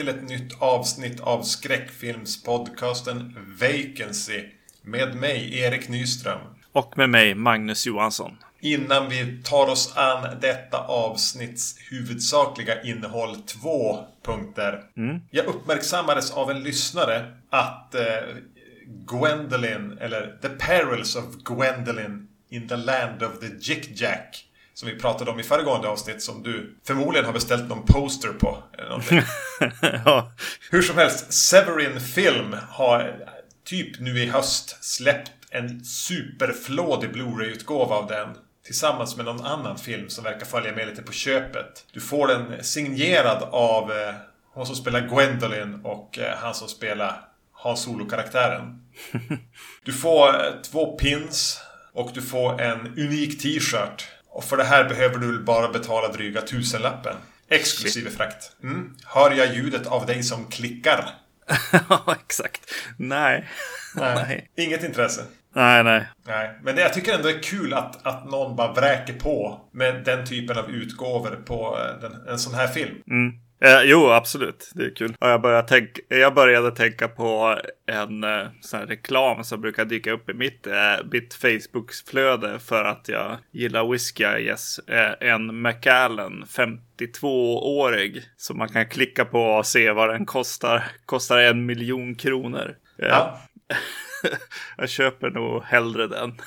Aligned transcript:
till 0.00 0.08
ett 0.08 0.28
nytt 0.28 0.62
avsnitt 0.62 1.20
av 1.20 1.42
skräckfilmspodcasten 1.42 3.36
Vacancy. 3.60 4.44
Med 4.82 5.16
mig, 5.16 5.58
Erik 5.58 5.88
Nyström. 5.88 6.40
Och 6.72 6.98
med 6.98 7.10
mig, 7.10 7.34
Magnus 7.34 7.86
Johansson. 7.86 8.36
Innan 8.60 9.08
vi 9.08 9.42
tar 9.44 9.66
oss 9.66 9.96
an 9.96 10.40
detta 10.40 10.78
avsnitts 10.78 11.76
huvudsakliga 11.90 12.82
innehåll, 12.82 13.36
två 13.36 13.98
punkter. 14.22 14.82
Mm. 14.96 15.20
Jag 15.30 15.46
uppmärksammades 15.46 16.30
av 16.30 16.50
en 16.50 16.62
lyssnare 16.62 17.32
att 17.50 17.94
eh, 17.94 18.02
Gwendolyn, 18.86 19.98
eller 20.00 20.38
The 20.42 20.48
Perils 20.48 21.16
of 21.16 21.24
Gwendolyn 21.44 22.28
in 22.50 22.68
the 22.68 22.76
Land 22.76 23.22
of 23.22 23.40
the 23.40 23.72
Jick 23.72 24.00
Jack 24.00 24.44
som 24.74 24.88
vi 24.88 24.98
pratade 24.98 25.30
om 25.30 25.40
i 25.40 25.42
föregående 25.42 25.88
avsnitt 25.88 26.22
som 26.22 26.42
du 26.42 26.76
förmodligen 26.86 27.26
har 27.26 27.32
beställt 27.32 27.68
någon 27.68 27.86
poster 27.86 28.28
på. 28.28 28.62
Eller 28.78 29.24
ja. 30.04 30.32
Hur 30.70 30.82
som 30.82 30.96
helst, 30.96 31.32
Severin 31.32 32.00
Film 32.00 32.56
har 32.68 33.26
typ 33.64 34.00
nu 34.00 34.18
i 34.18 34.26
höst 34.26 34.84
släppt 34.84 35.32
en 35.50 35.84
superflådig 35.84 37.12
Blu-ray-utgåva 37.12 37.94
av 37.94 38.06
den. 38.06 38.28
Tillsammans 38.64 39.16
med 39.16 39.24
någon 39.24 39.46
annan 39.46 39.78
film 39.78 40.08
som 40.08 40.24
verkar 40.24 40.46
följa 40.46 40.72
med 40.72 40.88
lite 40.88 41.02
på 41.02 41.12
köpet. 41.12 41.86
Du 41.92 42.00
får 42.00 42.26
den 42.26 42.64
signerad 42.64 43.42
av 43.50 43.92
eh, 43.92 44.14
hon 44.52 44.66
som 44.66 44.76
spelar 44.76 45.00
Gwendolyn 45.00 45.80
och 45.84 46.18
eh, 46.18 46.36
han 46.36 46.54
som 46.54 46.68
spelar 46.68 47.20
Hans 47.52 47.82
Solo-karaktären. 47.82 48.82
Du 49.84 49.92
får 49.92 50.28
eh, 50.28 50.52
två 50.70 50.96
pins 50.96 51.60
och 51.92 52.10
du 52.14 52.22
får 52.22 52.60
en 52.60 52.86
unik 52.86 53.42
t-shirt. 53.42 54.08
Och 54.30 54.44
för 54.44 54.56
det 54.56 54.64
här 54.64 54.88
behöver 54.88 55.18
du 55.18 55.42
bara 55.42 55.68
betala 55.72 56.08
dryga 56.08 56.40
tusenlappen. 56.40 57.16
Exklusive 57.48 58.10
frakt. 58.10 58.52
Mm. 58.62 58.96
Hör 59.04 59.30
jag 59.30 59.54
ljudet 59.54 59.86
av 59.86 60.06
dig 60.06 60.22
som 60.22 60.46
klickar? 60.46 61.10
ja, 61.88 62.16
exakt. 62.26 62.60
Nej. 62.96 63.48
Nej. 63.94 64.14
nej. 64.14 64.50
Inget 64.66 64.84
intresse. 64.84 65.22
Nej, 65.54 65.84
nej. 65.84 66.06
Nej, 66.26 66.58
men 66.62 66.76
det, 66.76 66.82
jag 66.82 66.94
tycker 66.94 67.14
ändå 67.14 67.28
det 67.28 67.34
är 67.34 67.42
kul 67.42 67.74
att, 67.74 68.06
att 68.06 68.30
någon 68.30 68.56
bara 68.56 68.72
vräker 68.72 69.14
på 69.14 69.60
med 69.72 70.04
den 70.04 70.26
typen 70.26 70.58
av 70.58 70.70
utgåvor 70.70 71.42
på 71.46 71.78
eh, 71.78 72.00
den, 72.00 72.28
en 72.28 72.38
sån 72.38 72.54
här 72.54 72.68
film. 72.68 73.02
Mm. 73.10 73.32
Eh, 73.64 73.82
jo, 73.84 74.10
absolut. 74.10 74.70
Det 74.74 74.84
är 74.84 74.94
kul. 74.94 75.14
Och 75.20 75.28
jag, 75.28 75.40
började 75.42 75.68
tänka, 75.68 76.00
jag 76.08 76.34
började 76.34 76.70
tänka 76.70 77.08
på 77.08 77.58
en 77.86 78.24
eh, 78.24 78.46
sån 78.60 78.80
reklam 78.80 79.44
som 79.44 79.60
brukar 79.60 79.84
dyka 79.84 80.12
upp 80.12 80.30
i 80.30 80.34
mitt, 80.34 80.66
eh, 80.66 80.96
mitt 81.12 81.34
Facebook-flöde 81.34 82.58
för 82.58 82.84
att 82.84 83.08
jag 83.08 83.38
gillar 83.50 83.92
whisky, 83.92 84.24
yes. 84.24 84.78
Eh, 84.78 85.12
en 85.20 85.60
Macallan 85.60 86.44
52-årig 86.48 88.22
som 88.36 88.58
man 88.58 88.68
kan 88.68 88.88
klicka 88.88 89.24
på 89.24 89.42
och 89.42 89.66
se 89.66 89.90
vad 89.90 90.08
den 90.08 90.26
kostar. 90.26 90.84
Kostar 91.06 91.38
en 91.38 91.66
miljon 91.66 92.14
kronor. 92.14 92.76
Eh, 92.98 93.08
Ja. 93.08 93.40
jag 94.76 94.88
köper 94.88 95.30
nog 95.30 95.62
hellre 95.62 96.06
den. 96.06 96.32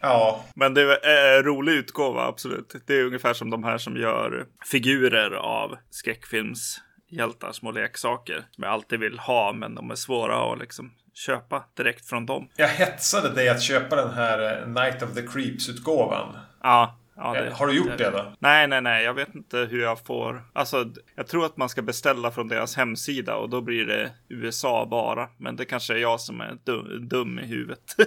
Ja, 0.00 0.44
Men 0.54 0.74
det 0.74 1.06
är 1.06 1.38
en 1.38 1.42
rolig 1.44 1.72
utgåva, 1.72 2.26
absolut. 2.26 2.74
Det 2.86 2.94
är 2.94 3.04
ungefär 3.04 3.32
som 3.34 3.50
de 3.50 3.64
här 3.64 3.78
som 3.78 3.96
gör 3.96 4.46
figurer 4.70 5.30
av 5.30 5.76
skräckfilmshjältar, 5.90 7.52
små 7.52 7.70
leksaker. 7.70 8.44
Som 8.50 8.64
jag 8.64 8.72
alltid 8.72 9.00
vill 9.00 9.18
ha, 9.18 9.52
men 9.52 9.74
de 9.74 9.90
är 9.90 9.94
svåra 9.94 10.52
att 10.52 10.58
liksom 10.58 10.92
köpa 11.14 11.64
direkt 11.76 12.08
från 12.08 12.26
dem. 12.26 12.48
jag 12.56 12.68
hetsade 12.68 13.34
dig 13.34 13.48
att 13.48 13.62
köpa 13.62 13.96
den 13.96 14.14
här 14.14 14.62
eh, 14.62 14.68
Night 14.68 15.02
of 15.02 15.14
the 15.14 15.22
Creeps-utgåvan. 15.22 16.36
Ja, 16.62 16.99
ja 17.20 17.36
Eh, 17.36 17.52
Har 17.52 17.66
du 17.66 17.76
gjort 17.76 17.98
det 17.98 18.10
då? 18.10 18.32
Nej, 18.38 18.68
nej, 18.68 18.80
nej. 18.80 19.04
Jag 19.04 19.14
vet 19.14 19.34
inte 19.34 19.58
hur 19.58 19.82
jag 19.82 20.04
får. 20.06 20.42
Alltså, 20.52 20.84
jag 21.14 21.26
tror 21.26 21.46
att 21.46 21.56
man 21.56 21.68
ska 21.68 21.82
beställa 21.82 22.30
från 22.30 22.48
deras 22.48 22.76
hemsida 22.76 23.36
och 23.36 23.50
då 23.50 23.60
blir 23.60 23.86
det 23.86 24.10
USA 24.28 24.86
bara. 24.90 25.28
Men 25.38 25.56
det 25.56 25.64
kanske 25.64 25.94
är 25.94 25.98
jag 25.98 26.20
som 26.20 26.40
är 26.40 26.58
dum, 26.64 27.08
dum 27.08 27.38
i 27.38 27.46
huvudet. 27.46 27.94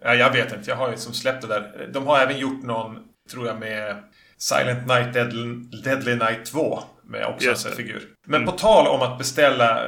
Ja, 0.00 0.14
jag 0.14 0.32
vet 0.32 0.52
inte. 0.56 0.70
Jag 0.70 0.76
har 0.76 0.90
ju 0.90 0.96
som 0.96 1.12
släppt 1.12 1.42
det 1.42 1.48
där. 1.48 1.90
De 1.92 2.06
har 2.06 2.18
även 2.18 2.38
gjort 2.38 2.62
någon, 2.62 2.98
tror 3.32 3.46
jag, 3.46 3.58
med 3.60 4.02
Silent 4.38 4.86
Night 4.86 5.12
Deadly, 5.14 5.54
Deadly 5.84 6.14
Night 6.14 6.44
2. 6.44 6.78
Med 7.04 7.26
också 7.26 7.50
en 7.50 7.56
sån 7.56 7.70
det. 7.70 7.76
figur. 7.76 8.02
Men 8.26 8.44
på 8.46 8.52
tal 8.52 8.86
om 8.86 9.02
att 9.02 9.18
beställa 9.18 9.82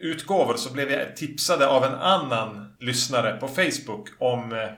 utgåvor 0.00 0.54
så 0.56 0.72
blev 0.72 0.90
jag 0.90 1.16
tipsade 1.16 1.66
av 1.68 1.84
en 1.84 1.94
annan 1.94 2.74
lyssnare 2.80 3.36
på 3.40 3.48
Facebook 3.48 4.08
om 4.18 4.52
eh, 4.52 4.68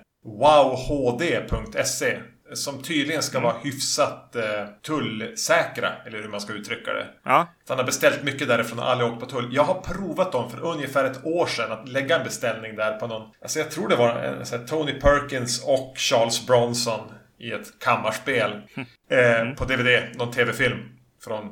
wowhd.se. 0.41 2.19
Som 2.55 2.83
tydligen 2.83 3.23
ska 3.23 3.41
vara 3.41 3.57
hyfsat 3.63 4.37
eh, 4.37 4.43
tullsäkra, 4.87 5.93
eller 6.07 6.23
hur 6.23 6.29
man 6.29 6.41
ska 6.41 6.53
uttrycka 6.53 6.93
det. 6.93 7.07
ja, 7.25 7.47
Så 7.65 7.73
han 7.73 7.79
har 7.79 7.87
beställt 7.87 8.23
mycket 8.23 8.49
därifrån 8.49 8.79
och 8.79 8.91
aldrig 8.91 9.11
åkt 9.13 9.21
på 9.21 9.27
tull. 9.27 9.49
Jag 9.53 9.65
har 9.65 9.81
provat 9.81 10.33
dem 10.33 10.51
för 10.51 10.61
ungefär 10.65 11.05
ett 11.05 11.25
år 11.25 11.47
sedan 11.47 11.73
att 11.73 11.89
lägga 11.89 12.19
en 12.19 12.25
beställning 12.25 12.77
där 12.77 12.99
på 12.99 13.07
någon... 13.07 13.31
Alltså 13.43 13.59
jag 13.59 13.71
tror 13.71 13.89
det 13.89 13.97
var 13.97 14.09
en, 14.09 14.67
Tony 14.67 14.93
Perkins 14.93 15.65
och 15.65 15.95
Charles 15.97 16.47
Bronson 16.47 17.01
i 17.39 17.53
ett 17.53 17.79
kammarspel. 17.81 18.63
Eh, 19.11 19.55
på 19.55 19.65
DVD, 19.65 20.17
någon 20.17 20.31
TV-film 20.33 20.79
från 21.25 21.45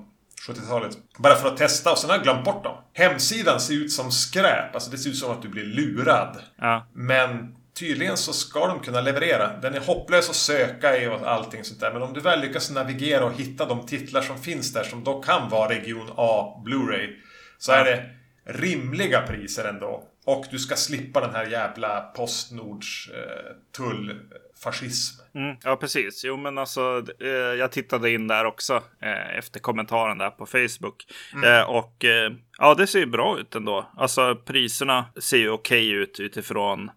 70-talet. 0.48 0.90
Bara 1.18 1.34
för 1.34 1.48
att 1.48 1.56
testa 1.56 1.92
och 1.92 1.98
sen 1.98 2.10
har 2.10 2.16
jag 2.16 2.24
glömt 2.24 2.44
bort 2.44 2.64
dem. 2.64 2.76
Hemsidan 2.92 3.60
ser 3.60 3.74
ut 3.74 3.92
som 3.92 4.10
skräp. 4.10 4.74
Alltså 4.74 4.90
det 4.90 4.98
ser 4.98 5.10
ut 5.10 5.16
som 5.16 5.30
att 5.32 5.42
du 5.42 5.48
blir 5.48 5.64
lurad. 5.64 6.36
ja. 6.58 6.86
Men 6.94 7.56
tydligen 7.74 8.16
så 8.16 8.32
ska 8.32 8.66
de 8.66 8.80
kunna 8.80 9.00
leverera. 9.00 9.56
Den 9.56 9.74
är 9.74 9.80
hopplös 9.80 10.30
att 10.30 10.36
söka 10.36 10.98
i 10.98 11.06
och 11.06 11.28
allting 11.28 11.64
sånt 11.64 11.80
där. 11.80 11.92
Men 11.92 12.02
om 12.02 12.12
du 12.12 12.20
väl 12.20 12.40
lyckas 12.40 12.70
navigera 12.70 13.24
och 13.24 13.32
hitta 13.32 13.66
de 13.66 13.86
titlar 13.86 14.22
som 14.22 14.38
finns 14.38 14.72
där 14.72 14.84
som 14.84 15.04
då 15.04 15.22
kan 15.22 15.48
vara 15.48 15.68
Region 15.68 16.10
A 16.16 16.62
Blu-ray. 16.66 17.14
Så 17.58 17.72
är 17.72 17.84
det 17.84 18.10
rimliga 18.44 19.22
priser 19.22 19.64
ändå. 19.64 20.04
Och 20.24 20.44
du 20.50 20.58
ska 20.58 20.76
slippa 20.76 21.20
den 21.20 21.34
här 21.34 21.46
jävla 21.46 22.00
Postnords 22.00 23.10
eh, 23.14 23.52
tullfascism. 23.76 25.20
Mm, 25.34 25.56
ja, 25.62 25.76
precis. 25.76 26.24
Jo, 26.24 26.36
men 26.36 26.58
alltså, 26.58 27.04
eh, 27.20 27.28
jag 27.28 27.72
tittade 27.72 28.10
in 28.10 28.28
där 28.28 28.44
också 28.44 28.82
eh, 29.02 29.38
efter 29.38 29.60
kommentaren 29.60 30.18
där 30.18 30.30
på 30.30 30.46
Facebook. 30.46 31.06
Eh, 31.44 31.70
och 31.70 32.04
eh, 32.04 32.32
ja, 32.58 32.74
det 32.74 32.86
ser 32.86 32.98
ju 32.98 33.06
bra 33.06 33.38
ut 33.38 33.54
ändå. 33.54 33.90
Alltså, 33.96 34.34
priserna 34.34 35.04
ser 35.20 35.38
ju 35.38 35.50
okej 35.50 35.90
ut 35.90 36.20
utifrån 36.20 36.90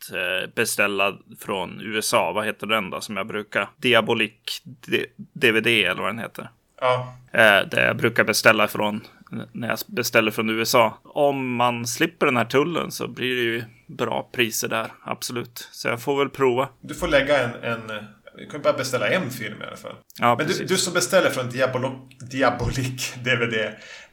att 0.00 0.14
eh, 0.14 0.54
beställa 0.54 1.18
från 1.40 1.80
USA. 1.80 2.32
Vad 2.32 2.46
heter 2.46 2.66
den 2.66 2.90
då 2.90 3.00
som 3.00 3.16
jag 3.16 3.26
brukar? 3.26 3.68
Diabolik 3.76 4.62
DVD 5.32 5.66
eller 5.66 6.02
vad 6.02 6.08
den 6.08 6.18
heter. 6.18 6.50
Ja, 6.80 7.16
Eh, 7.32 7.68
det 7.70 7.86
jag 7.86 7.96
brukar 7.96 8.24
beställa 8.24 8.68
från 8.68 9.00
när 9.52 9.68
jag 9.68 9.78
beställer 9.86 10.30
från 10.30 10.50
USA. 10.50 10.98
Om 11.04 11.54
man 11.54 11.86
slipper 11.86 12.26
den 12.26 12.36
här 12.36 12.44
tullen 12.44 12.90
så 12.90 13.08
blir 13.08 13.36
det 13.36 13.42
ju 13.42 13.64
bra 13.86 14.28
priser 14.32 14.68
där. 14.68 14.92
Absolut. 15.04 15.68
Så 15.72 15.88
jag 15.88 16.02
får 16.02 16.18
väl 16.18 16.28
prova. 16.28 16.68
du 16.80 16.94
får 16.94 17.08
lägga 17.08 17.38
en... 17.38 17.50
en 17.62 18.04
du 18.36 18.46
kan 18.46 18.62
bara 18.62 18.72
beställa 18.72 19.08
en 19.08 19.30
film 19.30 19.62
i 19.62 19.66
alla 19.66 19.76
fall. 19.76 19.94
Ja, 20.20 20.34
Men 20.38 20.46
du, 20.46 20.64
du 20.64 20.76
som 20.76 20.92
beställer 20.94 21.30
från 21.30 21.50
Diabolo- 21.50 22.08
Diabolik 22.30 23.14
DVD. 23.24 23.54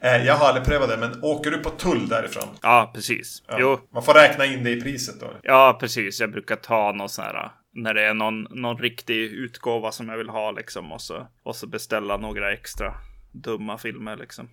Eh, 0.00 0.26
jag 0.26 0.34
har 0.34 0.48
aldrig 0.48 0.66
prövat 0.66 0.88
det, 0.88 0.96
men 0.96 1.24
åker 1.24 1.50
du 1.50 1.58
på 1.58 1.70
tull 1.70 2.08
därifrån? 2.08 2.48
Ja, 2.62 2.90
precis. 2.94 3.42
Ja. 3.48 3.56
Jo, 3.60 3.80
Man 3.94 4.02
får 4.02 4.14
räkna 4.14 4.44
in 4.46 4.64
det 4.64 4.70
i 4.70 4.80
priset 4.80 5.20
då. 5.20 5.30
Ja, 5.42 5.76
precis. 5.80 6.20
Jag 6.20 6.30
brukar 6.32 6.56
ta 6.56 6.92
någon 6.92 7.08
sån 7.08 7.24
här 7.24 7.50
när 7.74 7.94
det 7.94 8.02
är 8.06 8.14
någon, 8.14 8.42
någon 8.42 8.78
riktig 8.78 9.16
utgåva 9.22 9.92
som 9.92 10.08
jag 10.08 10.16
vill 10.18 10.28
ha 10.28 10.50
liksom 10.50 10.92
och 10.92 11.00
så, 11.00 11.26
och 11.42 11.56
så 11.56 11.66
beställa 11.66 12.16
några 12.16 12.52
extra 12.52 12.94
dumma 13.32 13.78
filmer 13.78 14.16
liksom. 14.16 14.48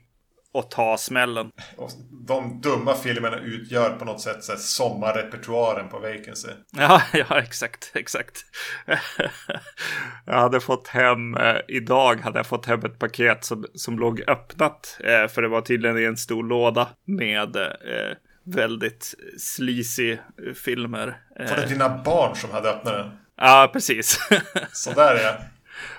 Och 0.56 0.72
ta 0.72 0.98
smällen. 0.98 1.52
Och 1.78 1.92
de 2.28 2.62
dumma 2.62 2.96
filmerna 2.96 3.40
utgör 3.40 3.90
på 3.90 4.06
något 4.06 4.22
sätt 4.22 4.44
så 4.44 4.58
sommarrepertoaren 4.58 5.90
på 5.90 6.00
Vacancy. 6.00 6.48
Ja, 6.72 7.02
ja, 7.14 7.40
exakt, 7.40 7.92
exakt. 7.94 8.38
jag 10.26 10.34
hade 10.34 10.60
fått 10.60 10.88
hem, 10.88 11.38
eh, 11.38 11.56
idag 11.68 12.22
hade 12.22 12.40
jag 12.40 12.46
fått 12.48 12.66
hem 12.66 12.86
ett 12.86 13.00
paket 13.00 13.46
som, 13.46 13.66
som 13.74 14.00
låg 14.00 14.22
öppnat. 14.28 14.98
Eh, 15.04 15.28
för 15.28 15.42
det 15.42 15.48
var 15.48 15.62
tydligen 15.62 15.98
i 15.98 16.04
en 16.04 16.18
stor 16.18 16.44
låda 16.44 16.88
med 17.06 17.56
eh, 17.56 18.18
väldigt 18.46 19.14
sleazy 19.38 20.12
eh, 20.12 20.54
filmer. 20.64 21.18
Var 21.40 21.46
det 21.56 21.64
Eh, 21.64 21.70
dina 21.70 21.90
barn 22.04 22.36
som 22.36 22.52
hade 22.52 22.70
öppnat 22.70 22.94
den? 22.94 23.12
ja, 23.38 23.70
precis. 23.74 24.20
Sådär 24.72 25.16
ja. 25.24 25.38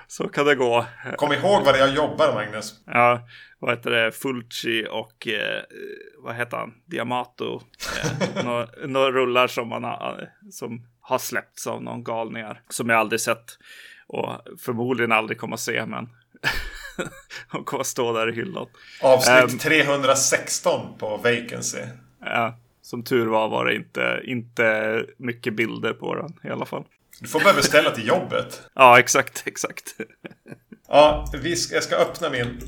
Så 0.07 0.27
kan 0.27 0.45
det 0.45 0.55
gå. 0.55 0.85
Kom 1.15 1.33
ihåg 1.33 1.65
vad 1.65 1.73
det 1.75 1.79
är 1.79 1.85
jag 1.87 1.95
jobbar 1.95 2.33
Magnus. 2.33 2.73
Ja, 2.85 3.27
vad 3.59 3.75
heter 3.77 3.89
det? 3.91 4.11
Fulci 4.11 4.85
och 4.91 5.27
eh, 5.27 5.61
vad 6.17 6.35
heter 6.35 6.57
han? 6.57 6.73
Diamato. 6.85 7.61
Eh, 8.35 8.45
Några 8.45 8.67
några 8.87 9.11
rullar 9.11 9.47
som, 9.47 9.67
man 9.67 9.83
har, 9.83 10.29
som 10.51 10.87
har 11.01 11.17
släppts 11.17 11.67
av 11.67 11.83
någon 11.83 12.03
galningar. 12.03 12.61
Som 12.69 12.89
jag 12.89 12.99
aldrig 12.99 13.21
sett. 13.21 13.45
Och 14.07 14.31
förmodligen 14.59 15.11
aldrig 15.11 15.37
kommer 15.37 15.53
att 15.53 15.59
se, 15.59 15.85
men 15.85 16.09
de 17.51 17.63
kommer 17.63 17.81
att 17.81 17.87
stå 17.87 18.13
där 18.13 18.29
i 18.29 18.35
hyllan. 18.35 18.67
Avsnitt 19.01 19.51
Ehm. 19.51 19.57
316 19.59 20.97
på 20.97 21.17
Vacancy. 21.17 21.81
Ja, 22.19 22.57
som 22.81 23.03
tur 23.03 23.25
var 23.27 23.49
var 23.49 23.65
det 23.65 23.75
inte, 23.75 24.21
inte 24.23 25.05
mycket 25.17 25.53
bilder 25.55 25.93
på 25.93 26.15
den 26.15 26.39
i 26.43 26.49
alla 26.49 26.65
fall. 26.65 26.83
Du 27.21 27.27
får 27.27 27.39
börja 27.39 27.53
beställa 27.53 27.91
till 27.91 28.07
jobbet. 28.07 28.61
Ja, 28.75 28.99
exakt, 28.99 29.43
exakt. 29.45 29.95
Ja, 30.87 31.27
vi 31.43 31.55
ska, 31.55 31.75
jag 31.75 31.83
ska 31.83 31.95
öppna 31.95 32.29
min... 32.29 32.59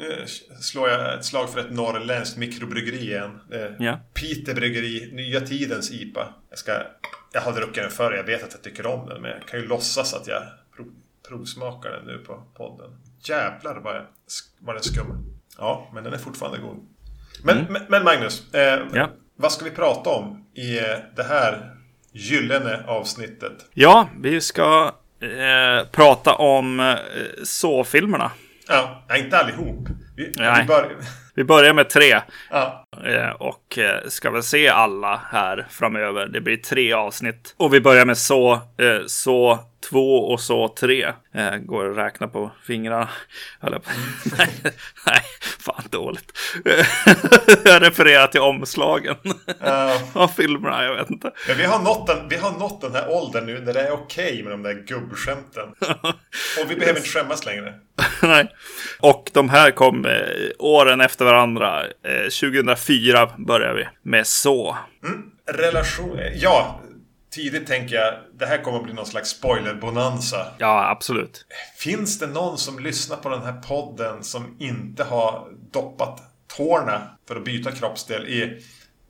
Nu 0.00 0.24
slår 0.60 0.88
jag 0.88 1.14
ett 1.18 1.24
slag 1.24 1.50
för 1.52 1.60
ett 1.60 1.70
norrländskt 1.70 2.36
mikrobryggeri 2.36 2.98
igen. 3.00 3.40
Ja. 3.78 3.98
Peter 4.14 4.54
Bryggeri, 4.54 5.10
Nya 5.12 5.40
Tidens 5.40 5.90
IPA. 5.92 6.28
Jag, 6.50 6.58
ska, 6.58 6.72
jag 7.32 7.40
har 7.40 7.52
druckit 7.52 7.74
den 7.82 7.90
förr, 7.90 8.12
jag 8.12 8.24
vet 8.24 8.44
att 8.44 8.52
jag 8.52 8.62
tycker 8.62 8.86
om 8.86 9.08
den. 9.08 9.22
Men 9.22 9.30
jag 9.30 9.48
kan 9.48 9.60
ju 9.60 9.66
låtsas 9.66 10.14
att 10.14 10.26
jag 10.26 10.42
prov, 10.76 10.86
provsmakar 11.28 11.90
den 11.90 12.04
nu 12.04 12.18
på 12.18 12.42
podden. 12.56 12.90
Jävlar 13.24 13.76
vad, 13.80 13.96
jag, 13.96 14.04
vad 14.58 14.74
den 14.74 14.82
skum. 14.82 15.24
Ja, 15.58 15.90
men 15.94 16.04
den 16.04 16.12
är 16.12 16.18
fortfarande 16.18 16.58
god. 16.58 16.86
Men, 17.44 17.58
Mm. 17.58 17.72
men, 17.72 17.82
men 17.88 18.04
Magnus, 18.04 18.54
eh, 18.54 18.80
Ja. 18.94 19.10
vad 19.36 19.52
ska 19.52 19.64
vi 19.64 19.70
prata 19.70 20.10
om 20.10 20.46
i 20.54 20.78
eh, 20.78 20.84
det 21.16 21.22
här 21.22 21.74
gyllene 22.12 22.84
avsnittet? 22.86 23.52
Ja, 23.74 24.08
vi 24.20 24.40
ska 24.40 24.92
eh, 25.20 25.88
prata 25.90 26.34
om 26.34 26.80
eh, 26.80 26.94
så-filmerna. 27.44 28.30
Ja, 28.70 29.16
inte 29.16 29.38
allihop. 29.38 29.88
Vi, 30.16 30.24
vi 30.24 30.64
bör, 30.66 30.96
Vi 31.34 31.44
börjar 31.44 31.74
med 31.74 31.88
tre 31.88 32.20
ja, 32.50 32.86
eh, 33.04 33.30
och 33.30 33.78
eh, 33.78 34.08
ska 34.08 34.30
väl 34.30 34.42
se 34.42 34.68
alla 34.68 35.20
här 35.30 35.66
framöver. 35.70 36.26
Det 36.26 36.40
blir 36.40 36.56
tre 36.56 36.92
avsnitt. 36.92 37.54
Och 37.56 37.74
vi 37.74 37.80
börjar 37.80 38.06
med 38.06 38.18
så, 38.18 38.52
eh, 38.52 39.06
så 39.06 39.58
två 39.90 40.32
och 40.32 40.40
så 40.40 40.68
tre. 40.68 41.12
Eh, 41.34 41.56
går 41.56 41.90
att 41.90 41.96
räkna 41.96 42.28
på 42.28 42.50
fingrarna. 42.66 43.08
Jag 43.60 43.72
på. 43.72 43.90
nej, 44.38 44.48
nej, 45.06 45.22
fan 45.58 45.84
dåligt. 45.90 46.32
jag 47.64 47.82
refererar 47.82 48.26
till 48.26 48.40
omslagen 48.40 49.16
ja. 49.60 50.00
av 50.12 50.28
filmerna, 50.28 50.84
jag 50.84 50.96
vet 50.96 51.10
inte. 51.10 51.30
Men 51.48 51.56
vi 51.56 51.64
har, 51.64 51.78
nått 51.78 52.06
den, 52.06 52.28
vi 52.28 52.36
har 52.36 52.52
nått 52.52 52.80
den 52.80 52.94
här 52.94 53.10
åldern 53.10 53.46
nu 53.46 53.60
där 53.60 53.74
det 53.74 53.80
är 53.80 53.92
okej 53.92 54.42
med 54.42 54.52
de 54.52 54.62
där 54.62 54.74
gubbskämten. 54.74 55.68
Och 56.62 56.70
vi 56.70 56.76
behöver 56.76 56.98
inte 56.98 57.10
skämmas 57.10 57.46
längre. 57.46 57.74
Nej. 58.22 58.54
Och 59.00 59.30
de 59.32 59.48
här 59.48 59.70
kom 59.70 60.06
eh, 60.06 60.12
åren 60.58 61.00
efter 61.00 61.24
varandra. 61.24 61.82
Eh, 61.84 62.22
2004 62.40 63.30
börjar 63.38 63.74
vi 63.74 63.88
med 64.02 64.26
så. 64.26 64.76
Relation... 65.46 66.18
Ja, 66.34 66.80
tidigt 67.30 67.66
tänker 67.66 67.96
jag 67.96 68.14
det 68.38 68.46
här 68.46 68.58
kommer 68.62 68.78
att 68.78 68.84
bli 68.84 68.92
någon 68.92 69.06
slags 69.06 69.30
spoiler-bonanza. 69.30 70.46
Ja, 70.58 70.90
absolut. 70.90 71.46
Finns 71.76 72.18
det 72.18 72.26
någon 72.26 72.58
som 72.58 72.78
lyssnar 72.78 73.16
på 73.16 73.28
den 73.28 73.42
här 73.42 73.52
podden 73.52 74.24
som 74.24 74.56
inte 74.58 75.04
har 75.04 75.48
doppat 75.70 76.22
tårna 76.56 77.02
för 77.28 77.36
att 77.36 77.44
byta 77.44 77.72
kroppsdel 77.72 78.26
i 78.26 78.62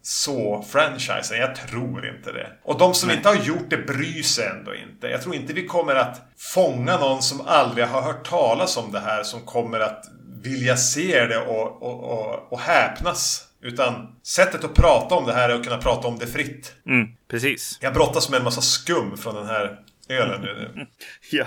så-franchisen? 0.03 1.39
Jag 1.39 1.57
tror 1.57 2.09
inte 2.09 2.33
det. 2.33 2.51
Och 2.63 2.79
de 2.79 2.95
som 2.95 3.11
inte 3.11 3.29
har 3.29 3.37
gjort 3.37 3.71
det 3.71 3.77
bryr 3.77 4.23
sig 4.23 4.47
ändå 4.47 4.75
inte. 4.75 5.07
Jag 5.07 5.23
tror 5.23 5.35
inte 5.35 5.53
vi 5.53 5.67
kommer 5.67 5.95
att 5.95 6.23
fånga 6.37 6.97
någon 6.97 7.23
som 7.23 7.41
aldrig 7.47 7.87
har 7.87 8.03
hört 8.03 8.29
talas 8.29 8.77
om 8.77 8.93
det 8.93 9.01
här 9.01 9.23
som 9.23 9.41
kommer 9.41 9.81
att 9.81 10.05
vilja 10.43 10.77
se 10.77 11.27
det 11.27 11.39
och, 11.39 11.83
och, 11.83 12.05
och, 12.05 12.53
och 12.53 12.61
häpnas. 12.61 13.47
Utan 13.63 14.17
sättet 14.23 14.65
att 14.65 14.75
prata 14.75 15.15
om 15.15 15.27
det 15.27 15.33
här 15.33 15.49
är 15.49 15.55
att 15.55 15.65
kunna 15.65 15.79
prata 15.79 16.09
om 16.09 16.19
det 16.19 16.27
fritt. 16.27 16.75
Mm, 16.87 17.09
precis. 17.29 17.79
Jag 17.81 17.95
brottas 17.95 18.31
med 18.31 18.39
en 18.39 18.45
massa 18.45 18.61
skum 18.61 19.17
från 19.17 19.35
den 19.35 19.47
här 19.47 19.81
ölen 20.09 20.41
nu. 20.41 20.87
Ja. 21.31 21.47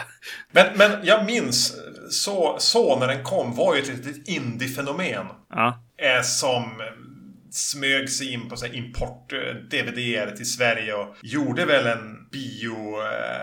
Men, 0.52 0.78
men 0.78 0.92
jag 1.04 1.26
minns, 1.26 1.76
så, 2.10 2.56
så 2.60 3.00
när 3.00 3.08
den 3.08 3.24
kom 3.24 3.56
var 3.56 3.76
ju 3.76 3.82
ett 3.82 3.88
litet 3.88 4.28
indie-fenomen. 4.28 5.26
Ja. 5.50 5.84
Eh, 5.98 6.22
som 6.22 6.64
eh, 6.64 6.88
smög 7.52 8.10
sig 8.10 8.34
in 8.34 8.50
på 8.50 8.58
så 8.58 8.66
här 8.66 8.76
import-DVD 8.76 10.36
till 10.36 10.52
Sverige 10.52 10.94
och 10.94 11.16
gjorde 11.22 11.66
väl 11.66 11.88
en 11.88 12.30
bio-sväng 12.32 13.38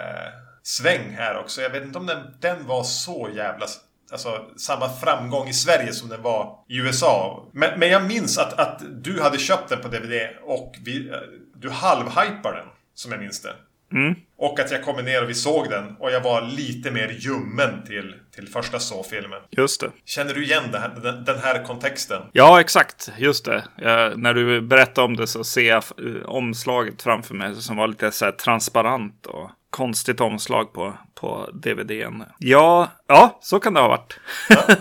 här 1.17 1.39
också. 1.39 1.63
Jag 1.63 1.71
vet 1.71 1.83
inte 1.85 1.99
om 1.99 2.07
den, 2.07 2.35
den 2.41 2.67
var 2.67 2.85
så 2.85 3.31
jävla... 3.35 3.67
Alltså 4.13 4.47
samma 4.57 4.89
framgång 4.89 5.49
i 5.49 5.53
Sverige 5.53 5.93
som 5.93 6.09
den 6.09 6.23
var 6.23 6.59
i 6.69 6.79
USA. 6.79 7.45
Men, 7.53 7.79
men 7.79 7.89
jag 7.89 8.07
minns 8.07 8.39
att, 8.39 8.53
att 8.53 8.83
du 9.05 9.21
hade 9.21 9.39
köpt 9.39 9.69
den 9.69 9.81
på 9.81 9.89
DVD 9.89 10.29
och 10.43 10.75
vi, 10.85 11.09
eh, 11.09 11.17
du 11.55 11.71
halvhypade 11.71 12.57
den. 12.57 12.67
Som 12.95 13.13
jag 13.13 13.21
minns 13.21 13.43
det. 13.43 13.55
Mm. 13.93 14.15
Och 14.37 14.61
att 14.61 14.71
jag 14.71 14.85
kom 14.85 15.05
ner 15.05 15.23
och 15.23 15.31
vi 15.31 15.35
såg 15.35 15.71
den 15.71 15.97
och 15.99 16.11
jag 16.11 16.21
var 16.21 16.43
lite 16.43 16.91
mer 16.91 17.09
ljummen 17.09 17.83
till, 17.87 18.15
till 18.35 18.49
första 18.49 18.79
så-filmen. 18.79 19.41
Just 19.51 19.81
det. 19.81 19.91
Känner 20.05 20.35
du 20.35 20.45
igen 20.45 20.65
här, 20.73 20.89
den, 21.03 21.25
den 21.25 21.39
här 21.39 21.65
kontexten? 21.65 22.23
Ja, 22.33 22.61
exakt. 22.61 23.13
Just 23.19 23.45
det. 23.45 23.65
Jag, 23.77 24.19
när 24.19 24.35
du 24.35 24.61
berättade 24.61 25.05
om 25.05 25.17
det 25.17 25.27
så 25.27 25.45
ser 25.45 25.69
jag 25.69 25.77
eh, 25.77 26.23
omslaget 26.25 27.03
framför 27.03 27.35
mig 27.35 27.55
som 27.55 27.77
var 27.77 27.89
lite 27.89 28.13
så 28.13 28.33
transparent 28.33 29.27
och 29.27 29.51
konstigt 29.71 30.21
omslag 30.21 30.73
på, 30.73 30.99
på 31.15 31.51
DVDn. 31.53 32.23
Ja, 32.39 32.91
ja, 33.07 33.39
så 33.43 33.61
kan 33.61 33.75
det 33.75 33.81
ha 33.81 33.89
varit. 33.89 34.21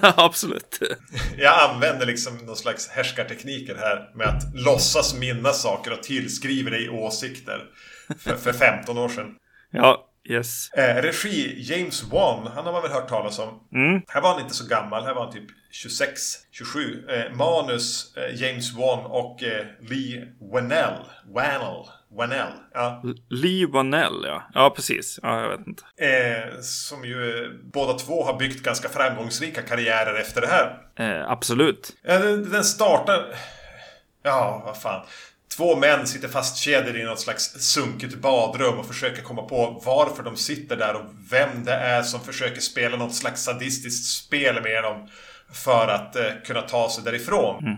Absolut. 0.17 0.79
Jag 1.37 1.69
använder 1.69 2.05
liksom 2.05 2.37
någon 2.37 2.55
slags 2.55 2.89
härskartekniker 2.89 3.75
här 3.75 4.11
med 4.15 4.27
att 4.27 4.43
låtsas 4.53 5.13
minnas 5.19 5.61
saker 5.61 5.93
och 5.93 6.03
tillskriver 6.03 6.71
dig 6.71 6.89
åsikter 6.89 7.65
för, 8.19 8.35
för 8.35 8.53
15 8.53 8.97
år 8.97 9.09
sedan. 9.09 9.35
Ja, 9.71 10.07
yes. 10.29 10.71
Eh, 10.73 10.95
regi 10.95 11.55
James 11.57 12.03
Wan, 12.03 12.47
han 12.47 12.65
har 12.65 12.71
man 12.71 12.81
väl 12.81 12.91
hört 12.91 13.09
talas 13.09 13.39
om. 13.39 13.67
Mm. 13.73 14.01
Här 14.07 14.21
var 14.21 14.33
han 14.33 14.41
inte 14.41 14.55
så 14.55 14.67
gammal, 14.67 15.03
här 15.03 15.13
var 15.13 15.23
han 15.23 15.33
typ 15.33 15.49
26, 15.71 16.21
27. 16.51 17.05
Eh, 17.09 17.35
manus 17.35 18.17
eh, 18.17 18.41
James 18.41 18.73
Wan 18.73 19.05
och 19.05 19.43
eh, 19.43 19.65
Lee 19.81 20.27
Wanell. 20.53 20.99
Wanell. 21.33 21.85
Wanell. 22.11 22.51
Ja. 22.73 23.03
Lee 23.29 23.65
Wanell, 23.65 24.23
ja. 24.25 24.43
Ja, 24.53 24.69
precis. 24.75 25.19
Ja, 25.23 25.41
jag 25.41 25.49
vet 25.49 25.67
inte. 25.67 25.83
Eh, 25.97 26.61
som 26.61 27.05
ju 27.05 27.43
eh, 27.43 27.51
båda 27.73 27.93
två 27.93 28.23
har 28.23 28.37
byggt 28.37 28.63
ganska 28.63 28.89
framgångsrika 28.89 29.61
karriärer 29.61 30.19
efter 30.19 30.41
det 30.41 30.47
här. 30.47 30.77
Eh, 30.95 31.31
absolut. 31.31 31.95
Ja, 32.01 32.19
den, 32.19 32.49
den 32.49 32.63
startar... 32.63 33.25
Ja, 34.23 34.63
vad 34.65 34.81
fan. 34.81 35.05
Två 35.57 35.75
män 35.75 36.07
sitter 36.07 36.27
fastkedjade 36.27 36.99
i 36.99 37.03
något 37.03 37.19
slags 37.19 37.53
sunkigt 37.59 38.15
badrum 38.15 38.79
och 38.79 38.87
försöker 38.87 39.21
komma 39.21 39.41
på 39.41 39.81
varför 39.85 40.23
de 40.23 40.37
sitter 40.37 40.75
där 40.75 40.93
och 40.95 41.05
vem 41.31 41.63
det 41.63 41.73
är 41.73 42.03
som 42.03 42.19
försöker 42.19 42.61
spela 42.61 42.97
något 42.97 43.15
slags 43.15 43.43
sadistiskt 43.43 44.05
spel 44.05 44.61
med 44.63 44.83
dem 44.83 45.09
för 45.53 45.87
att 45.87 46.15
eh, 46.15 46.23
kunna 46.45 46.61
ta 46.61 46.89
sig 46.89 47.03
därifrån. 47.03 47.67
Eh, 47.67 47.75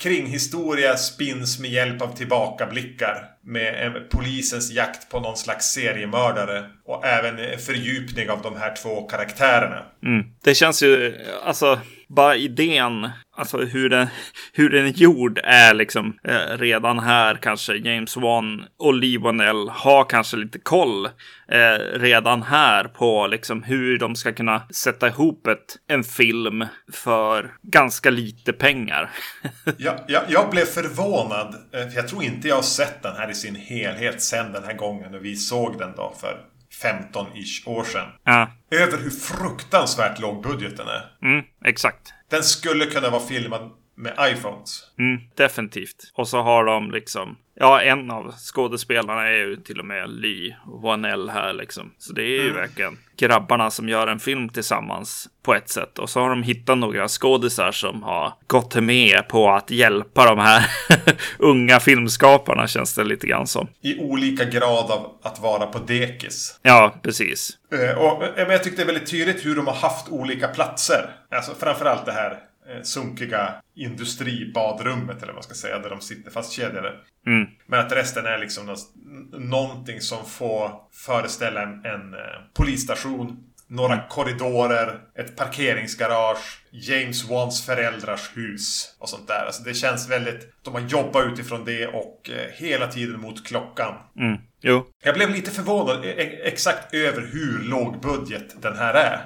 Kringhistoria 0.00 0.96
spins 0.96 1.58
med 1.58 1.70
hjälp 1.70 2.02
av 2.02 2.16
tillbakablickar 2.16 3.30
med 3.44 3.86
eh, 3.86 3.92
polisens 4.10 4.70
jakt 4.70 5.10
på 5.10 5.20
någon 5.20 5.36
slags 5.36 5.66
seriemördare 5.66 6.64
och 6.84 7.06
även 7.06 7.38
en 7.38 7.58
fördjupning 7.58 8.30
av 8.30 8.42
de 8.42 8.56
här 8.56 8.74
två 8.82 9.02
karaktärerna. 9.02 9.82
Mm. 10.02 10.26
Det 10.44 10.54
känns 10.54 10.82
ju, 10.82 11.14
alltså, 11.44 11.80
bara 12.08 12.36
idén, 12.36 13.10
alltså 13.36 13.58
hur 13.58 13.88
den, 13.88 14.06
hur 14.52 14.70
den 14.70 14.86
är 14.86 14.90
gjord 14.90 15.40
är 15.44 15.74
liksom 15.74 16.18
eh, 16.24 16.58
redan 16.58 16.98
här 16.98 17.34
kanske 17.34 17.76
James 17.76 18.16
Wan 18.16 18.64
och 18.78 18.94
Lee 18.94 19.18
Wanell 19.18 19.68
har 19.68 20.04
kanske 20.04 20.36
lite 20.36 20.58
koll 20.58 21.06
eh, 21.48 21.98
redan 21.98 22.42
här 22.42 22.84
på 22.84 23.26
liksom 23.26 23.62
hur 23.62 23.98
de 23.98 24.16
ska 24.16 24.32
kunna 24.32 24.62
sätta 24.68 25.08
ihop 25.08 25.46
ett, 25.46 25.76
en 25.88 26.04
film 26.04 26.66
för 26.92 27.54
ganska 27.62 28.10
lite 28.10 28.52
pengar. 28.52 29.10
Jag, 29.76 30.00
jag, 30.08 30.22
jag 30.28 30.50
blev 30.50 30.64
förvånad. 30.64 31.54
Eh, 31.72 31.88
för 31.88 31.96
jag 31.96 32.08
tror 32.08 32.22
inte 32.22 32.48
jag 32.48 32.54
har 32.54 32.62
sett 32.62 33.02
den 33.02 33.16
här 33.16 33.30
i 33.30 33.34
sin 33.34 33.56
helhet 33.56 34.22
sen 34.22 34.52
den 34.52 34.64
här 34.64 34.72
gången. 34.72 35.14
Och 35.14 35.24
vi 35.24 35.36
såg 35.36 35.78
den 35.78 35.92
då 35.96 36.14
för 36.20 36.55
15-ish 36.82 37.68
år 37.68 37.84
sedan. 37.84 38.08
ja, 38.24 38.50
Över 38.70 38.98
hur 38.98 39.10
fruktansvärt 39.10 40.20
låg 40.20 40.42
budgeten 40.42 40.86
är. 40.88 41.26
mm, 41.28 41.44
exakt. 41.64 42.12
Den 42.30 42.42
skulle 42.42 42.86
kunna 42.86 43.10
vara 43.10 43.22
filmad 43.22 43.70
med 43.96 44.14
iPhones. 44.32 44.82
Mm, 44.98 45.20
definitivt. 45.36 46.12
Och 46.14 46.28
så 46.28 46.42
har 46.42 46.64
de 46.64 46.90
liksom, 46.90 47.36
ja, 47.56 47.80
en 47.82 48.10
av 48.10 48.34
skådespelarna 48.38 49.26
är 49.28 49.32
ju 49.32 49.56
till 49.56 49.80
och 49.80 49.86
med 49.86 50.10
Lee 50.10 50.56
Wanell 50.82 51.30
här 51.30 51.52
liksom. 51.52 51.92
Så 51.98 52.12
det 52.12 52.22
är 52.22 52.42
ju 52.42 52.52
verkligen 52.52 52.98
grabbarna 53.16 53.70
som 53.70 53.88
gör 53.88 54.06
en 54.06 54.18
film 54.20 54.48
tillsammans 54.48 55.28
på 55.42 55.54
ett 55.54 55.68
sätt. 55.68 55.98
Och 55.98 56.10
så 56.10 56.20
har 56.20 56.28
de 56.30 56.42
hittat 56.42 56.78
några 56.78 57.08
skådisar 57.08 57.72
som 57.72 58.02
har 58.02 58.32
gått 58.46 58.74
med 58.74 59.28
på 59.28 59.50
att 59.50 59.70
hjälpa 59.70 60.24
de 60.24 60.38
här 60.38 60.66
unga 61.38 61.80
filmskaparna 61.80 62.66
känns 62.66 62.94
det 62.94 63.04
lite 63.04 63.26
grann 63.26 63.46
som. 63.46 63.68
I 63.80 63.98
olika 63.98 64.44
grad 64.44 64.90
av 64.90 65.18
att 65.22 65.40
vara 65.40 65.66
på 65.66 65.78
dekis. 65.78 66.58
Ja, 66.62 66.94
precis. 67.02 67.50
Eh, 67.72 67.98
Och, 67.98 68.24
eh, 68.24 68.30
men 68.36 68.50
jag 68.50 68.64
tyckte 68.64 68.76
det 68.76 68.82
är 68.82 68.92
väldigt 68.94 69.10
tydligt 69.10 69.46
hur 69.46 69.56
de 69.56 69.66
har 69.66 69.74
haft 69.74 70.08
olika 70.08 70.48
platser. 70.48 71.10
Alltså 71.30 71.54
framförallt 71.54 72.06
det 72.06 72.12
här 72.12 72.38
sunkiga 72.82 73.54
industribadrummet 73.74 75.16
eller 75.16 75.26
vad 75.26 75.34
man 75.34 75.42
ska 75.42 75.54
säga. 75.54 75.78
Där 75.78 75.90
de 75.90 76.00
sitter 76.00 76.30
fastkedjade. 76.30 76.92
Mm. 77.26 77.46
Men 77.66 77.80
att 77.80 77.92
resten 77.92 78.26
är 78.26 78.38
liksom 78.38 78.66
nå- 78.66 79.38
någonting 79.38 80.00
som 80.00 80.24
får 80.24 80.70
föreställa 80.92 81.62
en, 81.62 81.84
en 81.84 82.14
eh, 82.14 82.20
polisstation. 82.54 83.42
några 83.68 83.98
korridorer, 84.08 85.00
ett 85.18 85.36
parkeringsgarage, 85.36 86.60
James 86.70 87.24
Wans 87.30 87.66
föräldrars 87.66 88.30
hus 88.36 88.94
och 88.98 89.08
sånt 89.08 89.28
där. 89.28 89.46
Alltså 89.46 89.62
det 89.62 89.74
känns 89.74 90.10
väldigt... 90.10 90.52
De 90.62 90.74
har 90.74 90.80
jobbat 90.80 91.26
utifrån 91.26 91.64
det 91.64 91.86
och 91.86 92.30
eh, 92.30 92.50
hela 92.54 92.86
tiden 92.86 93.20
mot 93.20 93.46
klockan. 93.46 93.94
Mm. 94.18 94.38
Jo. 94.60 94.86
Jag 95.04 95.14
blev 95.14 95.30
lite 95.30 95.50
förvånad 95.50 96.04
e- 96.04 96.40
exakt 96.44 96.94
över 96.94 97.20
hur 97.32 97.58
låg 97.68 98.00
budget 98.00 98.62
den 98.62 98.76
här 98.76 98.94
är. 98.94 99.20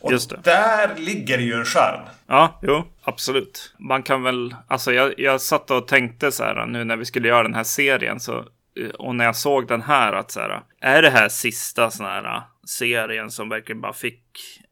Och 0.00 0.12
där 0.42 0.90
ligger 0.96 1.38
ju 1.38 1.52
en 1.54 1.64
charm. 1.64 2.00
Ja, 2.28 2.60
jo, 2.62 2.84
absolut. 3.02 3.74
Man 3.78 4.02
kan 4.02 4.22
väl, 4.22 4.54
alltså 4.68 4.92
jag, 4.92 5.14
jag 5.18 5.40
satt 5.40 5.70
och 5.70 5.88
tänkte 5.88 6.32
så 6.32 6.44
här 6.44 6.66
nu 6.66 6.84
när 6.84 6.96
vi 6.96 7.04
skulle 7.04 7.28
göra 7.28 7.42
den 7.42 7.54
här 7.54 7.64
serien 7.64 8.20
så 8.20 8.38
eh, 8.80 8.90
och 8.98 9.14
när 9.14 9.24
jag 9.24 9.36
såg 9.36 9.68
den 9.68 9.82
här 9.82 10.12
att 10.12 10.30
så 10.30 10.40
här, 10.40 10.62
är 10.80 11.02
det 11.02 11.10
här 11.10 11.28
sista 11.28 11.90
sån 11.90 12.06
här 12.06 12.24
eh, 12.24 12.42
serien 12.66 13.30
som 13.30 13.48
verkligen 13.48 13.80
bara 13.80 13.92
fick 13.92 14.22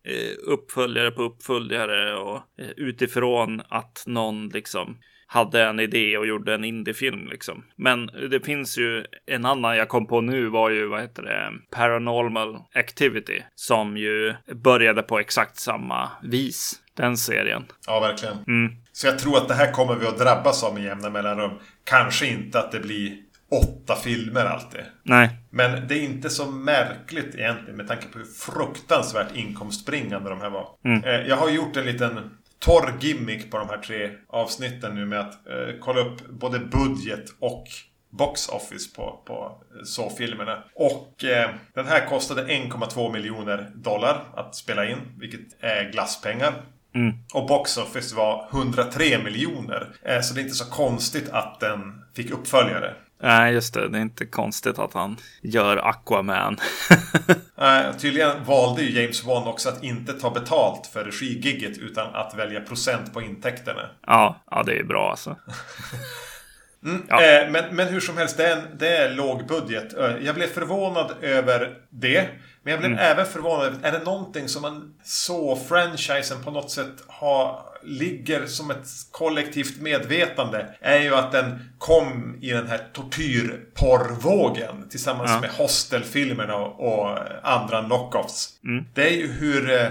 eh, 0.04 0.52
uppföljare 0.52 1.10
på 1.10 1.22
uppföljare 1.22 2.14
och 2.14 2.36
eh, 2.36 2.70
utifrån 2.76 3.62
att 3.68 4.04
någon 4.06 4.48
liksom 4.48 4.96
hade 5.26 5.62
en 5.62 5.80
idé 5.80 6.18
och 6.18 6.26
gjorde 6.26 6.54
en 6.54 6.64
indiefilm 6.64 7.28
liksom. 7.28 7.64
Men 7.76 8.06
det 8.06 8.44
finns 8.44 8.78
ju 8.78 9.04
en 9.26 9.44
annan 9.44 9.76
jag 9.76 9.88
kom 9.88 10.06
på 10.06 10.20
nu 10.20 10.46
var 10.46 10.70
ju 10.70 10.86
vad 10.86 11.00
heter 11.00 11.22
det? 11.22 11.52
Paranormal 11.70 12.58
Activity 12.74 13.42
som 13.54 13.96
ju 13.96 14.34
började 14.54 15.02
på 15.02 15.18
exakt 15.18 15.56
samma 15.56 16.10
vis. 16.22 16.80
Den 16.96 17.16
serien. 17.16 17.64
Ja, 17.86 18.00
verkligen. 18.00 18.34
Mm. 18.46 18.72
Så 18.92 19.06
jag 19.06 19.18
tror 19.18 19.36
att 19.36 19.48
det 19.48 19.54
här 19.54 19.72
kommer 19.72 19.94
vi 19.94 20.06
att 20.06 20.18
drabbas 20.18 20.64
av 20.64 20.74
med 20.74 20.82
jämna 20.84 21.10
mellanrum. 21.10 21.50
Kanske 21.84 22.26
inte 22.26 22.58
att 22.58 22.72
det 22.72 22.80
blir 22.80 23.16
åtta 23.50 23.96
filmer 23.96 24.44
alltid. 24.44 24.80
Nej, 25.02 25.30
Men 25.50 25.88
det 25.88 25.94
är 25.94 26.02
inte 26.02 26.30
så 26.30 26.46
märkligt 26.50 27.34
egentligen 27.34 27.76
med 27.76 27.88
tanke 27.88 28.06
på 28.12 28.18
hur 28.18 28.26
fruktansvärt 28.26 29.36
inkomstbringande 29.36 30.30
de 30.30 30.40
här 30.40 30.50
var. 30.50 30.68
Mm. 30.84 31.04
Eh, 31.04 31.10
Jag 31.28 31.36
har 31.36 31.50
gjort 31.50 31.76
en 31.76 31.84
liten 31.84 32.30
torr 32.58 32.92
gimmick 33.00 33.50
på 33.50 33.58
de 33.58 33.68
här 33.68 33.78
tre 33.78 34.10
avsnitten 34.28 34.94
nu 34.94 35.06
med 35.06 35.20
att 35.20 35.46
eh, 35.46 35.74
kolla 35.80 36.00
upp 36.00 36.28
både 36.28 36.58
budget 36.58 37.24
och 37.40 37.64
box 38.10 38.48
office 38.48 38.96
på, 38.96 39.22
på 39.26 39.62
så-filmerna. 39.84 40.64
Och 40.74 41.24
eh, 41.24 41.50
den 41.74 41.86
här 41.86 42.06
kostade 42.06 42.42
1,2 42.46 43.12
miljoner 43.12 43.70
dollar 43.74 44.24
att 44.36 44.54
spela 44.54 44.86
in, 44.90 44.98
vilket 45.18 45.62
är 45.64 45.90
glasspengar. 45.92 46.52
Mm. 46.94 47.14
Och 47.34 47.46
box 47.46 47.76
office 47.76 48.16
var 48.16 48.48
103 48.52 49.18
miljoner. 49.24 49.88
Eh, 50.02 50.20
så 50.20 50.34
det 50.34 50.40
är 50.40 50.42
inte 50.42 50.54
så 50.54 50.70
konstigt 50.70 51.30
att 51.30 51.60
den 51.60 52.02
fick 52.16 52.30
uppföljare. 52.30 52.94
Nej, 53.22 53.54
just 53.54 53.74
det. 53.74 53.88
Det 53.88 53.98
är 53.98 54.02
inte 54.02 54.26
konstigt 54.26 54.78
att 54.78 54.94
han 54.94 55.16
gör 55.42 55.76
Aquaman. 55.76 56.58
Eh, 57.58 57.96
tydligen 57.98 58.44
valde 58.44 58.82
ju 58.82 59.00
James 59.00 59.24
Wan 59.24 59.48
också 59.48 59.68
att 59.68 59.84
inte 59.84 60.12
ta 60.12 60.30
betalt 60.30 60.86
för 60.86 61.04
regigigget 61.04 61.78
utan 61.78 62.14
att 62.14 62.34
välja 62.34 62.60
procent 62.60 63.12
på 63.12 63.22
intäkterna. 63.22 63.80
ja, 64.06 64.42
ja, 64.50 64.62
det 64.62 64.78
är 64.78 64.84
bra 64.84 65.10
alltså. 65.10 65.36
Mm. 66.84 67.02
Ja. 67.08 67.22
Eh, 67.22 67.50
men, 67.50 67.76
men 67.76 67.88
hur 67.88 68.00
som 68.00 68.16
helst, 68.16 68.36
det 68.36 68.46
är, 68.46 68.56
en, 68.56 68.78
det 68.78 68.96
är 68.96 69.14
låg 69.14 69.46
budget. 69.46 69.98
Eh, 69.98 70.16
Jag 70.22 70.34
blev 70.34 70.46
förvånad 70.46 71.12
över 71.20 71.74
det. 71.90 72.28
Men 72.62 72.70
jag 72.70 72.80
blev 72.80 72.92
Mm. 72.92 73.04
även 73.04 73.26
förvånad 73.26 73.66
över, 73.66 73.88
är 73.88 73.92
det 73.92 74.04
någonting 74.04 74.48
som 74.48 74.62
man 74.62 74.94
så 75.04 75.56
franchisen 75.68 76.42
på 76.44 76.50
något 76.50 76.70
sätt 76.70 76.92
har, 77.06 77.62
ligger 77.82 78.46
som 78.46 78.70
ett 78.70 78.86
kollektivt 79.10 79.80
medvetande 79.80 80.66
är 80.80 80.98
ju 80.98 81.14
att 81.14 81.32
den 81.32 81.70
kom 81.78 82.38
i 82.40 82.50
den 82.50 82.66
här 82.66 82.80
tortyrporrvågen 82.92 84.88
tillsammans 84.90 85.30
Ja. 85.30 85.40
med 85.40 85.50
Hostel-filmerna 85.50 86.54
och, 86.56 87.18
andra 87.42 87.84
knockoffs. 87.84 88.48
Mm. 88.64 88.84
Det 88.94 89.08
är 89.08 89.16
ju 89.16 89.32
hur 89.32 89.70
eh, 89.80 89.86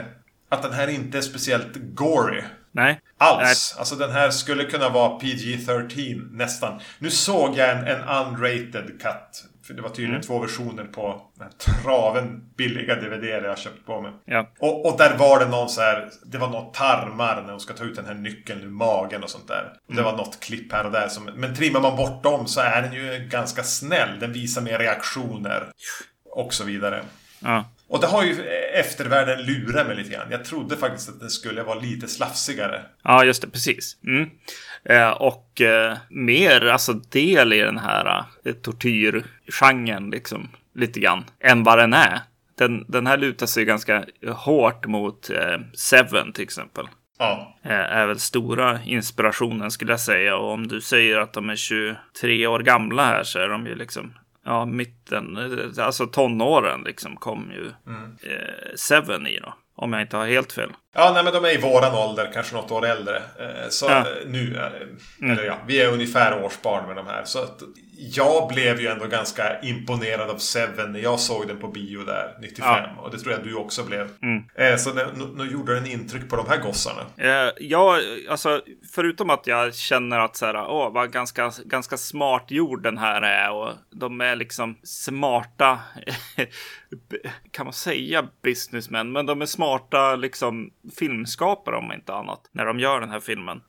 att 0.50 0.62
den 0.64 0.74
här 0.74 0.88
inte 0.88 1.18
är 1.18 1.22
speciellt 1.22 1.72
gory. 1.76 2.42
Nej. 2.72 3.00
Alls. 3.24 3.76
Alltså 3.80 3.96
den 3.96 4.12
här 4.12 4.30
skulle 4.30 4.64
kunna 4.64 4.90
vara 4.90 5.20
PG-13 5.20 6.32
nästan. 6.32 6.80
Nu 7.00 7.10
såg 7.10 7.58
jag 7.58 7.70
en, 7.70 7.88
en 7.88 8.02
unrated 8.02 9.02
cut. 9.02 9.46
För 9.68 9.74
det 9.74 9.82
var 9.82 9.90
tydligen 9.90 10.22
två 10.22 10.40
versioner 10.40 10.84
på 10.84 11.22
den 11.36 11.48
här 11.48 11.84
traven 11.84 12.54
billiga 12.58 12.96
DVD 12.96 13.24
jag 13.24 13.58
köpt 13.58 13.86
på 13.86 14.02
mig. 14.02 14.12
Ja. 14.26 14.50
Och, 14.60 14.86
och 14.86 14.98
där 14.98 15.18
var 15.18 15.40
det 15.40 15.48
någon 15.48 15.70
så 15.70 15.82
här. 15.82 16.10
Det 16.26 16.38
var 16.38 16.50
något 16.50 16.74
tarmar 16.74 17.42
när 17.42 17.52
hon 17.52 17.60
ska 17.60 17.74
ta 17.74 17.84
ut 17.84 17.96
den 17.96 18.06
här 18.06 18.14
nyckeln 18.14 18.62
ur 18.62 18.70
magen 18.70 19.24
och 19.24 19.30
sånt 19.30 19.48
där. 19.48 19.74
Det 19.88 20.02
var 20.02 20.18
något 20.18 20.40
klipp 20.40 20.72
här 20.72 20.86
och 20.86 20.92
där. 20.92 21.08
Som, 21.08 21.24
men 21.24 21.56
trimmar 21.56 21.82
man 21.82 21.96
bort 21.98 22.24
dem 22.24 22.48
så 22.48 22.62
är 22.62 22.82
den 22.82 22.94
ju 22.94 23.28
ganska 23.32 23.64
snäll. 23.64 24.20
Den 24.20 24.34
visar 24.34 24.62
mer 24.62 24.80
reaktioner. 24.80 25.68
Och 26.26 26.54
så 26.54 26.64
vidare. 26.64 27.02
Ja. 27.40 27.66
Och 27.94 28.00
det 28.00 28.08
har 28.08 28.24
ju 28.24 28.44
eftervärlden 28.74 29.46
lurat 29.46 29.88
mig 29.88 29.96
lite 29.96 30.10
grann. 30.10 30.28
Jag 30.32 30.46
trodde 30.46 30.78
faktiskt 30.78 31.10
att 31.10 31.20
den 31.20 31.30
skulle 31.30 31.64
vara 31.64 31.80
lite 31.80 32.08
slafsigare. 32.08 32.82
Ja, 33.04 33.26
just 33.26 33.42
det. 33.42 33.50
Precis. 33.50 33.98
Mm. 34.04 34.30
Eh, 34.86 35.10
och 35.10 35.62
eh, 35.62 35.98
mer 36.10 36.66
alltså 36.66 36.94
del 36.94 37.54
i 37.54 37.60
den 37.60 37.78
här 37.78 38.26
eh, 38.46 38.54
tortyrgenren 38.54 40.10
liksom 40.10 40.50
lite 40.76 41.00
grann 41.00 41.26
än 41.40 41.64
vad 41.64 41.78
den 41.78 41.94
är. 41.94 42.20
Den, 42.58 42.86
den 42.88 43.08
här 43.08 43.18
lutar 43.18 43.46
sig 43.46 43.66
ganska 43.66 44.06
hårt 44.28 44.88
mot 44.88 45.30
eh, 45.30 45.58
Seven 45.74 46.34
till 46.34 46.44
exempel. 46.44 46.88
Ja. 47.20 47.58
Eh, 47.64 47.72
är 47.72 48.08
väl 48.08 48.20
stora 48.20 48.80
inspirationen 48.84 49.72
skulle 49.72 49.94
jag 49.94 50.00
säga. 50.00 50.36
Och 50.38 50.52
om 50.52 50.68
du 50.68 50.82
säger 50.82 51.18
att 51.18 51.34
de 51.34 51.50
är 51.50 51.56
23 51.56 52.48
år 52.48 52.60
gamla 52.60 53.06
här 53.06 53.24
så 53.24 53.40
är 53.40 53.50
de 53.50 53.66
ju 53.66 53.76
liksom 53.76 54.14
Ja, 54.46 54.66
mitten, 54.66 55.38
alltså 55.80 56.08
tonåren 56.08 56.82
liksom 56.86 57.16
kom 57.16 57.52
ju 57.52 57.68
eh, 58.32 58.76
Seven 58.76 59.28
i 59.28 59.40
då. 59.40 59.54
Om 59.76 59.94
jag 59.94 60.02
inte 60.02 60.18
har 60.18 60.26
helt 60.28 60.52
fel. 60.54 60.70
Ja, 60.96 61.12
nej 61.14 61.24
men 61.24 61.34
de 61.34 61.46
är 61.46 61.54
i 61.58 61.62
våran 61.62 61.96
ålder, 61.96 62.32
kanske 62.34 62.56
något 62.56 62.72
år 62.72 62.86
äldre. 62.86 63.18
Eh, 63.18 63.70
Så 63.70 63.86
Ja. 63.90 64.06
nu, 64.26 64.56
eh, 64.56 65.32
eller 65.32 65.44
ja, 65.44 65.58
vi 65.68 65.82
är 65.82 65.92
ungefär 65.94 66.44
årsbarn 66.44 66.88
med 66.88 66.96
de 66.96 67.08
här. 67.08 67.24
Så 67.26 67.40
att 67.44 67.60
jag 68.12 68.48
blev 68.48 68.80
ju 68.82 68.88
ändå 68.88 69.08
ganska 69.08 69.60
imponerad 69.62 70.30
av 70.30 70.38
Seven 70.38 70.92
när 70.92 71.00
jag 71.00 71.20
såg 71.20 71.48
den 71.48 71.60
på 71.60 71.68
bio 71.68 72.04
där 72.04 72.38
95. 72.42 72.98
Och 73.00 73.12
det 73.12 73.18
tror 73.18 73.34
jag 73.34 73.44
du 73.44 73.56
också 73.56 73.84
blev. 73.84 74.10
Mm. 74.22 74.44
Eh, 74.56 74.78
Så 74.78 74.94
nu, 74.94 75.52
gjorde 75.52 75.76
den 75.76 75.86
intryck 75.86 76.30
på 76.30 76.36
de 76.36 76.48
här 76.48 76.58
gossarna. 76.58 77.02
Eh, 77.18 77.52
ja, 77.60 78.00
alltså 78.30 78.62
förutom 78.94 79.30
att 79.30 79.48
jag 79.48 79.76
känner 79.76 80.20
att 80.20 80.36
så 80.36 80.46
här, 80.46 80.56
åh, 80.56 80.94
vad 80.94 81.12
ganska, 81.12 81.52
ganska 81.66 81.98
smart 81.98 82.46
gjord 82.52 82.84
den 82.84 82.98
här 82.98 83.22
är 83.22 83.52
och 83.52 83.70
de 83.92 84.22
är 84.22 84.36
liksom 84.36 84.78
smarta, 84.84 85.80
kan 87.52 87.66
man 87.66 87.74
säga 87.74 88.28
businessmen, 88.44 89.12
men 89.12 89.26
de 89.26 89.42
är 89.42 89.46
smarta 89.46 90.16
liksom 90.16 90.70
filmskapare 91.00 91.76
om 91.76 91.92
inte 91.94 92.14
annat 92.14 92.50
när 92.52 92.66
de 92.66 92.80
gör 92.80 93.00
den 93.00 93.10
här 93.10 93.20
filmen. 93.20 93.62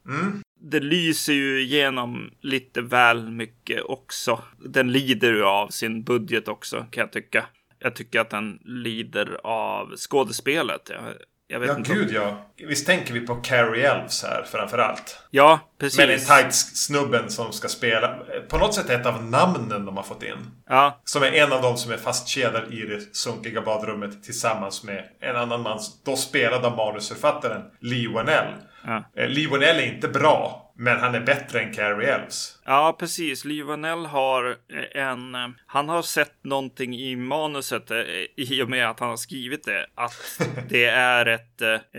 Det 0.71 0.81
lyser 0.81 1.33
ju 1.33 1.61
igenom 1.63 2.31
lite 2.41 2.81
väl 2.83 3.31
mycket 3.31 3.83
också. 3.85 4.41
Den 4.65 4.93
lider 4.93 5.33
ju 5.33 5.45
av 5.45 5.69
sin 5.69 6.03
budget 6.05 6.49
också 6.49 6.87
kan 6.91 7.01
jag 7.01 7.13
tycka. 7.13 7.45
Jag 7.79 7.97
tycker 7.97 8.21
att 8.21 8.31
den 8.31 8.59
lider 8.65 9.41
av 9.45 9.97
skådespelet. 9.97 10.81
Jag, 10.91 11.01
jag 11.47 11.61
vet 11.61 11.69
Ja, 11.69 11.77
inte. 11.77 11.93
om- 11.93 11.99
gud 11.99 12.13
ja. 12.13 12.51
Visst 12.69 12.87
tänker 12.87 13.15
vi 13.15 13.21
på 13.21 13.35
Carrie 13.35 13.91
Elves 13.91 14.23
här 14.23 14.45
framför 14.53 14.79
allt. 14.79 15.19
Ja, 15.31 15.61
precis. 15.79 15.99
Men 15.99 16.19
tights-snubben 16.19 17.31
som 17.31 17.53
ska 17.53 17.69
spela. 17.69 18.19
På 18.49 18.59
något 18.59 18.75
sätt 18.75 18.91
ett 18.91 19.07
av 19.07 19.25
namnen 19.25 19.85
de 19.87 19.97
har 19.97 20.05
fått 20.05 20.23
in. 20.23 20.37
Ja, 20.69 21.01
Som 21.05 21.23
är 21.23 21.33
en 21.33 21.53
av 21.53 21.63
dem 21.63 21.77
som 21.77 21.93
är 21.93 21.97
fastkedjad 21.97 22.73
i 22.73 22.81
det 22.87 23.17
sunkiga 23.17 23.61
badrummet 23.63 24.23
tillsammans 24.25 24.85
med 24.85 25.05
en 25.21 25.37
annan 25.37 25.63
man, 25.63 25.79
då 26.05 26.17
spelad 26.17 26.65
av 26.65 26.77
manusförfattaren 26.77 27.63
Lee 27.81 28.09
Wanell. 28.15 28.47
Ja. 28.87 29.05
Eh, 29.17 29.29
Lee 29.29 29.49
Wanell 29.49 29.77
är 29.77 29.87
inte 29.95 30.09
bra, 30.09 30.73
men 30.77 30.99
han 31.01 31.15
är 31.15 31.21
bättre 31.21 31.61
än 31.61 31.73
Carrie 31.75 32.15
Elves. 32.15 32.59
ja 32.65 32.97
precis. 32.99 33.45
Livanell 33.45 34.07
har 34.07 34.51
eh, 34.95 35.03
en... 35.03 35.35
eh, 35.35 35.49
Han 35.67 35.89
har 35.89 36.03
sett 36.03 36.45
någonting 36.45 36.95
i 36.95 37.17
manuset 37.17 37.91
i 38.37 38.63
och 38.63 38.71
med 38.71 38.89
att 38.91 39.01
han 39.01 39.09
har 39.09 39.17
skrivit 39.17 39.65
det. 39.65 39.87
Att 39.95 40.41
det 40.69 40.85
är 40.85 41.27
ett, 41.27 41.59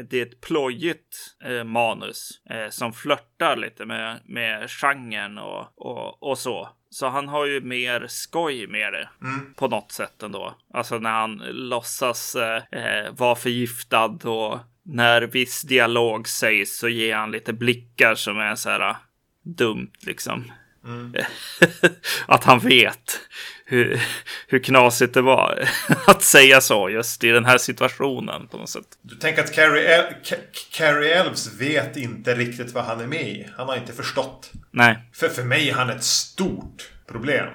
det 0.09 0.13
är 0.13 0.25
ett 0.25 0.41
plojigt 0.41 1.17
manus 1.65 2.41
som 2.69 2.93
flörtar 2.93 3.55
lite 3.55 3.85
med, 3.85 4.19
med 4.25 4.69
genren 4.71 5.37
och, 5.37 5.65
och, 5.75 6.23
och 6.23 6.37
så. 6.37 6.69
Så 6.89 7.07
han 7.07 7.27
har 7.27 7.45
ju 7.45 7.61
mer 7.61 8.05
skoj 8.07 8.67
med 8.67 8.93
det 8.93 9.09
på 9.55 9.67
något 9.67 9.91
sätt 9.91 10.23
ändå. 10.23 10.55
Alltså 10.73 10.97
när 10.99 11.11
han 11.11 11.37
låtsas 11.51 12.35
eh, 12.35 13.11
vara 13.11 13.35
förgiftad 13.35 14.19
och 14.29 14.59
när 14.85 15.21
viss 15.21 15.61
dialog 15.61 16.27
sägs 16.27 16.77
så 16.77 16.87
ger 16.87 17.15
han 17.15 17.31
lite 17.31 17.53
blickar 17.53 18.15
som 18.15 18.39
är 18.39 18.55
så 18.55 18.69
här 18.69 18.89
eh, 18.89 18.95
dumt 19.43 19.91
liksom. 19.99 20.51
att 22.27 22.43
han 22.43 22.59
vet 22.59 23.19
hur, 23.65 24.01
hur 24.47 24.59
knasigt 24.59 25.13
det 25.13 25.21
var 25.21 25.69
att 26.07 26.21
säga 26.21 26.61
så 26.61 26.89
just 26.89 27.23
i 27.23 27.29
den 27.29 27.45
här 27.45 27.57
situationen 27.57 28.47
på 28.47 28.57
något 28.57 28.69
sätt. 28.69 28.87
Du 29.01 29.15
tänker 29.15 29.43
att 29.43 29.53
Carrie, 29.53 29.95
El- 29.97 30.13
Ca- 30.23 30.69
Carrie 30.71 31.13
Elves 31.15 31.53
vet 31.53 31.97
inte 31.97 32.35
riktigt 32.35 32.71
vad 32.73 32.83
han 32.83 32.99
är 33.01 33.07
med 33.07 33.27
i. 33.27 33.47
Han 33.57 33.67
har 33.67 33.75
inte 33.77 33.93
förstått. 33.93 34.51
Nej, 34.71 34.99
För 35.13 35.29
för 35.29 35.43
mig 35.43 35.69
är 35.69 35.73
han 35.73 35.89
ett 35.89 36.03
stort 36.03 36.89
problem. 37.07 37.47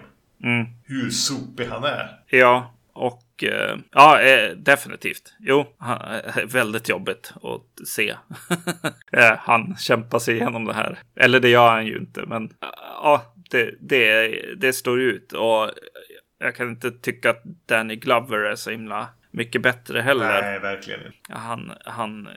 Mm. 0.45 0.67
Hur 0.85 1.11
sopig 1.11 1.67
han 1.67 1.85
är. 1.85 2.09
ja, 2.27 2.75
och 2.93 3.23
Och 3.41 3.45
eh, 3.45 3.79
ja, 3.93 4.21
eh, 4.21 4.51
definitivt. 4.51 5.35
Jo, 5.39 5.67
eh, 5.81 6.47
väldigt 6.47 6.89
jobbigt 6.89 7.33
att 7.43 7.89
se. 7.89 8.15
Han 9.39 9.77
kämpar 9.77 10.19
sig 10.19 10.35
igenom 10.37 10.65
det 10.65 10.75
här. 10.75 10.99
Eller 11.17 11.41
det 11.41 11.49
gör 11.49 11.69
han 11.69 11.87
ju 11.87 11.99
inte, 11.99 12.27
men 12.27 12.55
ja, 13.03 13.35
det, 13.51 13.75
det, 13.81 14.29
det 14.57 14.73
står 14.73 15.01
ut. 15.01 15.33
Och 15.33 15.71
jag 16.39 16.55
kan 16.57 16.69
inte 16.71 16.91
tycka 16.91 17.31
att 17.31 17.43
Danny 17.67 17.97
Glover 17.97 18.39
är 18.39 18.55
så 18.55 18.71
himla 18.71 19.09
mycket 19.31 19.63
bättre 19.63 20.01
heller. 20.01 20.43
Nej, 20.43 20.59
verkligen 20.59 21.01
inte. 21.07 21.33
Han, 21.33 21.73
han 21.85 22.29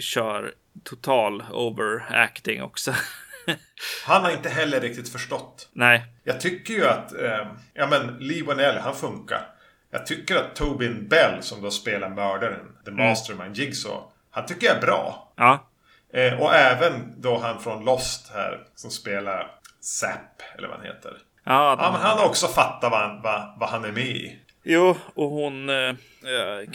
kör 0.00 0.54
total 0.84 1.44
overacting 1.52 2.62
också. 2.62 2.94
Han 4.06 4.22
har 4.22 4.30
inte 4.30 4.48
heller 4.48 4.80
riktigt 4.80 5.08
förstått. 5.08 5.68
Nej, 5.72 6.04
Jag 6.24 6.40
tycker 6.40 6.74
ju 6.74 6.86
att, 6.86 7.12
eh, 7.12 7.46
ja 7.74 7.86
men 7.86 8.16
Lee 8.18 8.44
Wanell, 8.44 8.78
han 8.78 8.94
funkar. 8.94 9.57
Jag 9.90 10.06
tycker 10.06 10.36
att 10.36 10.56
Tobin 10.56 11.08
Bell 11.08 11.42
som 11.42 11.62
då 11.62 11.70
spelar 11.70 12.08
mördaren, 12.08 12.66
The 12.84 12.90
Mastermind 12.90 13.56
Jigsaw, 13.56 14.02
han 14.30 14.46
tycker 14.46 14.66
jag 14.66 14.76
är 14.76 14.80
bra. 14.80 15.32
ja, 15.36 15.64
Eh, 16.12 16.40
och 16.42 16.54
även 16.54 17.14
då 17.20 17.38
han 17.38 17.60
från 17.60 17.84
Lost 17.84 18.30
här 18.34 18.60
som 18.74 18.90
spelar 18.90 19.50
Zapp, 19.80 20.42
eller 20.58 20.68
vad 20.68 20.76
han 20.76 20.86
heter. 20.86 21.12
ja, 21.44 21.76
Ja, 21.80 21.92
men 21.92 22.00
han 22.00 22.18
har 22.18 22.26
också 22.26 22.46
fattat 22.46 22.90
vad 22.90 23.00
han, 23.00 23.22
vad, 23.22 23.54
vad 23.60 23.68
han 23.68 23.84
är 23.84 23.92
med 23.92 24.06
i. 24.06 24.38
Jo, 24.62 24.96
och 25.14 25.30
hon 25.30 25.68
eh, 25.68 25.76
eh, 25.86 26.70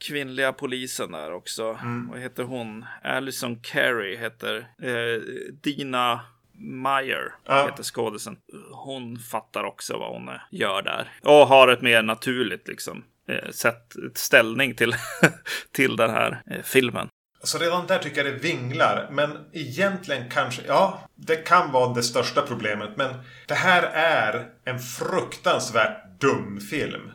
kvinnliga 0.00 0.52
polisen 0.52 1.12
där 1.12 1.32
också. 1.32 1.78
Vad 2.10 2.20
heter 2.20 2.42
hon? 2.42 2.84
Alison 3.04 3.60
Carey 3.62 4.16
heter 4.16 4.56
eh, 4.82 5.20
Dina 5.62 6.20
Meyer 6.58 7.34
Ja. 7.46 7.66
heter 7.66 7.82
skådisen. 7.82 8.36
Hon 8.72 9.18
fattar 9.18 9.64
också 9.64 9.98
vad 9.98 10.12
hon 10.12 10.30
gör 10.50 10.82
där 10.82 11.08
och 11.22 11.48
har 11.48 11.68
ett 11.68 11.82
mer 11.82 12.02
naturligt 12.02 12.68
liksom 12.68 13.04
eh, 13.28 13.50
sätt 13.50 13.96
ställning 14.14 14.74
till 14.74 14.94
till 15.72 15.96
den 15.96 16.10
här 16.10 16.42
eh, 16.50 16.62
filmen. 16.62 17.08
Så 17.42 17.58
redan 17.58 17.86
där 17.86 17.98
tycker 17.98 18.24
jag 18.24 18.34
det 18.34 18.38
vinglar. 18.38 19.08
Men 19.10 19.38
egentligen 19.52 20.30
kanske, 20.30 20.62
ja, 20.66 21.08
det 21.14 21.36
kan 21.36 21.72
vara 21.72 21.94
det 21.94 22.02
största 22.02 22.42
problemet. 22.42 22.90
Men 22.96 23.14
det 23.48 23.54
här 23.54 23.82
är 23.94 24.46
en 24.64 24.78
fruktansvärt 24.78 26.20
dum 26.20 26.60
film. 26.60 27.10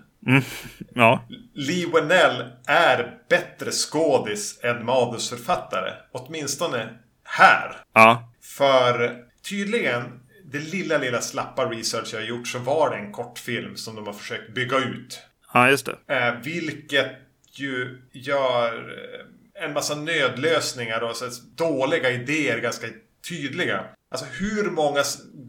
Ja, 0.95 1.23
Lee 1.53 1.87
Wanell 1.89 2.43
är 2.67 3.17
bättre 3.29 3.71
skådis 3.71 4.59
än 4.63 4.85
manusförfattare. 4.85 5.93
Åtminstone 6.11 6.89
här. 7.23 7.75
ja, 7.93 8.31
För 8.57 9.15
tydligen, 9.41 10.19
det 10.45 10.59
lilla, 10.59 10.97
lilla 10.97 11.21
slappa 11.21 11.65
research 11.65 12.13
jag 12.13 12.19
har 12.19 12.27
gjort 12.27 12.47
så 12.47 12.59
var 12.59 12.89
det 12.89 12.95
en 12.95 13.11
kortfilm 13.11 13.77
som 13.77 13.95
de 13.95 14.07
har 14.07 14.13
försökt 14.13 14.53
bygga 14.53 14.77
ut. 14.77 15.19
ja, 15.53 15.69
just 15.69 15.85
det. 15.85 16.15
Eh, 16.15 16.33
vilket 16.43 17.11
ju 17.51 18.01
gör 18.11 18.73
eh, 18.73 19.63
en 19.63 19.73
massa 19.73 19.95
nödlösningar 19.95 21.01
och 21.01 21.15
så 21.15 21.25
dåliga 21.55 22.11
idéer 22.11 22.59
ganska 22.59 22.87
tydliga. 23.29 23.85
Alltså 24.11 24.25
hur 24.39 24.71
många 24.71 25.03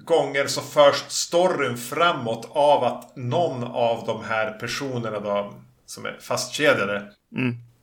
gånger 0.05 0.47
så 0.47 0.61
förs 0.61 1.05
storyn 1.09 1.77
framåt 1.77 2.51
av 2.51 2.85
att 2.85 3.17
någon 3.17 3.65
av 3.65 4.07
de 4.07 4.25
här 4.25 4.53
personerna 4.53 5.21
då 5.21 5.55
som 5.87 6.07
är 6.07 6.19
fastkedjade. 6.21 7.13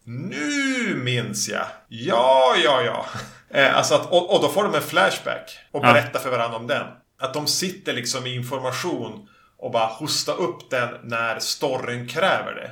Nu 0.03 0.95
minns 0.95 1.49
jag! 1.49 1.65
Ja, 1.87 2.55
ja, 2.63 2.81
ja. 2.81 3.05
Eh, 3.49 3.77
alltså 3.77 3.95
att, 3.95 4.11
och, 4.11 4.35
och 4.35 4.41
då 4.41 4.49
får 4.49 4.63
de 4.63 4.75
en 4.75 4.81
flashback 4.81 5.57
och 5.71 5.85
Ja. 5.85 5.93
berättar 5.93 6.19
för 6.19 6.29
varandra 6.31 6.57
om 6.57 6.67
den. 6.67 6.87
Att 7.19 7.33
de 7.33 7.47
sitter 7.47 7.93
liksom 7.93 8.25
i 8.27 8.35
information 8.35 9.29
och 9.59 9.71
bara 9.71 9.85
hosta 9.85 10.31
upp 10.33 10.69
den 10.69 10.89
när 11.03 11.39
storyn 11.39 12.07
kräver 12.07 12.53
det. 12.55 12.71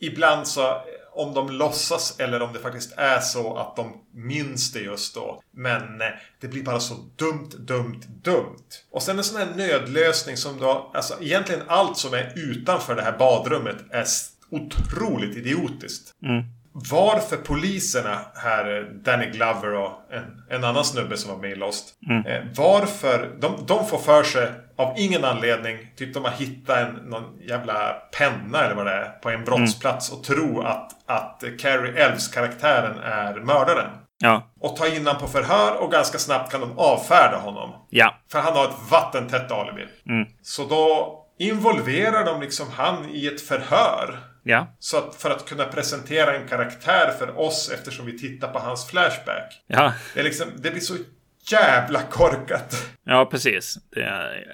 Ibland 0.00 0.46
så, 0.48 0.82
om 1.12 1.34
de 1.34 1.50
låtsas 1.50 2.20
eller 2.20 2.42
om 2.42 2.52
det 2.52 2.58
faktiskt 2.58 2.92
är 2.98 3.20
så 3.20 3.56
att 3.56 3.76
de 3.76 3.92
minns 4.14 4.72
det 4.72 4.80
just 4.80 5.14
då. 5.14 5.42
Men 5.52 6.00
eh, 6.00 6.06
det 6.40 6.48
blir 6.48 6.62
bara 6.62 6.80
så 6.80 6.94
dumt, 7.16 7.50
dumt, 7.58 8.00
dumt. 8.22 8.64
Och 8.90 9.02
sen 9.02 9.18
en 9.18 9.24
sån 9.24 9.38
här 9.40 9.48
nödlösning 9.56 10.36
som 10.36 10.58
då, 10.60 10.90
alltså 10.94 11.14
egentligen 11.22 11.62
allt 11.68 11.98
som 11.98 12.14
är 12.14 12.32
utanför 12.36 12.94
det 12.94 13.02
här 13.02 13.18
badrummet 13.18 13.76
är 13.90 14.04
otroligt 14.50 15.36
idiotiskt. 15.36 16.14
Varför 16.90 17.36
poliserna 17.36 18.18
här, 18.34 18.78
eh, 18.78 18.84
Danny 18.84 19.26
Glover 19.26 19.74
och 19.74 19.92
en, 20.10 20.42
en 20.58 20.64
annan 20.64 20.84
snubbe 20.84 21.16
som 21.16 21.30
var 21.30 21.38
med 21.38 21.50
i 21.50 21.54
Lost. 21.54 21.94
Eh, 22.26 22.42
varför, 22.56 23.30
de, 23.40 23.64
de 23.66 23.86
får 23.86 23.98
för 23.98 24.22
sig 24.22 24.48
av 24.76 24.94
ingen 24.96 25.24
anledning, 25.24 25.76
typ 25.96 26.14
de 26.14 26.24
har 26.24 26.32
hittat 26.32 26.78
en, 26.78 26.94
någon 26.94 27.38
jävla 27.48 27.92
penna 28.18 28.64
eller 28.64 28.74
vad 28.74 28.86
det 28.86 28.92
är 28.92 29.08
på 29.08 29.30
en 29.30 29.44
brottsplats 29.44 30.12
och 30.12 30.24
tro 30.24 30.62
att, 30.62 30.90
att 31.06 31.42
Carrie 31.58 32.04
Elves 32.04 32.28
karaktären 32.28 32.98
är 32.98 33.34
mördaren. 33.34 33.90
Ja, 34.20 34.42
Och 34.60 34.76
ta 34.76 34.86
in 34.86 35.06
honom 35.06 35.20
på 35.20 35.26
förhör 35.28 35.82
och 35.82 35.92
ganska 35.92 36.18
snabbt 36.18 36.52
kan 36.52 36.60
de 36.60 36.78
avfärda 36.78 37.36
honom. 37.38 37.70
ja, 37.90 38.14
För 38.32 38.38
han 38.38 38.52
har 38.52 38.64
ett 38.64 38.90
vattentätt 38.90 39.52
alibi. 39.52 39.86
Så 40.42 40.64
då 40.64 41.14
involverar 41.38 42.24
de 42.24 42.40
liksom 42.40 42.66
han 42.76 43.10
i 43.10 43.26
ett 43.26 43.40
förhör. 43.40 44.18
Ja, 44.48 44.76
Så 44.78 44.98
att 44.98 45.14
för 45.14 45.30
att 45.30 45.48
kunna 45.48 45.64
presentera 45.64 46.36
en 46.36 46.48
karaktär 46.48 47.12
för 47.18 47.38
oss 47.38 47.70
eftersom 47.74 48.06
vi 48.06 48.18
tittar 48.18 48.48
på 48.48 48.58
hans 48.58 48.86
flashback. 48.90 49.62
ja. 49.66 49.92
Det, 50.14 50.20
är 50.20 50.24
liksom, 50.24 50.46
det 50.56 50.70
blir 50.70 50.80
så 50.80 50.94
jävla 51.50 52.02
korkat. 52.02 52.86
Ja, 53.04 53.26
precis. 53.30 53.78
Det 53.90 54.02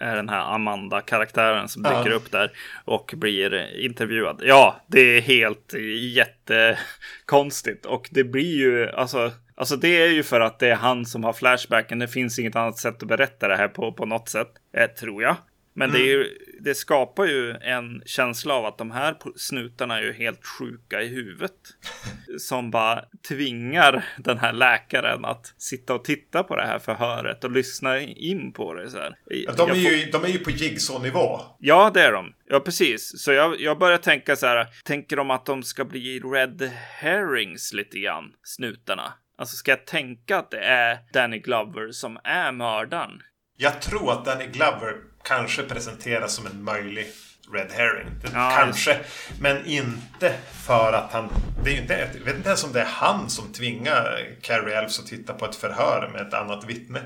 är 0.00 0.16
den 0.16 0.28
här 0.28 0.54
Amanda-karaktären 0.54 1.68
som 1.68 1.82
dyker 1.82 2.10
Ja. 2.10 2.14
upp 2.14 2.30
där 2.30 2.52
och 2.84 3.14
blir 3.16 3.76
intervjuad. 3.80 4.40
Ja, 4.44 4.76
det 4.86 5.00
är 5.00 5.20
helt 5.20 5.74
jättekonstigt 6.10 7.86
och 7.86 8.08
det 8.10 8.24
blir 8.24 8.56
ju 8.56 8.90
alltså. 8.90 9.32
Alltså 9.56 9.76
det 9.76 10.02
är 10.02 10.08
ju 10.08 10.22
för 10.22 10.40
att 10.40 10.58
det 10.58 10.68
är 10.68 10.74
han 10.74 11.06
som 11.06 11.24
har 11.24 11.32
flashbacken. 11.32 11.98
Det 11.98 12.08
finns 12.08 12.38
inget 12.38 12.56
annat 12.56 12.78
sätt 12.78 13.02
att 13.02 13.08
berätta 13.08 13.48
det 13.48 13.56
här 13.56 13.68
på 13.68 13.92
på 13.92 14.06
något 14.06 14.28
sätt, 14.28 14.48
eh, 14.76 14.86
tror 14.86 15.22
jag. 15.22 15.36
Men 15.76 15.92
det, 15.92 15.98
är 15.98 16.06
ju, 16.06 16.38
det 16.60 16.74
skapar 16.74 17.24
ju 17.24 17.50
en 17.50 18.02
känsla 18.06 18.54
av 18.54 18.66
att 18.66 18.78
de 18.78 18.90
här 18.90 19.16
snutarna 19.36 19.98
är 19.98 20.02
ju 20.02 20.12
helt 20.12 20.46
sjuka 20.46 21.02
i 21.02 21.08
huvudet. 21.08 21.52
Som 22.38 22.70
bara 22.70 23.04
tvingar 23.28 24.04
den 24.18 24.38
här 24.38 24.52
läkaren 24.52 25.24
att 25.24 25.54
sitta 25.58 25.94
och 25.94 26.04
titta 26.04 26.42
på 26.42 26.56
det 26.56 26.66
här 26.66 26.78
förhöret 26.78 27.44
och 27.44 27.50
lyssna 27.50 28.00
in 28.00 28.52
på 28.52 28.74
det. 28.74 28.90
Så 28.90 28.98
här. 28.98 29.16
De 29.56 29.70
är, 29.70 29.74
ju, 29.74 30.10
de 30.10 30.24
är 30.24 30.28
ju 30.28 30.38
på 30.38 30.50
Jigsaw-nivå. 30.50 31.40
Ja, 31.58 31.90
det 31.94 32.02
är 32.02 32.12
de. 32.12 32.34
Ja, 32.48 32.60
precis. 32.60 33.22
Så 33.22 33.32
jag, 33.32 33.60
jag 33.60 33.78
börjar 33.78 33.98
tänka 33.98 34.36
så 34.36 34.46
här. 34.46 34.66
Tänker 34.84 35.16
de 35.16 35.30
att 35.30 35.46
de 35.46 35.62
ska 35.62 35.84
bli 35.84 36.20
red 36.20 36.70
herrings 36.98 37.72
lite 37.72 37.98
grann, 37.98 38.24
snutarna? 38.42 39.12
Alltså, 39.38 39.56
ska 39.56 39.70
jag 39.70 39.86
tänka 39.86 40.38
att 40.38 40.50
det 40.50 40.64
är 40.64 40.98
Danny 41.12 41.38
Glover 41.38 41.92
som 41.92 42.18
är 42.24 42.52
mördaren? 42.52 43.22
Jag 43.56 43.82
tror 43.82 44.12
att 44.12 44.24
Danny 44.24 44.46
Glover 44.46 45.13
kanske 45.24 45.62
presenteras 45.62 46.32
som 46.32 46.46
en 46.46 46.62
möjlig 46.62 47.06
Red 47.52 47.70
Herring. 47.72 48.06
Ja, 48.22 48.56
kanske. 48.58 49.00
Men 49.40 49.66
inte 49.66 50.34
för 50.66 50.92
att 50.92 51.12
han... 51.12 51.28
Det 51.64 51.70
är 51.70 51.74
ju 51.74 51.80
inte, 51.80 52.10
jag 52.18 52.24
vet 52.24 52.36
inte 52.36 52.48
ens 52.48 52.64
om 52.64 52.72
det 52.72 52.80
är 52.80 52.88
han 52.88 53.30
som 53.30 53.52
tvingar 53.52 54.26
Carrie 54.42 54.78
Elves 54.78 54.98
att 54.98 55.06
titta 55.06 55.32
på 55.32 55.44
ett 55.44 55.56
förhör 55.56 56.10
med 56.12 56.20
ett 56.26 56.34
annat 56.34 56.64
vittne. 56.64 57.00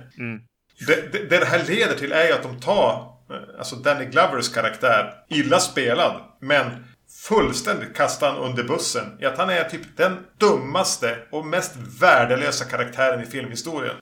Det, 0.87 1.12
det, 1.12 1.18
det 1.18 1.38
det 1.38 1.46
här 1.46 1.64
leder 1.64 1.94
till 1.94 2.12
är 2.12 2.26
ju 2.26 2.33
att 2.33 2.42
de 2.42 2.61
tar 2.61 3.14
alltså 3.59 3.76
Danny 3.76 4.04
Glovers 4.04 4.52
karaktär, 4.52 5.14
illa 5.28 5.61
spelad, 5.61 6.20
men 6.40 6.87
fullständigt 7.28 7.96
kastar 7.96 8.33
han 8.33 8.38
under 8.38 8.64
bussen. 8.64 9.18
I 9.20 9.24
att 9.24 9.38
han 9.38 9.50
är 9.50 9.64
typ 9.64 9.96
den 9.96 10.26
dummaste 10.38 11.18
och 11.31 11.46
mest 11.46 11.76
värdelösa 12.00 12.64
karaktären 12.64 13.22
i 13.22 13.26
filmhistorien. 13.26 13.96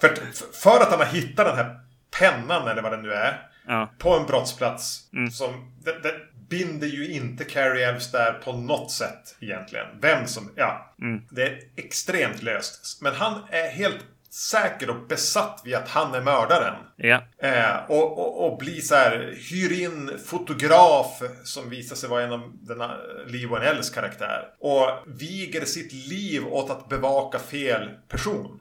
För, 0.00 0.16
för 0.62 0.80
att 0.80 0.90
han 0.90 0.98
har 0.98 1.06
hittat 1.06 1.46
den 1.46 1.56
här 1.56 1.80
pennan, 2.20 2.68
eller 2.68 2.82
vad 2.82 2.92
det 2.92 3.02
nu 3.02 3.12
är, 3.12 3.48
Ja. 3.66 3.90
på 3.98 4.14
en 4.16 4.26
brottsplats. 4.26 5.00
Som, 5.32 5.72
det, 5.84 6.02
det 6.02 6.14
binder 6.48 6.86
ju 6.86 7.12
inte 7.12 7.44
Carrie 7.44 7.88
Elves 7.88 8.10
där 8.12 8.32
på 8.32 8.52
något 8.52 8.90
sätt 8.90 9.36
egentligen. 9.40 9.86
Vem 10.00 10.26
som, 10.26 10.50
ja. 10.56 10.94
Det 11.30 11.42
är 11.42 11.58
extremt 11.76 12.42
löst. 12.42 12.98
Men 13.02 13.14
han 13.14 13.40
är 13.50 13.68
helt 13.70 13.98
säker 14.30 14.90
och 14.90 15.06
besatt 15.08 15.60
vid 15.64 15.74
att 15.74 15.88
han 15.88 16.14
är 16.14 16.20
mördaren. 16.20 16.74
Ja. 16.96 17.22
Eh, 17.38 17.76
och, 17.88 18.18
och, 18.18 18.46
och 18.52 18.58
blir 18.58 18.80
så 18.80 18.94
här, 18.94 19.34
hyr 19.50 19.82
in 19.82 20.10
fotograf 20.26 21.22
som 21.44 21.70
visar 21.70 21.96
sig 21.96 22.08
vara 22.08 22.22
en 22.22 22.32
av 22.32 22.52
denna 22.54 22.96
Lee 23.26 23.46
Wanells 23.48 23.90
karaktär. 23.90 24.48
Och 24.58 24.88
viger 25.06 25.64
sitt 25.64 25.92
liv 25.92 26.46
åt 26.46 26.70
att 26.70 26.88
bevaka 26.88 27.38
fel 27.38 27.90
person. 28.08 28.60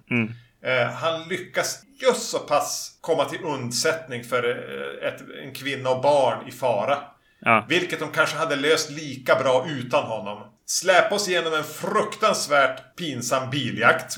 Eh, 0.63 0.87
han 0.87 1.27
lyckas 1.27 1.83
just 2.01 2.29
så 2.29 2.39
pass 2.39 2.97
komma 3.01 3.25
till 3.25 3.43
undsättning 3.43 4.23
för 4.23 4.43
eh, 4.49 5.07
ett, 5.07 5.21
en 5.43 5.53
kvinna 5.53 5.89
och 5.89 6.01
barn 6.01 6.47
i 6.47 6.51
fara. 6.51 6.97
Ja. 7.39 7.65
Vilket 7.69 7.99
de 7.99 8.11
kanske 8.11 8.37
hade 8.37 8.55
löst 8.55 8.89
lika 8.89 9.35
bra 9.35 9.65
utan 9.69 10.03
honom. 10.03 10.37
Släpa 10.65 11.15
oss 11.15 11.29
igenom 11.29 11.53
en 11.53 11.63
fruktansvärt 11.63 12.95
pinsam 12.95 13.49
biljakt. 13.49 14.17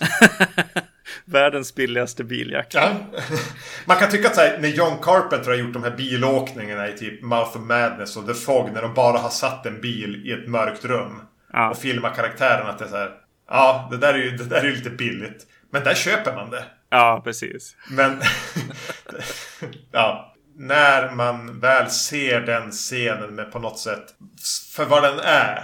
världens 1.26 1.76
billigaste 1.76 2.24
biljakt. 2.24 2.74
Ja. 2.74 2.90
Man 3.86 3.98
kan 3.98 4.10
tycka 4.10 4.28
att 4.28 4.38
här, 4.38 4.58
när 4.58 4.70
John 4.70 4.98
Carpenter 5.02 5.50
har 5.50 5.58
gjort 5.58 5.74
de 5.74 5.84
här 5.84 5.92
bilåkningarna 5.98 6.88
i 6.90 6.98
typ 6.98 7.22
Mouth 7.24 7.58
of 7.58 7.62
Madness 7.62 8.18
och 8.18 8.28
The 8.28 8.34
Fog 8.34 8.72
när 8.74 8.82
de 8.82 8.94
bara 8.94 9.18
har 9.18 9.30
satt 9.30 9.66
en 9.66 9.82
bil 9.82 10.22
i 10.26 10.32
ett 10.32 10.48
mörkt 10.50 10.86
rum 10.86 11.22
Ja. 11.54 11.70
och 11.70 11.78
filmar 11.78 12.14
karaktären 12.16 12.68
att 12.68 12.80
det 12.80 12.86
är 12.86 12.90
så 12.90 12.98
här. 12.98 13.12
Ja, 13.50 13.88
det 13.92 13.98
där 13.98 14.14
är 14.14 14.18
ju 14.18 14.32
det 14.38 14.44
där 14.46 14.58
är 14.58 14.66
ju 14.66 14.76
lite 14.76 14.90
billigt. 14.90 15.48
Men 15.72 15.84
där 15.84 15.94
köper 15.94 16.36
man 16.36 16.50
det. 16.50 16.64
Ja, 16.94 17.22
precis. 17.24 17.76
Men... 17.90 18.22
ja. 19.92 20.30
När 20.56 21.12
man 21.12 21.60
väl 21.60 21.90
ser 21.90 22.42
den 22.42 22.72
scenen 22.72 23.36
med 23.36 23.52
på 23.52 23.60
något 23.60 23.80
sätt 23.80 24.04
för 24.76 24.86
vad 24.86 25.04
den 25.04 25.20
är. 25.20 25.64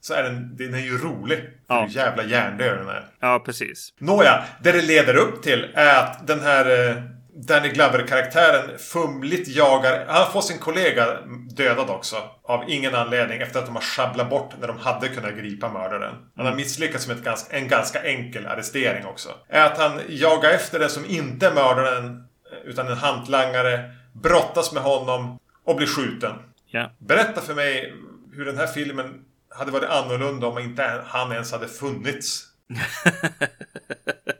Så 0.00 0.14
är 0.14 0.22
den, 0.22 0.56
den 0.56 0.74
är 0.74 0.78
ju 0.78 0.98
rolig. 0.98 1.38
För 1.38 1.74
Ja. 1.74 1.86
jävla 1.90 2.24
hjärndöd 2.24 2.78
den 2.78 2.88
är. 2.88 3.06
Ja, 3.20 3.42
precis. 3.46 3.92
Nåja, 3.98 4.44
det 4.62 4.72
det 4.72 4.82
leder 4.82 5.16
upp 5.16 5.42
till 5.42 5.70
är 5.74 5.98
att 5.98 6.26
den 6.26 6.40
här 6.40 6.88
eh, 6.90 6.96
Danny 7.36 7.68
Glover-karaktären 7.68 8.78
fumligt 8.78 9.48
jagar... 9.48 10.06
Han 10.08 10.32
får 10.32 10.40
sin 10.40 10.58
kollega 10.58 11.18
dödad 11.56 11.90
också. 11.90 12.16
Av 12.42 12.64
ingen 12.70 12.94
anledning. 12.94 13.40
Efter 13.40 13.58
att 13.58 13.66
de 13.66 13.74
har 13.74 13.82
sjabblat 13.82 14.30
bort 14.30 14.54
när 14.60 14.68
de 14.68 14.78
hade 14.78 15.08
kunnat 15.08 15.34
gripa 15.34 15.72
mördaren. 15.72 16.14
Han 16.36 16.46
har 16.46 16.54
misslyckats 16.54 17.08
med 17.08 17.16
ett 17.16 17.24
ganska, 17.24 17.56
en 17.56 17.68
ganska 17.68 18.02
enkel 18.02 18.46
arrestering 18.46 19.06
också. 19.06 19.28
Är 19.48 19.64
att 19.64 19.78
han 19.78 20.00
jagar 20.08 20.50
efter 20.50 20.78
den 20.78 20.90
som 20.90 21.04
inte 21.04 21.46
är 21.46 21.54
mördaren. 21.54 22.24
Utan 22.64 22.88
en 22.88 22.96
hantlangare. 22.96 23.90
Brottas 24.12 24.72
med 24.72 24.82
honom. 24.82 25.38
Och 25.64 25.76
blir 25.76 25.86
skjuten. 25.86 26.32
Ja. 26.66 26.90
Berätta 26.98 27.40
för 27.40 27.54
mig 27.54 27.94
hur 28.32 28.44
den 28.44 28.56
här 28.56 28.66
filmen 28.66 29.24
hade 29.50 29.70
varit 29.70 29.90
annorlunda 29.90 30.46
om 30.46 30.58
inte 30.58 31.02
han 31.06 31.32
ens 31.32 31.52
hade 31.52 31.68
funnits. 31.68 32.46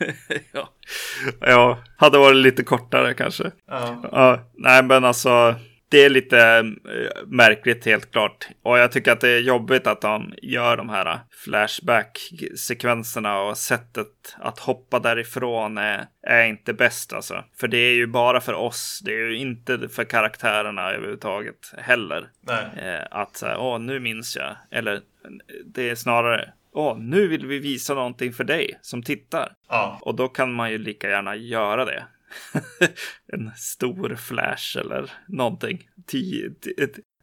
ja. 0.52 0.68
ja, 1.40 1.78
hade 1.96 2.18
varit 2.18 2.36
lite 2.36 2.62
kortare 2.62 3.14
kanske. 3.14 3.50
Ja. 3.66 4.02
Ja, 4.12 4.50
nej 4.54 4.82
men 4.82 5.04
alltså. 5.04 5.54
Det 5.90 6.04
är 6.04 6.10
lite 6.10 6.38
eh, 6.38 6.64
märkligt 7.26 7.84
helt 7.84 8.12
klart. 8.12 8.48
Och 8.62 8.78
jag 8.78 8.92
tycker 8.92 9.12
att 9.12 9.20
det 9.20 9.28
är 9.28 9.40
jobbigt 9.40 9.86
att 9.86 10.00
de 10.00 10.34
gör 10.42 10.76
de 10.76 10.88
här 10.88 11.18
flashback-sekvenserna 11.44 13.40
och 13.40 13.58
sättet 13.58 14.36
att 14.38 14.58
hoppa 14.58 14.98
därifrån 14.98 15.78
är, 15.78 16.06
är 16.26 16.44
inte 16.44 16.72
bäst 16.72 17.12
alltså. 17.12 17.44
För 17.60 17.68
det 17.68 17.78
är 17.78 17.94
ju 17.94 18.06
bara 18.06 18.40
för 18.40 18.54
oss. 18.54 19.00
Det 19.04 19.10
är 19.10 19.28
ju 19.28 19.36
inte 19.36 19.88
för 19.88 20.04
karaktärerna 20.04 20.90
överhuvudtaget 20.90 21.74
heller. 21.78 22.28
Nej. 22.40 22.64
Eh, 22.76 23.06
att 23.10 23.36
så 23.36 23.46
här, 23.46 23.58
åh, 23.58 23.78
nu 23.78 24.00
minns 24.00 24.36
jag. 24.36 24.56
Eller 24.70 25.00
det 25.64 25.90
är 25.90 25.94
snarare, 25.94 26.52
åh, 26.72 26.98
nu 26.98 27.28
vill 27.28 27.46
vi 27.46 27.58
visa 27.58 27.94
någonting 27.94 28.32
för 28.32 28.44
dig 28.44 28.78
som 28.82 29.02
tittar. 29.02 29.52
Ja. 29.68 29.98
Och 30.02 30.14
då 30.14 30.28
kan 30.28 30.52
man 30.52 30.70
ju 30.70 30.78
lika 30.78 31.10
gärna 31.10 31.36
göra 31.36 31.84
det. 31.84 32.04
en 33.32 33.50
stor 33.56 34.14
flash 34.14 34.78
eller 34.78 35.10
någonting. 35.28 35.88
Tio, 36.06 36.50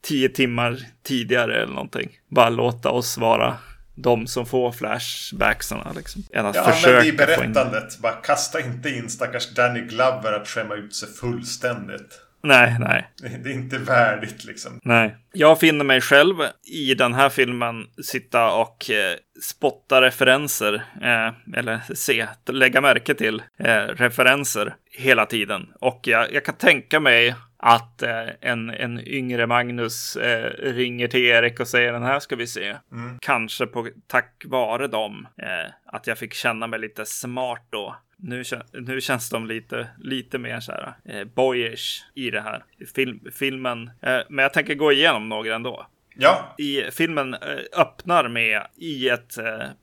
tio 0.01 0.29
timmar 0.29 0.79
tidigare 1.03 1.55
eller 1.61 1.73
någonting. 1.73 2.09
Bara 2.29 2.49
låta 2.49 2.89
oss 2.89 3.17
vara 3.17 3.57
de 3.95 4.27
som 4.27 4.45
får 4.45 4.71
flashbacksarna 4.71 5.93
liksom. 5.95 6.23
Än 6.31 6.45
att 6.45 6.55
Ja, 6.55 6.63
men 6.65 6.73
försöka 6.73 6.99
i 6.99 7.03
få 7.03 7.09
in... 7.09 7.15
berättandet. 7.15 7.99
Bara 7.99 8.13
kasta 8.13 8.59
inte 8.59 8.89
in 8.89 9.09
stackars 9.09 9.53
Danny 9.53 9.81
Glover 9.81 10.33
att 10.33 10.47
skämma 10.47 10.75
ut 10.75 10.95
sig 10.95 11.09
fullständigt. 11.09 12.21
Nej, 12.47 12.75
nej. 12.79 13.09
Det 13.43 13.49
är 13.49 13.53
inte 13.53 13.77
värdigt 13.77 14.45
liksom. 14.45 14.79
Nej. 14.83 15.15
Jag 15.33 15.59
finner 15.59 15.85
mig 15.85 16.01
själv 16.01 16.35
i 16.63 16.93
den 16.93 17.13
här 17.13 17.29
filmen 17.29 17.85
sitta 18.03 18.51
och 18.51 18.89
eh, 18.89 19.15
spotta 19.43 20.01
referenser. 20.01 20.73
Eh, 21.01 21.57
eller 21.59 21.95
se, 21.95 22.27
lägga 22.49 22.81
märke 22.81 23.13
till 23.13 23.41
eh, 23.59 23.75
referenser 23.75 24.75
hela 24.91 25.25
tiden. 25.25 25.67
Och 25.79 25.99
jag, 26.03 26.33
jag 26.33 26.45
kan 26.45 26.55
tänka 26.55 26.99
mig 26.99 27.35
att 27.57 28.01
eh, 28.01 28.27
en, 28.41 28.69
en 28.69 29.07
yngre 29.07 29.47
Magnus 29.47 30.15
eh, 30.15 30.51
ringer 30.73 31.07
till 31.07 31.25
Erik 31.25 31.59
och 31.59 31.67
säger 31.67 31.93
den 31.93 32.03
här 32.03 32.19
ska 32.19 32.35
vi 32.35 32.47
se. 32.47 32.75
Kanske 33.19 33.65
på, 33.65 33.87
tack 34.07 34.43
vare 34.45 34.87
dem. 34.87 35.27
Eh, 35.37 35.71
att 35.85 36.07
jag 36.07 36.17
fick 36.17 36.33
känna 36.33 36.67
mig 36.67 36.79
lite 36.79 37.05
smart 37.05 37.67
då. 37.69 37.95
Nu, 38.19 38.43
nu 38.73 39.01
känns 39.01 39.29
de 39.29 39.47
lite, 39.47 39.87
lite 39.99 40.37
mer 40.37 40.59
så 40.59 40.71
här 40.71 40.93
eh, 41.05 41.23
boyish 41.23 42.03
i 42.13 42.29
det 42.31 42.41
här 42.41 42.63
Film, 42.95 43.19
filmen. 43.33 43.91
Eh, 44.01 44.19
men 44.29 44.43
jag 44.43 44.53
tänker 44.53 44.75
gå 44.75 44.91
igenom 44.91 45.29
några 45.29 45.55
ändå. 45.55 45.87
Ja, 46.19 46.55
I 46.57 46.83
filmen 46.91 47.33
eh, 47.33 47.39
öppnar 47.73 48.27
med 48.27 48.67
i 48.75 49.09
ett 49.09 49.33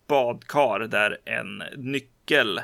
badkar 0.08 0.78
där 0.80 1.18
en 1.24 1.62
nyckel 1.76 2.60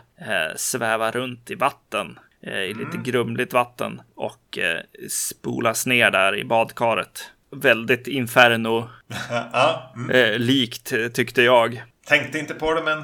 svävar 0.57 1.13
runt 1.13 1.51
i 1.51 1.55
vatten. 1.55 2.19
Eh, 2.43 2.53
I 2.53 2.75
lite 2.75 2.97
grumligt 2.97 3.53
vatten 3.53 4.03
och 4.15 4.59
eh, 4.59 4.81
spolas 5.11 5.87
ner 5.87 6.11
där 6.11 6.37
i 6.39 6.45
badkaret. 6.45 7.31
Väldigt 7.57 8.07
inferno 8.07 8.91
ja. 9.53 9.93
Mm. 9.97 10.11
eh, 10.11 10.39
likt 10.39 10.93
tyckte 11.15 11.43
jag. 11.43 11.83
Tänkte 12.07 12.39
inte 12.39 12.55
på 12.55 12.75
det 12.75 12.83
men... 12.83 13.03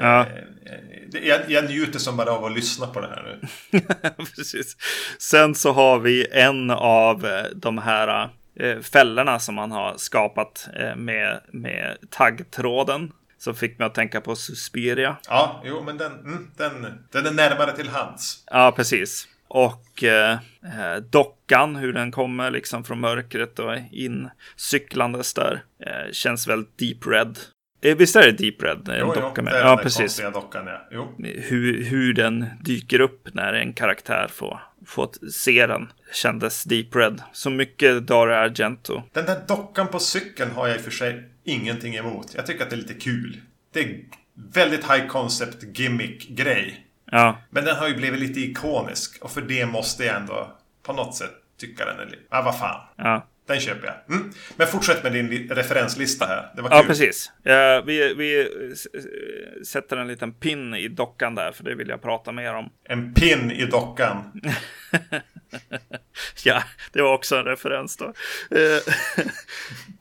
Ja. 0.00 0.26
Jag, 1.22 1.40
jag 1.48 1.64
njuter 1.64 1.98
som 1.98 2.16
bara 2.16 2.32
av 2.32 2.44
att 2.44 2.54
lyssna 2.54 2.86
på 2.86 3.00
det 3.00 3.06
här 3.06 3.38
nu. 3.70 3.80
Precis. 4.36 4.76
Sen 5.18 5.54
så 5.54 5.72
har 5.72 5.98
vi 5.98 6.26
en 6.32 6.70
av 6.70 7.28
de 7.54 7.78
här 7.78 8.28
fällorna 8.82 9.38
som 9.38 9.54
man 9.54 9.72
har 9.72 9.94
skapat 9.96 10.68
med, 10.96 11.40
med 11.52 11.96
taggtråden. 12.10 13.12
Som 13.46 13.54
fick 13.54 13.78
mig 13.78 13.86
att 13.86 13.94
tänka 13.94 14.20
på 14.20 14.36
Suspiria. 14.36 15.16
Ja, 15.28 15.62
jo 15.64 15.82
men 15.82 15.98
den, 15.98 16.12
mm, 16.12 16.50
den, 16.56 16.86
den 17.12 17.26
är 17.26 17.30
närmare 17.30 17.76
till 17.76 17.88
hands. 17.88 18.44
Ja, 18.50 18.72
precis. 18.76 19.28
Och 19.48 20.04
eh, 20.04 20.32
eh, 20.62 20.96
dockan, 21.10 21.76
hur 21.76 21.92
den 21.92 22.12
kommer 22.12 22.50
liksom 22.50 22.84
från 22.84 23.00
mörkret 23.00 23.58
och 23.58 23.76
in 23.92 24.30
cyklandes 24.56 25.34
där. 25.34 25.64
Eh, 25.86 26.12
känns 26.12 26.48
väldigt 26.48 26.78
deep 26.78 27.06
red. 27.06 27.38
Eh, 27.82 27.96
visst 27.96 28.16
är 28.16 28.22
det 28.26 28.32
deep 28.32 28.62
red? 28.62 28.88
En 28.88 28.98
Jo, 28.98 29.12
jo, 29.16 29.20
docka 29.20 29.42
det 29.42 29.50
är 29.50 29.54
den 29.54 29.66
Ja, 29.66 29.76
där 29.76 29.82
precis. 29.82 30.22
dockan 30.32 30.66
ja. 30.66 30.88
Jo. 30.90 31.14
hur, 31.18 31.84
hur 31.84 32.14
den 32.14 32.46
dyker 32.60 33.00
upp 33.00 33.28
när 33.34 33.52
en 33.52 33.72
karaktär 33.72 34.28
får, 34.32 34.60
får 34.86 35.30
se 35.30 35.66
den 35.66 35.92
kändes 36.12 36.64
deep 36.64 36.96
red. 36.96 37.22
Så 37.32 37.50
mycket 37.50 38.06
Dario 38.06 38.34
Argento. 38.34 39.02
Den 39.12 39.26
där 39.26 39.40
dockan 39.48 39.88
på 39.88 39.98
cykeln 39.98 40.50
har 40.50 40.66
jag 40.66 40.76
i 40.76 40.78
och 40.78 40.84
för 40.84 40.90
sig 40.90 41.30
ingenting 41.46 41.94
emot. 41.96 42.34
Jag 42.34 42.46
tycker 42.46 42.64
att 42.64 42.70
det 42.70 42.76
är 42.76 42.80
lite 42.80 42.94
kul. 42.94 43.40
Det 43.72 43.80
är 43.80 43.98
väldigt 44.52 44.90
high 44.90 45.06
concept 45.06 45.78
gimmick 45.78 46.28
grej. 46.28 46.86
Ja, 47.10 47.38
Men 47.50 47.64
den 47.64 47.76
har 47.76 47.88
ju 47.88 47.94
blivit 47.96 48.20
lite 48.20 48.40
ikonisk. 48.40 49.18
Och 49.24 49.30
för 49.30 49.40
det 49.42 49.66
måste 49.66 50.04
jag 50.04 50.16
ändå 50.16 50.56
på 50.82 50.92
något 50.92 51.14
sätt 51.14 51.30
tycka 51.60 51.84
den 51.84 51.98
är 52.00 52.04
lite... 52.04 52.22
Ja, 52.30 52.42
vad 52.42 52.58
fan. 52.58 52.80
ja. 52.96 53.26
Den 53.46 53.60
köper 53.60 53.86
jag. 53.86 54.16
Mm. 54.16 54.30
Men 54.56 54.66
fortsätt 54.66 55.02
med 55.02 55.12
din 55.12 55.26
li- 55.28 55.48
referenslista 55.50 56.26
här. 56.26 56.48
Det 56.56 56.62
var 56.62 56.70
ja 56.70 56.78
kul. 56.78 56.86
precis. 56.86 57.32
Eh, 57.44 57.84
vi, 57.84 58.14
vi 58.14 58.48
sätter 59.66 59.96
en 59.96 60.08
liten 60.08 60.32
pin 60.32 60.74
i 60.74 60.88
dockan 60.88 61.34
där, 61.34 61.52
för 61.52 61.64
det 61.64 61.74
vill 61.74 61.88
jag 61.88 62.02
prata 62.02 62.32
mer 62.32 62.54
om. 62.54 62.70
En 62.84 63.14
pin 63.14 63.50
i 63.50 63.66
dockan. 63.66 64.40
Ja, 66.44 66.62
det 66.92 67.02
var 67.02 67.14
också 67.14 67.36
en 67.36 67.44
referens 67.44 67.96
då. 67.96 68.04
Eh, 68.50 68.94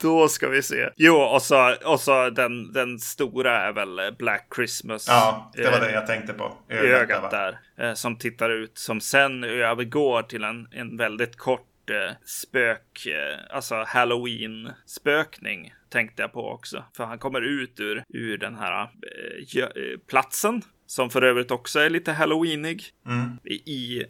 då 0.02 0.28
ska 0.28 0.50
vi 0.50 0.62
se. 0.62 0.90
Jo, 0.96 1.16
och 1.16 1.42
så, 1.42 1.76
och 1.86 2.00
så 2.00 2.30
den, 2.30 2.74
den 2.74 3.00
stora 3.00 3.62
är 3.62 3.72
väl 3.72 4.16
Black 4.18 4.48
Christmas. 4.56 5.08
Ja, 5.08 5.52
det 5.56 5.64
var 5.64 5.74
eh, 5.74 5.80
det 5.80 5.92
jag 5.92 6.08
tänkte 6.08 6.34
på. 6.34 6.58
i 6.70 6.74
Ögat, 6.74 7.32
där, 7.32 7.48
ögat 7.48 7.58
va? 7.78 7.86
Eh, 7.86 7.94
som 7.94 8.18
tittar 8.18 8.50
ut, 8.50 8.78
som 8.78 9.02
sen 9.02 9.44
övergår 9.44 10.24
till 10.24 10.44
en, 10.44 10.68
en 10.72 10.98
väldigt 10.98 11.38
kort 11.38 11.90
eh, 11.90 12.16
spök, 12.26 13.06
eh, 13.06 13.56
alltså 13.56 13.84
halloween-spökning 13.88 15.74
tänkte 15.90 16.22
jag 16.22 16.34
på 16.34 16.50
också. 16.50 16.84
För 16.98 17.04
han 17.04 17.20
kommer 17.20 17.42
ut 17.42 17.80
ur, 17.80 18.04
ur 18.10 18.38
den 18.38 18.56
här 18.56 18.82
eh, 18.82 19.64
eh, 19.64 20.00
platsen. 20.08 20.62
Som 20.88 21.10
för 21.10 21.22
övrigt 21.22 21.52
också 21.52 21.80
är 21.80 21.90
lite 21.90 22.12
halloweenig. 22.12 22.84
Mm. 23.08 23.38
I, 23.44 23.54
i, 23.54 24.06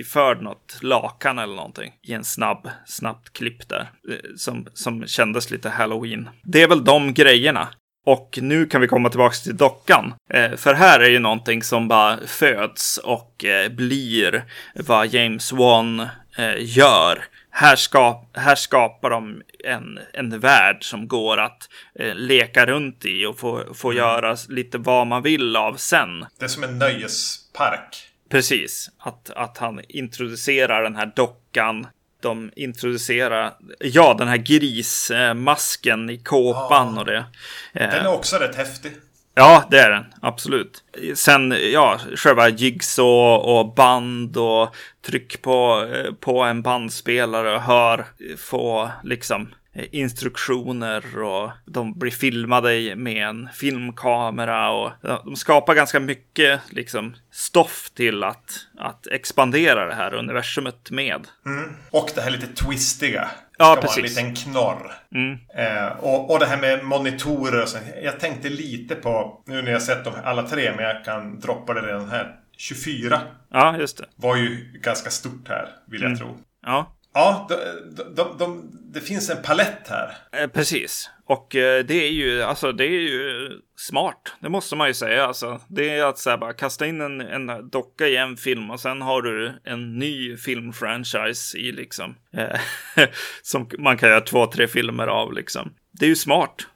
iförd 0.00 0.42
något 0.42 0.78
lakan 0.82 1.38
eller 1.38 1.54
någonting. 1.54 1.92
I 2.02 2.12
en 2.12 2.24
snabb, 2.24 2.68
snabbt 2.86 3.32
klipp 3.32 3.68
där. 3.68 3.90
eh, 4.10 4.16
Som, 4.36 4.66
som 4.74 5.06
kändes 5.06 5.50
lite 5.50 5.68
halloween. 5.70 6.28
Det 6.42 6.62
är 6.62 6.68
väl 6.68 6.84
de 6.84 7.14
grejerna. 7.14 7.68
Och 8.06 8.38
nu 8.42 8.66
kan 8.66 8.80
vi 8.80 8.86
komma 8.88 9.08
tillbaka 9.08 9.34
till 9.34 9.56
dockan. 9.56 10.14
Eh, 10.32 10.56
för 10.56 10.74
här 10.74 11.00
är 11.00 11.10
ju 11.10 11.18
någonting 11.18 11.62
som 11.62 11.88
bara 11.88 12.18
föds 12.26 12.98
och 12.98 13.44
eh, 13.44 13.68
blir 13.72 14.44
vad 14.74 15.06
James 15.14 15.52
Wan 15.52 16.00
eh, 16.36 16.54
gör. 16.58 17.24
Här, 17.50 17.76
skap, 17.76 18.36
här 18.36 18.54
skapar 18.54 19.10
de 19.10 19.42
en, 19.64 19.98
en 20.12 20.40
värld 20.40 20.84
som 20.84 21.08
går 21.08 21.38
att 21.38 21.68
eh, 21.94 22.14
leka 22.14 22.66
runt 22.66 23.04
i 23.04 23.26
och 23.26 23.38
få, 23.38 23.74
få 23.74 23.92
göra 23.92 24.36
lite 24.48 24.78
vad 24.78 25.06
man 25.06 25.22
vill 25.22 25.56
av 25.56 25.74
sen. 25.74 26.26
Det 26.38 26.44
är 26.44 26.48
som 26.48 26.64
en 26.64 26.78
nöjespark. 26.78 28.06
Precis, 28.30 28.90
att, 28.98 29.30
att 29.30 29.58
han 29.58 29.80
introducerar 29.88 30.82
den 30.82 30.96
här 30.96 31.12
dockan. 31.16 31.86
De 32.22 32.50
introducerar, 32.56 33.52
ja, 33.78 34.14
den 34.18 34.28
här 34.28 34.36
grismasken 34.36 36.10
i 36.10 36.18
kåpan 36.18 36.98
och 36.98 37.04
det. 37.04 37.24
Den 37.72 37.90
Eh, 37.90 38.04
är 38.04 38.14
också 38.14 38.36
rätt 38.36 38.56
häftig. 38.56 38.92
Ja, 39.34 39.64
det 39.70 39.78
är 39.78 39.90
den. 39.90 40.04
Absolut. 40.22 40.84
Sen, 41.14 41.54
ja, 41.72 41.98
själva 42.16 42.48
jigs 42.48 42.98
och 42.98 43.74
band 43.74 44.36
och 44.36 44.74
tryck 45.06 45.42
på, 45.42 45.86
eh, 45.94 46.12
på 46.14 46.42
en 46.42 46.62
bandspelare 46.62 47.54
och 47.54 47.62
hör, 47.62 47.98
eh, 47.98 48.36
få 48.36 48.90
liksom 49.04 49.48
instruktioner 49.90 51.18
och 51.22 51.50
de 51.66 51.98
blir 51.98 52.10
filmade 52.10 52.96
med 52.96 53.28
en 53.28 53.48
filmkamera 53.54 54.70
och 54.70 54.90
de 55.24 55.36
skapar 55.36 55.74
ganska 55.74 56.00
mycket 56.00 56.60
liksom 56.70 57.14
stoff 57.30 57.90
till 57.94 58.24
att, 58.24 58.52
att 58.78 59.06
expandera 59.06 59.86
det 59.86 59.94
här 59.94 60.14
universumet 60.14 60.90
med. 60.90 61.28
Mm. 61.46 61.76
Och 61.90 62.10
det 62.14 62.20
här 62.20 62.30
lite 62.30 62.46
twistiga. 62.64 63.30
Ja, 63.58 63.78
precis. 63.80 63.96
en 63.98 64.02
liten 64.02 64.34
knorr. 64.52 64.92
Mm. 65.14 65.38
Eh, 65.56 65.86
och, 65.98 66.30
och 66.30 66.38
det 66.38 66.46
här 66.46 66.56
med 66.60 66.84
monitorer 66.84 67.62
och 67.62 67.68
så. 67.68 67.78
Jag 68.02 68.20
tänkte 68.20 68.48
lite 68.48 68.94
på, 68.94 69.42
nu 69.46 69.62
när 69.62 69.72
jag 69.72 69.82
sett 69.82 70.04
dem 70.04 70.14
alla 70.24 70.42
tre, 70.42 70.72
men 70.76 70.84
jag 70.84 71.04
kan 71.04 71.40
droppa 71.40 71.74
det 71.74 71.80
redan 71.80 72.08
här. 72.10 72.36
24 72.56 73.20
Ja, 73.50 73.76
just 73.78 73.98
det. 73.98 74.04
var 74.16 74.36
ju 74.36 74.72
ganska 74.82 75.10
stort 75.10 75.48
här, 75.48 75.68
vill 75.86 76.00
jag 76.02 76.08
Mm. 76.08 76.18
tro. 76.18 76.38
Ja, 76.66 76.96
Ja, 77.14 77.46
de, 77.48 77.56
de, 77.96 78.14
de, 78.14 78.38
de, 78.38 78.70
det 78.92 79.00
finns 79.00 79.30
en 79.30 79.42
palett 79.42 79.88
här. 79.88 80.16
eh, 80.32 80.46
precis. 80.48 81.10
Och 81.24 81.56
eh, 81.56 81.84
det 81.84 81.94
är 81.94 82.10
ju, 82.10 82.42
alltså 82.42 82.72
det 82.72 82.84
är 82.84 83.00
ju 83.00 83.50
smart. 83.76 84.34
Det 84.40 84.48
måste 84.48 84.76
man 84.76 84.88
ju 84.88 84.94
säga. 84.94 85.26
Alltså, 85.26 85.60
det 85.68 85.90
är 85.90 86.04
att 86.04 86.18
så 86.18 86.30
här, 86.30 86.36
bara 86.36 86.52
kasta 86.52 86.86
in 86.86 87.00
en, 87.00 87.20
en 87.20 87.70
docka 87.70 88.06
i 88.08 88.16
en 88.16 88.36
film 88.36 88.70
och 88.70 88.80
sen 88.80 89.02
har 89.02 89.22
du 89.22 89.52
en 89.64 89.98
ny 89.98 90.36
filmfranchise 90.36 91.58
i 91.58 91.72
liksom. 91.72 92.14
Eh, 92.32 92.60
som 93.42 93.68
man 93.78 93.98
kan 93.98 94.08
göra 94.08 94.20
två, 94.20 94.46
tre 94.46 94.68
filmer 94.68 95.06
av 95.06 95.32
liksom. 95.32 95.72
Det 95.92 96.04
är 96.04 96.08
ju 96.08 96.16
smart. 96.16 96.66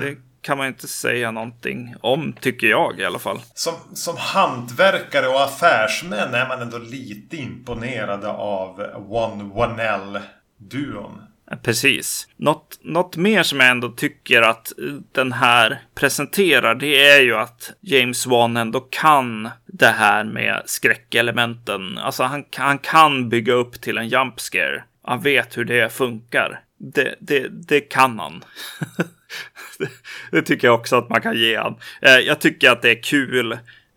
Det 0.00 0.16
kan 0.46 0.58
man 0.58 0.66
inte 0.66 0.88
säga 0.88 1.30
någonting 1.30 1.94
om, 2.00 2.32
tycker 2.40 2.66
jag 2.66 3.00
i 3.00 3.04
alla 3.04 3.18
fall. 3.18 3.40
Som, 3.54 3.74
som 3.94 4.16
hantverkare 4.16 5.28
och 5.28 5.42
affärsmän 5.42 6.34
är 6.34 6.48
man 6.48 6.62
ändå 6.62 6.78
lite 6.78 7.36
imponerade 7.36 8.28
av 8.28 8.80
One 9.08 9.44
Wanell-duon. 9.54 11.22
Precis. 11.62 12.28
Något, 12.36 12.78
något 12.82 13.16
mer 13.16 13.42
som 13.42 13.60
jag 13.60 13.68
ändå 13.70 13.88
tycker 13.88 14.42
att 14.42 14.72
den 15.12 15.32
här 15.32 15.80
presenterar, 15.94 16.74
det 16.74 17.08
är 17.08 17.20
ju 17.20 17.36
att 17.36 17.72
James 17.80 18.26
Wan 18.26 18.56
ändå 18.56 18.80
kan 18.80 19.50
det 19.66 19.86
här 19.86 20.24
med 20.24 20.62
skräckelementen. 20.66 21.98
Alltså 21.98 22.22
han, 22.22 22.44
han 22.56 22.78
kan 22.78 23.28
bygga 23.28 23.52
upp 23.52 23.80
till 23.80 23.98
en 23.98 24.08
jump 24.08 24.40
scare. 24.40 24.84
Han 25.02 25.20
vet 25.20 25.58
hur 25.58 25.64
det 25.64 25.92
funkar. 25.92 26.60
Det, 26.78 27.14
det, 27.20 27.48
det 27.48 27.80
kan 27.80 28.18
han. 28.18 28.44
det, 29.78 29.88
det 30.30 30.42
tycker 30.42 30.68
jag 30.68 30.74
också 30.74 30.96
att 30.96 31.08
man 31.08 31.20
kan 31.20 31.36
ge 31.36 31.56
han. 31.56 31.76
Eh, 32.02 32.18
jag 32.18 32.40
tycker 32.40 32.70
att 32.70 32.82
det 32.82 32.90
är 32.90 33.02
kul 33.02 33.52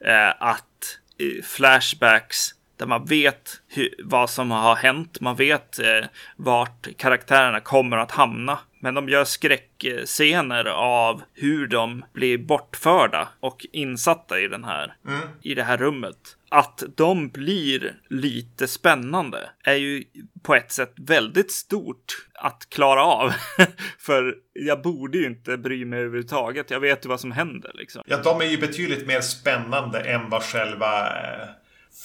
eh, 0.05 0.29
att 0.39 0.99
flashbacks 1.43 2.55
där 2.77 2.85
man 2.85 3.05
vet 3.05 3.61
hur, 3.67 3.95
vad 4.03 4.29
som 4.29 4.51
har 4.51 4.75
hänt. 4.75 5.21
Man 5.21 5.35
vet 5.35 5.79
eh, 5.79 6.05
vart 6.35 6.87
karaktärerna 6.97 7.59
kommer 7.59 7.97
att 7.97 8.11
hamna. 8.11 8.59
Men 8.79 8.93
de 8.93 9.09
gör 9.09 9.25
skräckscener 9.25 10.65
av 10.75 11.21
hur 11.33 11.67
de 11.67 12.05
blir 12.13 12.37
bortförda 12.37 13.27
och 13.39 13.65
insatta 13.71 14.39
i 14.39 14.47
den 14.47 14.63
här, 14.63 14.95
i 15.41 15.55
det 15.55 15.63
här 15.63 15.77
rummet. 15.77 16.37
Att 16.49 16.83
de 16.97 17.29
blir 17.29 17.93
lite 18.09 18.67
spännande 18.67 19.49
är 19.63 19.75
ju 19.75 20.03
på 20.43 20.55
ett 20.55 20.71
sätt 20.71 20.93
väldigt 20.97 21.51
stort 21.51 22.27
att 22.33 22.69
klara 22.69 23.03
av. 23.03 23.33
För 23.99 24.35
jag 24.53 24.81
borde 24.81 25.17
ju 25.17 25.25
inte 25.25 25.57
bry 25.57 25.85
mig 25.85 25.99
överhuvudtaget. 25.99 26.71
Jag 26.71 26.79
vet 26.79 27.05
ju 27.05 27.09
vad 27.09 27.19
som 27.19 27.31
händer 27.31 27.71
liksom. 27.73 28.03
Ja, 28.05 28.17
de 28.17 28.41
är 28.41 28.45
ju 28.45 28.57
betydligt 28.57 29.07
mer 29.07 29.21
spännande 29.21 29.99
än 29.99 30.29
vad 30.29 30.43
själva 30.43 31.07
eh, 31.07 31.47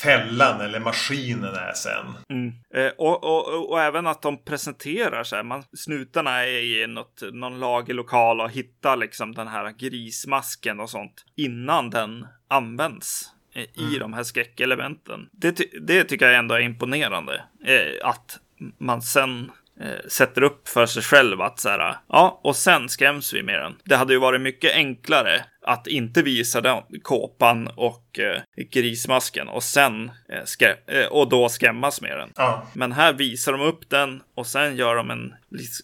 fällan 0.03 0.61
eller 0.61 0.81
maskinen 0.81 1.55
är 1.55 1.73
sen. 1.73 2.07
Mm. 2.29 2.53
Eh, 2.75 2.93
och, 2.99 3.25
och, 3.25 3.55
och, 3.55 3.71
och 3.71 3.81
även 3.81 4.07
att 4.07 4.23
de 4.23 4.45
presenterar 4.45 5.25
så 5.25 5.37
här. 5.37 5.43
Man, 5.43 5.65
snutarna 5.77 6.45
är 6.45 6.83
i 6.83 6.87
något, 6.87 7.23
någon 7.33 7.61
lagerlokal 7.61 8.41
och 8.41 8.51
hittar 8.51 8.97
liksom 8.97 9.35
den 9.35 9.49
här 9.49 9.71
grismasken 9.71 10.81
och 10.81 10.91
sånt 10.91 11.25
innan 11.37 11.91
den 11.91 12.27
används 12.49 13.34
i 13.55 13.99
de 13.99 14.13
här 14.13 14.23
skräckelementen. 14.23 15.29
Det, 15.33 15.53
ty- 15.53 15.79
det 15.81 16.05
tycker 16.05 16.27
jag 16.27 16.39
ändå 16.39 16.55
är 16.55 16.61
imponerande. 16.61 17.45
Eh, 17.65 18.09
att 18.09 18.39
man 18.79 19.03
sen 19.03 19.51
eh, 19.81 20.09
sätter 20.09 20.43
upp 20.43 20.69
för 20.69 20.87
sig 20.87 21.03
själv 21.03 21.41
att 21.41 21.61
så 21.61 21.69
här, 21.69 21.97
ja, 22.09 22.41
och 22.45 22.57
sen 22.57 22.89
skräms 22.89 23.33
vi 23.35 23.43
med 23.43 23.61
den. 23.61 23.77
Det 23.85 23.97
hade 23.97 24.13
ju 24.13 24.19
varit 24.19 24.41
mycket 24.41 24.75
enklare 24.75 25.45
att 25.67 25.87
inte 25.87 26.23
visa 26.23 26.61
den 26.61 26.83
kåpan 27.03 27.69
och 27.77 28.19
eh, 28.19 28.43
grismasken 28.71 29.49
och 29.49 29.63
sen 29.63 30.11
eh, 30.29 30.97
eh, 30.99 31.07
och 31.07 31.29
då 31.29 31.49
skrämmas 31.49 32.01
med 32.01 32.19
den. 32.19 32.33
Ja. 32.37 32.67
Men 32.75 32.93
här 32.93 33.13
visar 33.13 33.53
de 33.53 33.61
upp 33.61 33.91
den 33.91 34.23
och 34.35 34.47
sen 34.47 34.77
gör 34.77 34.97
de 34.97 35.11
en 35.11 35.35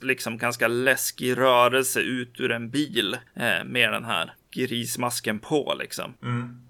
liksom 0.00 0.38
ganska 0.38 0.68
läskig 0.68 1.38
rörelse 1.38 2.00
ut 2.00 2.40
ur 2.40 2.50
en 2.50 2.70
bil 2.70 3.16
eh, 3.36 3.64
med 3.64 3.92
den 3.92 4.04
här 4.04 4.32
grismasken 4.52 5.38
på 5.38 5.76
liksom. 5.78 6.14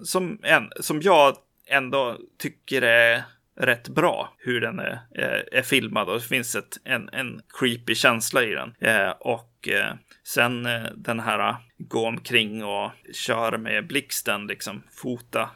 Som, 0.02 0.38
en, 0.42 0.70
som 0.80 1.02
jag 1.02 1.36
ändå 1.66 2.18
tycker 2.38 2.82
är 2.82 3.22
rätt 3.60 3.88
bra 3.88 4.34
hur 4.38 4.60
den 4.60 4.78
är, 4.78 5.00
är, 5.14 5.48
är 5.52 5.62
filmad 5.62 6.08
och 6.08 6.14
det 6.14 6.20
finns 6.20 6.54
ett, 6.54 6.78
en, 6.84 7.08
en 7.12 7.40
creepy 7.58 7.94
känsla 7.94 8.42
i 8.42 8.54
den. 8.54 8.74
Eh, 8.80 9.10
och 9.10 9.68
eh, 9.68 9.94
sen 10.24 10.66
eh, 10.66 10.82
den 10.94 11.20
här 11.20 11.48
eh, 11.48 11.56
gå 11.78 12.06
omkring 12.06 12.64
och 12.64 12.90
köra 13.12 13.58
med 13.58 13.86
blixten, 13.86 14.46
liksom 14.46 14.82
fota 15.02 15.50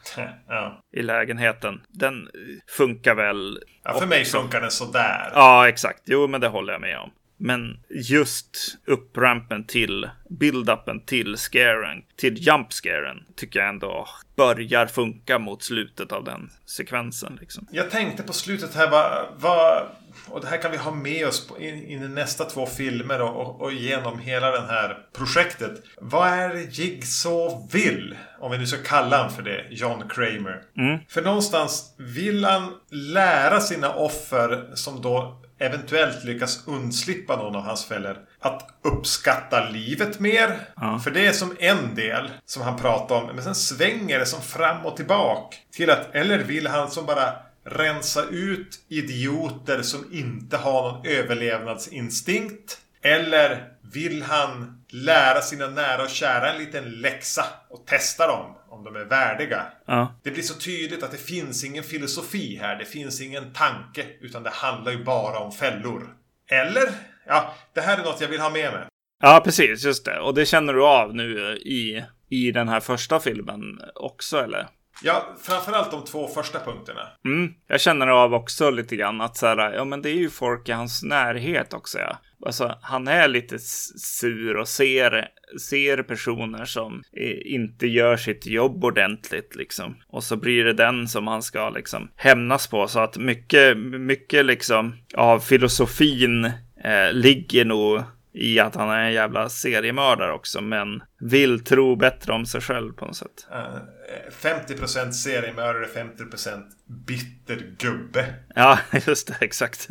ja. 0.49 0.83
i 0.93 1.03
lägenheten. 1.03 1.81
Den 1.89 2.23
eh, 2.23 2.31
funkar 2.67 3.15
väl. 3.15 3.59
ja, 3.85 3.99
för 3.99 4.07
mig 4.07 4.25
funkar 4.25 4.61
den 4.61 4.71
sådär. 4.71 5.31
Ja, 5.35 5.69
exakt. 5.69 6.03
Jo, 6.05 6.27
men 6.27 6.41
det 6.41 6.49
håller 6.49 6.73
jag 6.73 6.83
med 6.83 6.99
om. 6.99 7.11
Men 7.37 7.79
just 7.91 8.79
upprampen 8.87 9.67
till 9.67 10.09
build-upen 10.29 11.05
till 11.07 11.37
scaren, 11.37 12.03
till 12.17 12.39
jump 12.39 12.73
scaren, 12.73 13.25
tycker 13.37 13.61
jag 13.61 13.69
ändå 13.69 14.09
börjar 14.37 14.87
funka 14.87 15.39
mot 15.39 15.63
slutet 15.63 16.13
av 16.13 16.25
den 16.25 16.51
sekvensen. 16.67 17.39
Liksom. 17.41 17.67
Jag 17.71 17.91
tänkte 17.91 18.23
på 18.23 18.33
slutet 18.33 18.75
här 18.75 18.91
vad, 18.91 19.27
vad 19.37 19.87
och 20.29 20.41
det 20.41 20.47
här 20.47 20.63
kan 20.63 20.71
vi 20.71 20.77
ha 20.77 20.91
med 20.91 21.27
oss 21.27 21.49
in, 21.59 21.87
in 21.87 22.03
i 22.03 22.09
nästa 22.09 22.45
två 22.45 22.67
filmer 22.67 23.23
och, 23.23 23.41
och, 23.41 23.61
och 23.61 23.73
genom 23.73 24.19
hela 24.19 24.51
det 24.51 24.67
här 24.67 24.99
projektet. 25.13 25.83
Vad 26.01 26.29
är 26.29 26.49
det 26.49 26.79
Jigsaw 26.79 27.69
vill? 27.73 28.17
Om 28.39 28.51
vi 28.51 28.59
nu 28.59 28.67
ska 28.67 28.83
kalla 28.83 29.17
han 29.17 29.31
för 29.31 29.43
det, 29.43 29.67
John 29.71 30.09
Kramer. 30.09 30.63
För 31.09 31.23
någonstans 31.23 31.95
vill 31.99 32.45
han 32.45 32.73
lära 32.91 33.61
sina 33.61 33.95
offer 33.95 34.71
som 34.75 35.03
då 35.03 35.44
eventuellt 35.59 36.25
lyckas 36.25 36.63
undslippa 36.67 37.37
någon 37.37 37.57
av 37.57 37.63
hans 37.63 37.85
fällor 37.85 38.19
att 38.41 38.69
uppskatta 38.83 39.71
livet 39.71 40.21
mer. 40.21 40.59
För 41.05 41.11
det 41.11 41.27
är 41.27 41.33
som 41.33 41.57
en 41.59 41.95
del 41.95 42.31
som 42.45 42.63
han 42.63 42.79
pratar 42.79 43.15
om. 43.15 43.27
Men 43.27 43.45
sen 43.45 43.55
svänger 43.55 44.19
det 44.19 44.27
som 44.27 44.43
fram 44.43 44.87
och 44.87 44.97
tillbaka. 44.97 45.57
Till 45.73 45.91
att, 45.91 46.15
eller 46.15 46.39
vill 46.39 46.67
han 46.67 46.91
som 46.91 47.07
bara 47.07 47.33
rensa 47.65 48.25
ut 48.25 48.85
idioter 48.89 49.83
som 49.83 50.13
inte 50.13 50.57
har 50.57 50.93
någon 50.93 51.07
överlevnadsinstinkt? 51.07 52.79
Eller 53.03 53.69
vill 53.93 54.23
han 54.23 54.83
lära 54.89 55.41
sina 55.41 55.67
nära 55.67 56.03
och 56.03 56.11
kära 56.11 56.53
en 56.53 56.59
liten 56.59 56.91
läxa 56.91 57.45
och 57.71 57.87
testa 57.87 58.27
dem 58.27 58.55
om 58.75 58.85
de 58.85 58.97
är 58.97 59.05
värdiga? 59.05 59.63
Ja. 59.87 60.15
Det 60.23 60.31
blir 60.31 60.43
så 60.43 60.55
tydligt 60.55 61.03
att 61.03 61.11
det 61.11 61.17
finns 61.17 61.65
ingen 61.65 61.85
filosofi 61.85 62.59
här. 62.63 62.77
Det 62.77 62.85
finns 62.85 63.21
ingen 63.21 63.53
tanke. 63.53 64.07
Utan 64.21 64.43
det 64.43 64.51
handlar 64.51 64.93
ju 64.93 65.05
bara 65.05 65.39
om 65.39 65.53
fällor. 65.53 66.15
Eller? 66.51 66.89
Ja, 67.27 67.55
det 67.75 67.81
här 67.81 67.99
är 67.99 68.05
något 68.05 68.21
jag 68.21 68.29
vill 68.29 68.41
ha 68.41 68.51
med 68.51 68.73
mig. 68.73 68.83
ja, 69.23 69.41
precis, 69.45 69.85
just 69.85 70.05
det. 70.05 70.21
Och 70.21 70.35
det 70.35 70.47
känner 70.47 70.73
du 70.73 70.85
av 70.85 71.15
nu 71.15 71.57
i, 71.57 72.05
i 72.29 72.53
den 72.53 72.69
här 72.69 72.81
första 72.81 73.21
filmen 73.21 73.81
också, 73.95 74.39
eller? 74.39 74.69
Ja, 75.07 75.35
framförallt 75.43 75.91
de 75.91 76.05
två 76.05 76.29
första 76.29 76.61
punkterna. 76.61 77.01
Mm, 77.25 77.55
jag 77.67 77.81
känner 77.81 78.07
av 78.07 78.35
också 78.35 78.71
lite 78.71 78.97
grann 78.97 79.21
att 79.21 79.37
så 79.37 79.47
här, 79.47 79.73
ja 79.73 79.85
men 79.85 80.03
det 80.03 80.11
är 80.11 80.15
ju 80.17 80.31
folk 80.31 80.69
i 80.69 80.73
hans 80.73 81.03
närhet 81.03 81.73
också. 81.73 81.99
Ja. 81.99 82.19
Alltså, 82.47 82.79
han 82.83 83.09
är 83.09 83.29
lite 83.29 83.59
sur 83.59 84.57
och 84.57 84.69
ser, 84.69 85.29
ser 85.69 86.03
personer 86.03 86.65
som 86.65 87.03
eh, 87.17 87.55
inte 87.55 87.87
gör 87.87 88.17
sitt 88.17 88.47
jobb 88.47 88.85
ordentligt 88.85 89.57
liksom. 89.57 89.97
Och 90.09 90.25
så 90.25 90.37
blir 90.37 90.65
det 90.65 90.73
den 90.73 91.09
som 91.09 91.27
han 91.27 91.43
ska 91.43 91.71
liksom 91.71 92.11
hämnas 92.17 92.67
på. 92.67 92.89
Så 92.89 93.01
att 93.01 93.17
mycket, 93.17 93.77
mycket 93.79 94.45
liksom 94.45 94.97
av 95.15 95.41
filosofin 95.41 96.45
eh, 96.85 97.13
ligger 97.13 97.65
nog 97.65 98.03
i 98.35 98.59
att 98.59 98.75
han 98.75 98.91
är 98.91 99.05
en 99.05 99.13
jävla 99.13 99.49
seriemördare 99.49 100.33
också, 100.33 100.61
men 100.61 101.03
vill 101.21 101.65
tro 101.65 101.97
bättre 101.97 102.33
om 102.33 102.47
sig 102.47 102.61
själv 102.61 102.93
på 102.93 103.07
något 103.07 103.17
sätt. 103.17 103.47
Eh, 103.53 104.51
50% 104.51 105.11
seriemördare, 105.11 105.87
50% 105.87 106.63
bitter 107.07 107.75
gubbe. 107.79 108.35
Ja, 108.55 108.79
just 109.07 109.27
det, 109.27 109.37
exakt. 109.41 109.89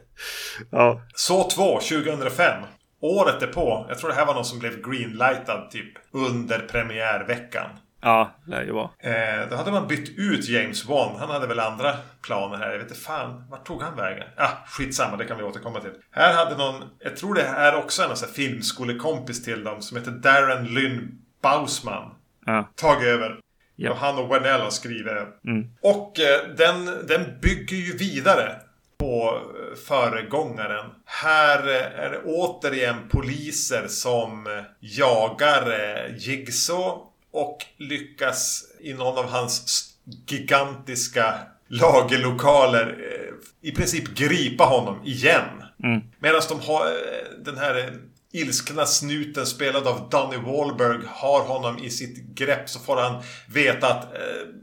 ja. 0.70 1.02
Så 1.14 1.50
2, 1.50 1.80
2005. 1.80 2.62
året 3.00 3.40
därpå, 3.40 3.86
jag 3.88 3.98
tror 3.98 4.10
det 4.10 4.16
här 4.16 4.26
var 4.26 4.34
någon 4.34 4.44
som 4.44 4.58
blev 4.58 4.90
greenlightad 4.90 5.70
typ 5.70 5.92
under 6.12 6.58
premiärveckan. 6.58 7.70
Ja, 8.00 8.30
lär 8.46 8.64
ju 8.64 8.72
vara. 8.72 8.90
Eh, 8.98 9.48
då 9.50 9.56
hade 9.56 9.70
man 9.70 9.86
bytt 9.86 10.18
ut 10.18 10.48
James 10.48 10.84
Wan. 10.84 11.16
Han 11.18 11.30
hade 11.30 11.46
väl 11.46 11.60
andra 11.60 11.96
planer 12.22 12.56
här. 12.56 12.70
Jag 12.70 12.78
vet 12.78 12.88
inte 12.88 13.00
fan. 13.00 13.44
Vart 13.50 13.66
tog 13.66 13.82
han 13.82 13.96
vägen? 13.96 14.28
Ah, 14.36 14.50
skitsamma. 14.66 15.16
Det 15.16 15.24
kan 15.24 15.38
vi 15.38 15.42
återkomma 15.44 15.80
till. 15.80 15.92
Här 16.10 16.34
hade 16.34 16.56
någon... 16.56 16.82
Jag 16.98 17.16
tror 17.16 17.34
det 17.34 17.42
är 17.42 17.76
också 17.76 18.02
en 18.02 18.16
sån 18.16 18.28
här 18.28 18.34
filmskolekompis 18.34 19.44
till 19.44 19.64
dem. 19.64 19.82
Som 19.82 19.96
heter 19.96 20.10
Darren 20.10 20.64
Lynn 20.64 21.18
Bausman. 21.42 22.14
Ja. 22.46 22.68
Tagit 22.74 23.08
över. 23.08 23.40
Ja. 23.76 23.90
Och 23.90 23.96
han 23.96 24.18
och 24.18 24.34
Wendell 24.34 24.60
har 24.60 24.70
skrivit. 24.70 25.12
Mm. 25.46 25.70
Och 25.82 26.20
eh, 26.20 26.48
den, 26.56 26.84
den 26.84 27.40
bygger 27.40 27.76
ju 27.76 27.96
vidare 27.96 28.56
på 28.98 29.36
eh, 29.36 29.76
föregångaren. 29.86 30.86
Här 31.04 31.58
eh, 31.68 32.04
är 32.04 32.10
det 32.10 32.22
återigen 32.24 33.08
poliser 33.08 33.86
som 33.88 34.46
eh, 34.46 34.52
jagar 34.80 35.68
Jigsaw 36.18 37.07
och 37.38 37.66
lyckas 37.76 38.64
i 38.80 38.94
någon 38.94 39.18
av 39.18 39.30
hans 39.30 39.84
gigantiska 40.26 41.34
lagerlokaler 41.68 42.86
eh, 42.86 43.68
i 43.68 43.72
princip 43.72 44.08
gripa 44.08 44.64
honom 44.64 45.00
igen. 45.04 45.62
Mm. 45.84 46.00
Medan 46.18 46.42
de 46.48 46.60
har 46.60 46.86
eh, 46.86 47.44
den 47.44 47.58
här 47.58 47.78
eh, 47.78 47.92
ilskna 48.32 48.86
snuten 48.86 49.46
spelad 49.46 49.86
av 49.86 50.08
Donny 50.10 50.36
Wahlberg 50.36 50.98
har 51.06 51.40
honom 51.40 51.78
i 51.78 51.90
sitt 51.90 52.18
grepp 52.34 52.68
så 52.68 52.78
får 52.78 52.96
han 52.96 53.22
veta 53.48 53.94
att 53.94 54.04
eh, 54.14 54.20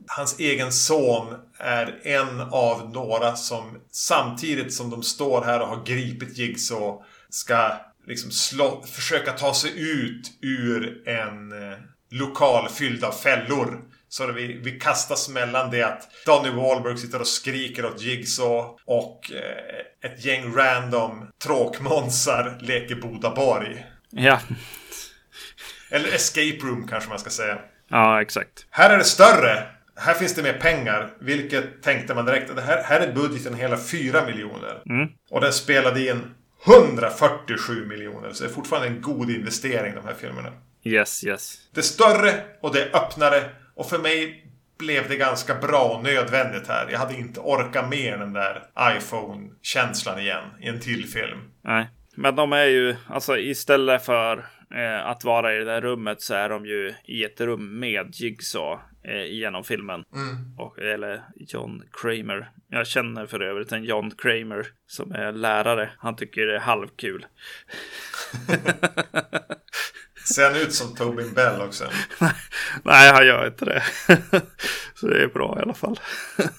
hans 0.07 0.39
egen 0.39 0.71
son 0.71 1.35
är 1.57 1.99
en 2.03 2.41
av 2.41 2.91
några 2.93 3.35
som 3.35 3.77
samtidigt 3.91 4.73
som 4.73 4.89
de 4.89 5.03
står 5.03 5.41
här 5.41 5.61
och 5.61 5.67
har 5.67 5.85
gripit 5.85 6.37
Jigsaw 6.37 7.03
ska 7.29 7.71
liksom 8.07 8.31
slå, 8.31 8.83
försöka 8.85 9.31
ta 9.31 9.53
sig 9.53 9.71
ut 9.75 10.31
ur 10.41 11.07
en 11.07 11.51
eh, 11.51 11.77
lokal 12.17 12.69
fylld 12.69 13.03
av 13.03 13.11
fällor. 13.11 13.81
Så 14.09 14.31
vi, 14.31 14.59
vi 14.63 14.71
kastas 14.79 15.29
mellan 15.29 15.71
det 15.71 15.83
att 15.83 16.09
Donny 16.25 16.49
Wahlberg 16.49 16.97
sitter 16.97 17.19
och 17.19 17.27
skriker 17.27 17.85
åt 17.85 18.01
Jigsaw 18.01 18.77
och 18.85 19.31
eh, 19.31 20.09
ett 20.11 20.25
gäng 20.25 20.55
random 20.55 21.27
tråkmånsar 21.43 22.57
leker 22.59 22.95
Bodaborg. 22.95 23.85
Ja. 24.09 24.39
Eller 25.89 26.15
Escape 26.15 26.57
Room 26.63 26.87
kanske 26.87 27.09
man 27.09 27.19
ska 27.19 27.29
säga. 27.29 27.59
ja, 27.87 28.21
exakt. 28.21 28.65
Här 28.69 28.89
är 28.89 28.97
det 28.97 29.03
större. 29.03 29.63
Här 29.95 30.13
finns 30.13 30.35
det 30.35 30.43
mer 30.43 30.53
pengar. 30.53 31.09
Vilket 31.19 31.83
tänkte 31.83 32.15
man 32.15 32.25
direkt. 32.25 32.55
Det 32.55 32.61
här, 32.61 32.83
här 32.83 32.99
är 32.99 33.13
budgeten 33.13 33.55
hela 33.55 33.77
4 33.77 34.25
miljoner. 34.25 34.81
Mm. 34.89 35.09
Och 35.29 35.41
den 35.41 35.53
spelade 35.53 36.09
in 36.09 36.35
147 36.65 37.85
miljoner. 37.85 38.31
Så 38.31 38.43
det 38.43 38.49
är 38.49 38.53
fortfarande 38.53 38.87
en 38.87 39.01
god 39.01 39.29
investering 39.29 39.95
de 39.95 40.05
här 40.05 40.15
filmerna. 40.19 40.51
Yes, 40.85 41.23
yes. 41.23 41.69
Det 41.73 41.79
är 41.79 41.83
större 41.83 42.43
och 42.61 42.73
det 42.73 42.83
är 42.83 42.95
öppnare. 42.95 43.49
Och 43.75 43.89
för 43.89 43.99
mig 43.99 44.45
blev 44.77 45.09
det 45.09 45.15
ganska 45.15 45.55
bra 45.55 45.83
och 45.83 46.03
nödvändigt 46.03 46.67
här. 46.67 46.87
Jag 46.91 46.99
hade 46.99 47.13
inte 47.13 47.39
orkat 47.39 47.89
med 47.89 48.19
den 48.19 48.33
där 48.33 48.63
iPhone-känslan 48.97 50.19
igen 50.19 50.43
i 50.61 50.67
en 50.67 50.79
till 50.79 51.07
film. 51.07 51.39
Nej. 51.61 51.89
Men 52.15 52.35
de 52.35 52.53
är 52.53 52.65
ju, 52.65 52.95
alltså 53.07 53.37
istället 53.37 54.05
för 54.05 54.37
eh, 54.75 55.05
att 55.05 55.23
vara 55.23 55.55
i 55.55 55.57
det 55.57 55.65
där 55.65 55.81
rummet 55.81 56.21
så 56.21 56.33
är 56.33 56.49
de 56.49 56.65
ju 56.65 56.93
i 57.05 57.23
ett 57.23 57.41
rum 57.41 57.79
med 57.79 58.09
Jigsaw 58.13 58.83
eh, 59.03 59.25
genom 59.25 59.63
filmen. 59.63 60.03
Och, 60.57 60.79
eller 60.79 61.23
John 61.35 61.83
Kramer. 62.01 62.49
Jag 62.69 62.87
känner 62.87 63.25
för 63.25 63.39
övrigt 63.39 63.71
en 63.71 63.83
John 63.83 64.11
Kramer 64.11 64.65
som 64.87 65.11
är 65.11 65.31
lärare. 65.31 65.89
Han 65.97 66.15
tycker 66.15 66.45
det 66.45 66.55
är 66.55 66.59
halvkul. 66.59 67.25
Ser 70.33 70.43
han 70.43 70.55
ut 70.55 70.73
som 70.73 70.95
Tobin 70.95 71.33
Bell 71.33 71.61
också? 71.61 71.83
Nej, 72.83 73.11
han 73.11 73.27
gör 73.27 73.47
inte 73.47 73.65
det. 73.65 73.83
Så 74.93 75.07
det 75.07 75.23
är 75.23 75.27
bra 75.27 75.57
i 75.59 75.61
alla 75.61 75.73
fall. 75.73 75.99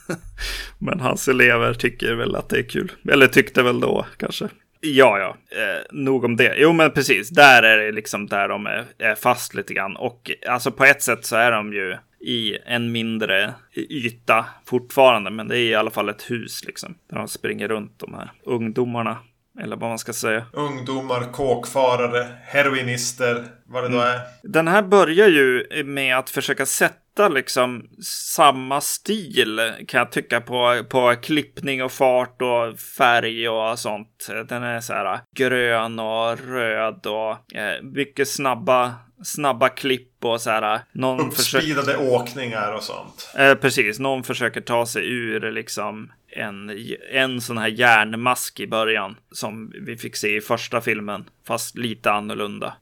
Men 0.79 1.01
hans 1.01 1.29
elever 1.29 1.75
tycker 1.75 2.15
väl 2.15 2.37
att 2.37 2.49
det 2.49 2.59
är 2.59 2.69
kul. 2.69 2.93
Eller 3.09 3.27
tyckte 3.27 3.63
väl 3.63 3.81
då 3.81 4.07
kanske. 4.17 4.49
Ja, 4.81 5.19
ja, 5.19 5.37
eh, 5.63 5.83
nog 5.91 6.25
om 6.25 6.37
det. 6.37 6.55
Jo, 6.59 6.73
men 6.73 6.91
precis. 6.91 7.29
Där 7.29 7.63
är 7.63 7.79
det 7.79 7.93
liksom 7.93 8.27
där 8.27 8.49
de 8.49 8.67
är, 8.67 8.85
är 8.99 9.15
fast 9.15 9.55
lite 9.55 9.75
grann. 9.75 9.97
Och 9.97 10.31
alltså 10.49 10.73
på 10.73 10.85
ett 10.85 11.03
sätt 11.03 11.25
så 11.25 11.37
är 11.37 11.53
de 11.53 11.73
ju 11.73 11.97
i 12.21 12.59
en 12.67 12.93
mindre 12.93 13.55
yta 13.77 14.47
fortfarande. 14.65 15.31
Men 15.31 15.49
det 15.49 15.59
är 15.59 15.71
i 15.71 15.75
alla 15.75 15.91
fall 15.91 16.09
ett 16.09 16.31
hus 16.31 16.65
liksom. 16.65 16.95
Där 17.11 17.17
de 17.17 17.29
springer 17.29 17.69
runt 17.69 17.99
de 17.99 18.15
här 18.15 18.33
ungdomarna. 18.45 19.19
Eller 19.63 19.77
vad 19.77 19.89
man 19.89 19.99
ska 19.99 20.13
säga. 20.13 20.47
Ungdomar, 20.53 21.33
kåkfarare, 21.33 22.27
heroinister, 22.45 23.45
vad 23.67 23.83
det 23.85 23.89
då 23.89 24.01
är. 24.01 24.21
Den 24.43 24.69
här 24.69 24.83
börjar 24.83 25.29
ju 25.29 25.67
med 25.85 26.19
att 26.19 26.31
försöka 26.31 26.67
sätta 26.67 27.29
liksom 27.29 27.89
samma 28.35 28.81
stil 28.81 29.73
kan 29.89 29.99
jag 29.99 30.13
tycka 30.13 30.41
på, 30.41 30.85
på 30.91 31.15
klippning 31.23 31.83
och 31.85 31.93
fart 31.93 32.43
och 32.43 32.79
färg 32.79 33.49
och 33.49 33.79
sånt. 33.79 34.29
Den 34.49 34.63
är 34.63 34.81
så 34.81 34.93
här 34.93 35.21
grön 35.37 35.99
och 35.99 36.39
röd 36.49 37.07
och 37.07 37.57
eh, 37.59 37.83
mycket 37.83 38.29
snabba, 38.29 38.95
snabba 39.25 39.69
klipp 39.69 40.25
och 40.25 40.41
så 40.41 40.51
här. 40.51 40.81
Någon 40.93 41.31
försöker, 41.33 41.67
Uppspeedade 41.69 42.11
åkningar 42.11 42.73
och 42.73 42.83
sånt. 42.83 43.31
eh, 43.39 43.55
precis, 43.55 43.99
någon 43.99 44.23
försöker 44.25 44.61
ta 44.61 44.87
sig 44.87 45.13
ur 45.13 45.53
liksom 45.53 46.13
en, 46.37 46.79
en 47.13 47.41
sån 47.41 47.59
här 47.59 47.69
järnmask 47.69 48.61
i 48.61 48.67
början 48.67 49.17
som 49.31 49.73
vi 49.81 49.97
fick 49.97 50.17
se 50.17 50.37
i 50.37 50.41
första 50.41 50.81
filmen, 50.81 51.25
fast 51.47 51.79
lite 51.79 52.13
annorlunda. 52.13 52.77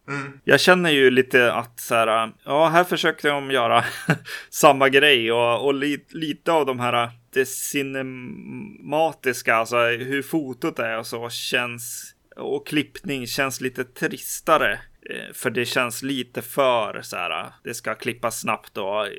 Jag 0.44 0.60
känner 0.60 0.90
ju 0.90 1.10
lite 1.10 1.52
att 1.52 1.80
så 1.80 1.94
här, 1.94 2.32
ja, 2.44 2.68
här 2.68 2.84
försökte 2.84 3.28
de 3.28 3.50
göra 3.50 3.84
samma 4.50 4.88
grej 4.88 5.32
och, 5.32 5.64
och 5.64 5.74
li, 5.74 6.04
lite 6.10 6.52
av 6.52 6.66
de 6.66 6.80
här 6.80 7.10
det 7.32 7.48
cinematiska, 7.48 9.54
alltså 9.54 9.76
hur 9.86 10.22
fotot 10.22 10.78
är 10.78 10.98
och 10.98 11.06
så 11.06 11.30
känns 11.30 12.14
och 12.36 12.66
klippning 12.66 13.26
känns 13.26 13.60
lite 13.60 13.84
tristare. 13.84 14.80
Eh, 15.10 15.32
För 15.34 15.50
det 15.50 15.64
känns 15.64 16.02
lite 16.02 16.42
för 16.42 17.02
så 17.02 17.16
här. 17.16 17.46
Det 17.64 17.74
ska 17.74 17.94
klippas 17.94 18.40
snabbt 18.40 18.78
och 18.78 19.06
eh, 19.06 19.12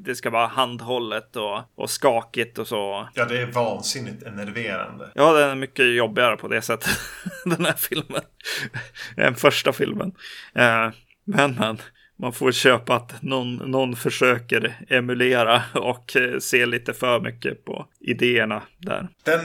det 0.00 0.14
ska 0.14 0.30
vara 0.30 0.46
handhållet 0.46 1.36
och, 1.36 1.60
och 1.74 1.90
skakigt 1.90 2.58
och 2.58 2.68
så. 2.68 3.08
Ja, 3.14 3.24
det 3.24 3.38
är 3.42 3.46
vansinnigt 3.46 4.22
enerverande. 4.22 5.10
Ja, 5.14 5.32
den 5.32 5.50
är 5.50 5.54
mycket 5.54 5.94
jobbigare 5.94 6.36
på 6.36 6.48
det 6.48 6.62
sättet. 6.62 6.90
Den 7.44 7.64
här 7.64 7.76
filmen. 7.76 8.22
Än 9.16 9.34
första 9.34 9.72
filmen. 9.72 10.12
Eh, 10.54 10.90
Men, 11.24 11.54
men. 11.54 11.78
Man 12.20 12.32
får 12.32 12.52
köpa 12.52 12.94
att 12.94 13.22
någon, 13.22 13.56
någon 13.56 13.96
försöker 13.96 14.76
emulera 14.88 15.62
och 15.74 16.16
se 16.40 16.66
lite 16.66 16.92
för 16.92 17.20
mycket 17.20 17.64
på 17.64 17.86
idéerna 18.00 18.62
där. 18.78 19.08
Den 19.24 19.40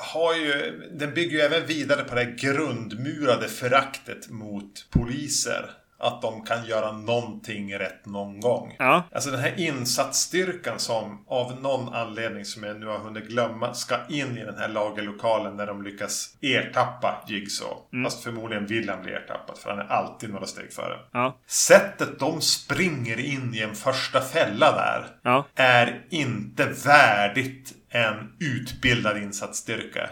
har 0.00 0.34
ju... 0.34 0.82
Den 0.92 1.14
bygger 1.14 1.38
ju 1.38 1.40
även 1.40 1.66
vidare 1.66 2.04
på 2.04 2.14
det 2.14 2.24
grundmurade 2.24 3.48
föraktet 3.48 4.30
mot 4.30 4.90
poliser. 4.90 5.70
Att 6.00 6.22
de 6.22 6.44
kan 6.44 6.66
göra 6.66 6.92
någonting 6.92 7.74
rätt 7.78 8.06
någon 8.06 8.40
gång. 8.40 8.76
Ja, 8.78 9.02
Alltså 9.12 9.30
den 9.30 9.40
här 9.40 9.54
insatsstyrkan 9.60 10.78
som 10.78 11.24
av 11.28 11.60
någon 11.60 11.94
anledning 11.94 12.44
som 12.44 12.62
jag 12.62 12.80
nu 12.80 12.86
har 12.86 12.98
hunnit 12.98 13.28
glömma 13.28 13.74
ska 13.74 13.96
in 14.08 14.38
i 14.38 14.44
den 14.44 14.58
här 14.58 14.68
lagerlokalen 14.68 15.56
när 15.56 15.66
de 15.66 15.82
lyckas 15.82 16.36
ertappa 16.40 17.24
Jigsaw. 17.28 18.04
Fast 18.04 18.24
förmodligen 18.24 18.66
vill 18.66 18.88
han 18.88 19.02
bli 19.02 19.12
ertappad 19.12 19.58
för 19.58 19.70
han 19.70 19.78
är 19.78 19.84
alltid 19.92 20.30
några 20.30 20.46
steg 20.46 20.72
före. 20.72 20.98
ja, 21.12 21.38
Sättet 21.46 22.18
de 22.18 22.40
springer 22.40 23.20
in 23.20 23.54
i 23.54 23.60
en 23.60 23.74
första 23.74 24.20
fälla 24.20 24.72
där 24.72 25.06
ja. 25.22 25.44
är 25.54 26.00
inte 26.10 26.64
värdigt 26.64 27.72
en 27.90 28.32
utbildad 28.38 29.18
insatsstyrka. 29.18 30.10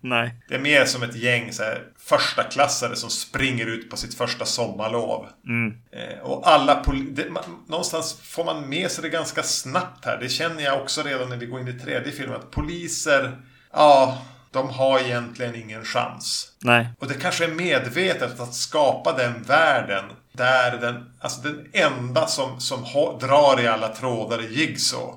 Nej. 0.00 0.34
Det 0.48 0.54
är 0.54 0.58
mer 0.58 0.84
som 0.84 1.02
ett 1.02 1.16
gäng 1.16 1.52
så 1.52 1.62
här, 1.62 1.82
första 1.98 2.42
klassare 2.42 2.96
som 2.96 3.10
springer 3.10 3.66
ut 3.66 3.90
på 3.90 3.96
sitt 3.96 4.14
första 4.14 4.44
sommarlov. 4.44 5.26
Eh, 5.92 6.18
och 6.18 6.48
alla 6.48 6.84
det, 7.10 7.30
man, 7.30 7.42
Någonstans 7.68 8.20
får 8.22 8.44
man 8.44 8.68
med 8.68 8.90
sig 8.90 9.02
det 9.02 9.08
ganska 9.08 9.42
snabbt 9.42 10.04
här. 10.04 10.18
Det 10.20 10.28
känner 10.28 10.62
jag 10.62 10.82
också 10.82 11.02
redan 11.02 11.28
när 11.28 11.36
vi 11.36 11.46
går 11.46 11.60
in 11.60 11.68
i 11.68 11.72
tredje 11.72 12.12
filmen. 12.12 12.36
Att 12.36 12.50
poliser, 12.50 13.36
ja, 13.72 14.22
de 14.50 14.70
har 14.70 15.00
egentligen 15.00 15.54
ingen 15.54 15.84
chans. 15.84 16.52
Nej. 16.62 16.88
Och 16.98 17.08
det 17.08 17.14
kanske 17.14 17.44
är 17.44 17.48
medvetet 17.48 18.40
att 18.40 18.54
skapa 18.54 19.12
den 19.12 19.42
världen 19.42 20.04
där 20.32 20.78
den, 20.80 21.10
alltså 21.20 21.40
den 21.40 21.66
enda 21.72 22.26
som, 22.26 22.60
som 22.60 22.84
drar 23.20 23.60
i 23.60 23.66
alla 23.66 23.88
trådar 23.88 24.38
är 24.38 24.48
Jigsaw. 24.48 25.16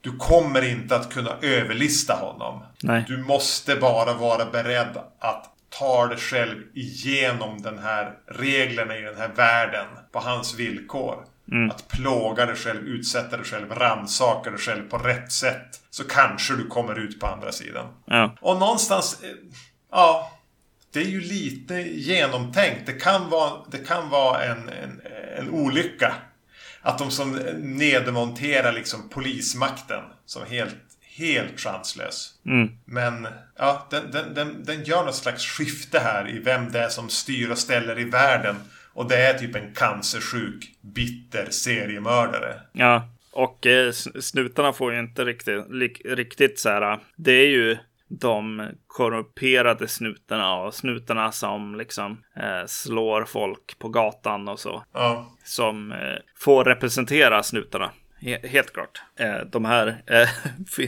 Du 0.00 0.16
kommer 0.16 0.70
inte 0.70 0.96
att 0.96 1.12
kunna 1.12 1.36
överlista 1.42 2.14
honom. 2.14 2.64
Nej. 2.82 3.04
Du 3.08 3.18
måste 3.18 3.76
bara 3.76 4.14
vara 4.14 4.44
beredd 4.44 4.98
att 5.18 5.48
ta 5.78 6.06
dig 6.06 6.18
själv 6.18 6.58
igenom 6.74 7.62
den 7.62 7.78
här 7.78 8.12
reglerna 8.26 8.96
i 8.96 9.02
den 9.02 9.16
här 9.16 9.30
världen 9.36 9.86
på 10.12 10.18
hans 10.18 10.54
villkor. 10.54 11.24
Att 11.70 11.88
plåga 11.88 12.46
dig 12.46 12.56
själv, 12.56 12.86
utsätta 12.86 13.36
dig 13.36 13.46
själv, 13.46 13.72
rannsaka 13.72 14.50
dig 14.50 14.58
själv 14.58 14.88
på 14.88 14.98
rätt 14.98 15.32
sätt. 15.32 15.80
Så 15.90 16.04
kanske 16.04 16.56
du 16.56 16.66
kommer 16.66 16.98
ut 16.98 17.20
på 17.20 17.26
andra 17.26 17.52
sidan. 17.52 17.86
Ja. 18.06 18.36
Och 18.40 18.56
någonstans, 18.56 19.22
eh, 19.22 19.30
ja. 19.90 20.32
det 20.92 21.00
är 21.00 21.08
ju 21.08 21.20
lite 21.20 21.74
genomtänkt. 21.74 22.86
Det 22.86 22.92
kan 22.92 23.30
vara, 23.30 23.52
det 23.70 23.78
kan 23.78 24.08
vara 24.08 24.44
en, 24.44 24.68
en, 24.68 25.00
en 25.38 25.50
olycka. 25.50 26.14
Att 26.82 26.98
de 26.98 27.10
som 27.10 27.32
nedmonterar 27.58 28.72
liksom 28.72 29.08
polismakten 29.08 30.02
som 30.26 30.46
helt, 30.46 30.76
helt 31.16 31.60
chanslös. 31.60 32.34
Mm. 32.46 32.68
Men 32.84 33.28
ja, 33.58 33.86
den, 33.90 34.10
den, 34.10 34.34
den, 34.34 34.64
den 34.64 34.84
gör 34.84 35.04
något 35.04 35.14
slags 35.14 35.46
skifte 35.46 35.98
här 35.98 36.28
i 36.28 36.38
vem 36.38 36.72
det 36.72 36.80
är 36.80 36.88
som 36.88 37.08
styr 37.08 37.50
och 37.50 37.58
ställer 37.58 37.98
i 37.98 38.04
världen. 38.04 38.56
Och 38.94 39.08
det 39.08 39.16
är 39.16 39.38
typ 39.38 39.56
en 39.56 39.74
cancersjuk, 39.74 40.76
bitter 40.80 41.50
seriemördare. 41.50 42.60
Ja, 42.72 43.08
och 43.32 43.66
eh, 43.66 43.92
snutarna 44.20 44.72
får 44.72 44.92
ju 44.92 45.00
inte 45.00 45.24
riktigt, 45.24 45.70
li, 45.70 45.88
riktigt 46.04 46.58
så 46.58 46.68
här. 46.68 47.00
Det 47.16 47.32
är 47.32 47.48
ju 47.48 47.78
de 48.08 48.68
korrumperade 48.86 49.88
snutarna 49.88 50.54
och 50.54 50.74
snutarna 50.74 51.32
som 51.32 51.74
liksom 51.74 52.22
eh, 52.36 52.66
slår 52.66 53.24
folk 53.24 53.78
på 53.78 53.88
gatan 53.88 54.48
och 54.48 54.60
så. 54.60 54.84
Ja. 54.92 55.36
Som 55.44 55.92
eh, 55.92 56.18
får 56.36 56.64
representera 56.64 57.42
snutarna. 57.42 57.90
Helt 58.42 58.72
klart. 58.72 59.02
Eh, 59.18 59.46
de 59.52 59.64
här 59.64 60.02
eh, 60.06 60.28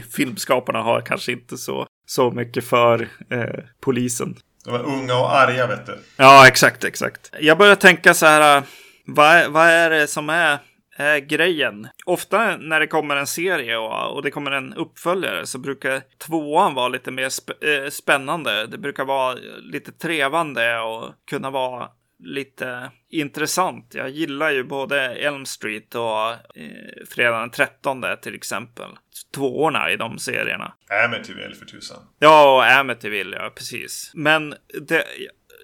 filmskaparna 0.15 0.81
har 0.81 1.01
kanske 1.01 1.31
inte 1.31 1.57
så, 1.57 1.87
så 2.05 2.31
mycket 2.31 2.65
för 2.65 3.07
eh, 3.29 3.63
polisen. 3.79 4.35
De 4.65 4.71
var 4.71 4.83
unga 4.83 5.15
och 5.15 5.35
arga 5.35 5.67
vet 5.67 5.85
du. 5.85 5.99
Ja, 6.17 6.47
exakt, 6.47 6.83
exakt. 6.83 7.31
Jag 7.39 7.57
börjar 7.57 7.75
tänka 7.75 8.13
så 8.13 8.25
här. 8.25 8.57
Äh, 8.57 8.63
vad, 9.05 9.51
vad 9.51 9.67
är 9.67 9.89
det 9.89 10.07
som 10.07 10.29
är 10.29 10.59
är 10.97 11.19
grejen. 11.19 11.87
Ofta 12.05 12.57
när 12.57 12.79
det 12.79 12.87
kommer 12.87 13.15
en 13.15 13.27
serie 13.27 13.77
och, 13.77 14.15
och 14.15 14.23
det 14.23 14.31
kommer 14.31 14.51
en 14.51 14.73
uppföljare 14.73 15.45
så 15.45 15.57
brukar 15.57 16.01
tvåan 16.27 16.73
vara 16.73 16.87
lite 16.87 17.11
mer 17.11 17.29
sp 17.37 17.49
äh, 17.61 17.89
spännande. 17.89 18.67
Det 18.67 18.77
brukar 18.77 19.05
vara 19.05 19.37
lite 19.61 19.91
trevande 19.91 20.79
och 20.79 21.11
kunna 21.29 21.49
vara 21.49 21.89
lite 22.19 22.91
intressant. 23.09 23.93
Jag 23.93 24.09
gillar 24.09 24.51
ju 24.51 24.63
både 24.63 25.01
Elm 25.01 25.45
Street 25.45 25.95
och 25.95 26.31
eh, 26.31 27.05
Fredag 27.09 27.39
den 27.39 27.49
13 27.49 28.03
till 28.21 28.35
exempel. 28.35 28.89
Tvåorna 29.35 29.91
i 29.91 29.97
de 29.97 30.19
serierna. 30.19 30.73
Amityville 31.05 31.55
för 31.55 31.65
tusan. 31.65 31.97
Ja, 32.19 32.55
och 32.55 32.65
Amityville, 32.79 33.37
ja 33.37 33.49
precis. 33.55 34.11
Men 34.13 34.55
det, 34.81 35.03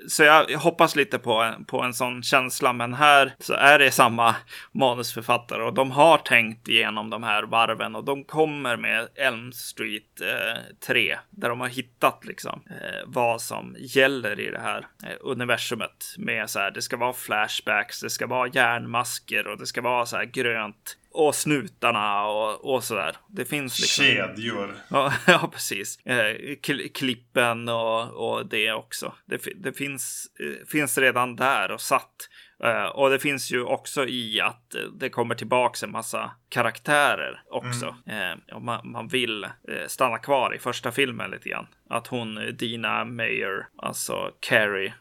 så 0.07 0.23
jag 0.23 0.57
hoppas 0.57 0.95
lite 0.95 1.19
på, 1.19 1.53
på 1.67 1.81
en 1.81 1.93
sån 1.93 2.23
känsla. 2.23 2.73
Men 2.73 2.93
här 2.93 3.33
så 3.39 3.53
är 3.53 3.79
det 3.79 3.91
samma 3.91 4.35
manusförfattare 4.71 5.63
och 5.63 5.73
de 5.73 5.91
har 5.91 6.17
tänkt 6.17 6.67
igenom 6.67 7.09
de 7.09 7.23
här 7.23 7.43
varven 7.43 7.95
och 7.95 8.03
de 8.03 8.23
kommer 8.23 8.77
med 8.77 9.07
Elm 9.15 9.51
Street 9.51 10.21
eh, 10.21 10.61
3 10.87 11.17
där 11.29 11.49
de 11.49 11.59
har 11.59 11.67
hittat 11.67 12.25
liksom 12.25 12.61
eh, 12.69 12.99
vad 13.05 13.41
som 13.41 13.75
gäller 13.79 14.39
i 14.39 14.51
det 14.51 14.59
här 14.59 14.87
eh, 15.03 15.15
universumet 15.21 16.15
med 16.17 16.49
så 16.49 16.59
här. 16.59 16.71
Det 16.71 16.81
ska 16.81 16.97
vara 16.97 17.13
flashbacks, 17.13 18.01
det 18.01 18.09
ska 18.09 18.27
vara 18.27 18.49
järnmasker 18.53 19.47
och 19.47 19.57
det 19.57 19.65
ska 19.65 19.81
vara 19.81 20.05
så 20.05 20.17
här 20.17 20.25
grönt 20.25 20.97
och 21.13 21.35
snutarna 21.35 22.27
och, 22.27 22.73
och 22.73 22.83
sådär. 22.83 23.15
Det 23.27 23.45
finns 23.45 23.79
liksom. 23.79 24.05
Kedjor. 24.05 24.75
Ja, 24.89 25.13
ja 25.27 25.49
precis. 25.53 25.99
Eh, 26.05 26.55
klippen 26.93 27.69
och, 27.69 28.09
och 28.09 28.45
det 28.45 28.71
också. 28.71 29.13
Det, 29.25 29.41
det 29.55 29.73
finns, 29.73 30.27
eh, 30.39 30.67
finns 30.67 30.97
redan 30.97 31.35
där 31.35 31.71
och 31.71 31.81
satt. 31.81 32.29
Eh, 32.63 32.85
och 32.85 33.09
det 33.09 33.19
finns 33.19 33.51
ju 33.51 33.63
också 33.63 34.07
i 34.07 34.41
att 34.41 34.75
det 34.99 35.09
kommer 35.09 35.35
tillbaks 35.35 35.83
en 35.83 35.91
massa 35.91 36.31
karaktärer 36.49 37.43
också. 37.49 37.95
Mm. 38.05 38.39
Eh, 38.49 38.59
man, 38.59 38.91
man 38.91 39.07
vill 39.07 39.43
eh, 39.43 39.87
stanna 39.87 40.17
kvar 40.17 40.55
i 40.55 40.59
första 40.59 40.91
filmen 40.91 41.31
lite 41.31 41.49
grann. 41.49 41.67
Att 41.89 42.07
hon, 42.07 42.39
Dina 42.57 43.05
Mayer, 43.05 43.67
alltså 43.77 44.31
Carrie, 44.39 44.93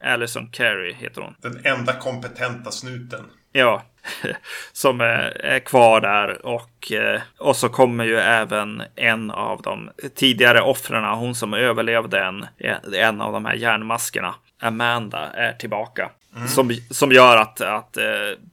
Alison 0.00 0.50
Carrie 0.50 0.94
heter 0.94 1.20
hon. 1.20 1.34
Den 1.38 1.66
enda 1.66 1.92
kompetenta 1.92 2.70
snuten. 2.70 3.24
Ja, 3.52 3.82
som 4.72 5.00
är, 5.00 5.58
kvar 5.58 6.00
där 6.00 6.46
och, 6.46 6.92
eh, 6.92 7.20
och 7.38 7.56
så 7.56 7.68
kommer 7.68 8.04
ju 8.04 8.16
även 8.16 8.82
en 8.96 9.30
av 9.30 9.62
de 9.62 9.90
tidigare 10.14 10.60
offren, 10.60 11.04
hon 11.04 11.34
som 11.34 11.54
överlevde 11.54 12.24
en, 12.24 12.46
en 12.94 13.20
av 13.20 13.32
de 13.32 13.44
här 13.44 13.54
järnmaskerna, 13.54 14.34
Amanda, 14.60 15.30
är 15.34 15.52
tillbaka. 15.52 16.10
Mm. 16.36 16.48
Som, 16.48 16.76
som 16.90 17.12
gör 17.12 17.36
att, 17.36 17.60
att 17.60 17.96
eh, 17.96 18.04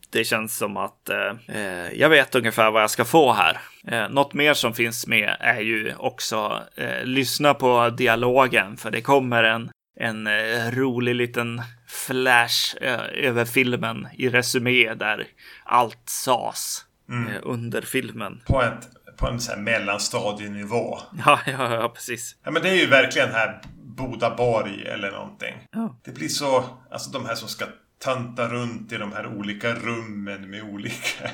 det 0.09 0.23
känns 0.23 0.57
som 0.57 0.77
att 0.77 1.09
eh, 1.09 1.91
jag 1.93 2.09
vet 2.09 2.35
ungefär 2.35 2.71
vad 2.71 2.83
jag 2.83 2.89
ska 2.89 3.05
få 3.05 3.33
här. 3.33 3.57
Eh, 3.87 4.09
något 4.09 4.33
mer 4.33 4.53
som 4.53 4.73
finns 4.73 5.07
med 5.07 5.35
är 5.39 5.59
ju 5.59 5.93
också 5.97 6.61
eh, 6.75 7.03
lyssna 7.03 7.53
på 7.53 7.89
dialogen, 7.89 8.77
för 8.77 8.91
det 8.91 9.01
kommer 9.01 9.43
en, 9.43 9.71
en 9.99 10.27
eh, 10.27 10.71
rolig 10.71 11.15
liten 11.15 11.61
flash 11.87 12.75
eh, 12.81 13.27
över 13.27 13.45
filmen 13.45 14.07
i 14.13 14.29
resumé 14.29 14.93
där 14.93 15.27
allt 15.63 16.09
sas 16.09 16.85
mm. 17.09 17.27
eh, 17.27 17.39
under 17.43 17.81
filmen. 17.81 18.41
På, 18.45 18.61
ett, 18.61 18.89
på 19.17 19.27
en 19.27 19.39
sån 19.39 19.55
här 19.55 19.61
mellanstadienivå. 19.61 20.99
Ja, 21.25 21.39
ja, 21.45 21.73
ja, 21.75 21.89
precis. 21.89 22.35
Ja, 22.43 22.51
men 22.51 22.61
det 22.61 22.69
är 22.69 22.75
ju 22.75 22.87
verkligen 22.87 23.31
här 23.31 23.61
Bodaborg 23.83 24.85
eller 24.85 25.11
någonting. 25.11 25.53
Ja. 25.71 25.99
Det 26.03 26.11
blir 26.11 26.27
så, 26.27 26.65
alltså 26.91 27.11
de 27.11 27.25
här 27.25 27.35
som 27.35 27.47
ska 27.47 27.65
tanta 27.99 28.47
runt 28.47 28.91
i 28.91 28.97
de 28.97 29.11
här 29.11 29.27
olika 29.27 29.73
rummen 29.73 30.49
med 30.49 30.63
olika 30.63 31.29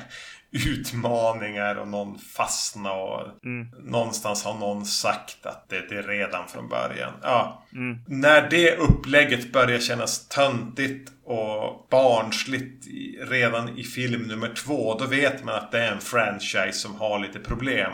utmaningar 0.50 1.74
och 1.74 1.88
någon 1.88 2.18
fastnar 2.18 2.98
och 2.98 3.44
mm. 3.44 3.68
någonstans 3.84 4.44
har 4.44 4.54
någon 4.54 4.86
sagt 4.86 5.46
att 5.46 5.68
det, 5.68 5.88
det 5.88 5.98
är 5.98 6.02
redan 6.02 6.48
från 6.48 6.68
början. 6.68 7.12
Ja. 7.22 7.64
Mm. 7.72 7.98
När 8.06 8.50
det 8.50 8.76
upplägget 8.76 9.52
börjar 9.52 9.78
kännas 9.78 10.28
töntigt 10.28 11.12
och 11.24 11.86
barnsligt 11.90 12.86
redan 13.20 13.78
i 13.78 13.84
film 13.84 14.22
nummer 14.22 14.54
två, 14.54 14.98
då 14.98 15.06
vet 15.06 15.44
man 15.44 15.54
att 15.54 15.72
det 15.72 15.78
är 15.78 15.92
en 15.92 16.00
franchise 16.00 16.72
som 16.72 16.94
har 16.94 17.18
lite 17.18 17.38
problem. 17.38 17.92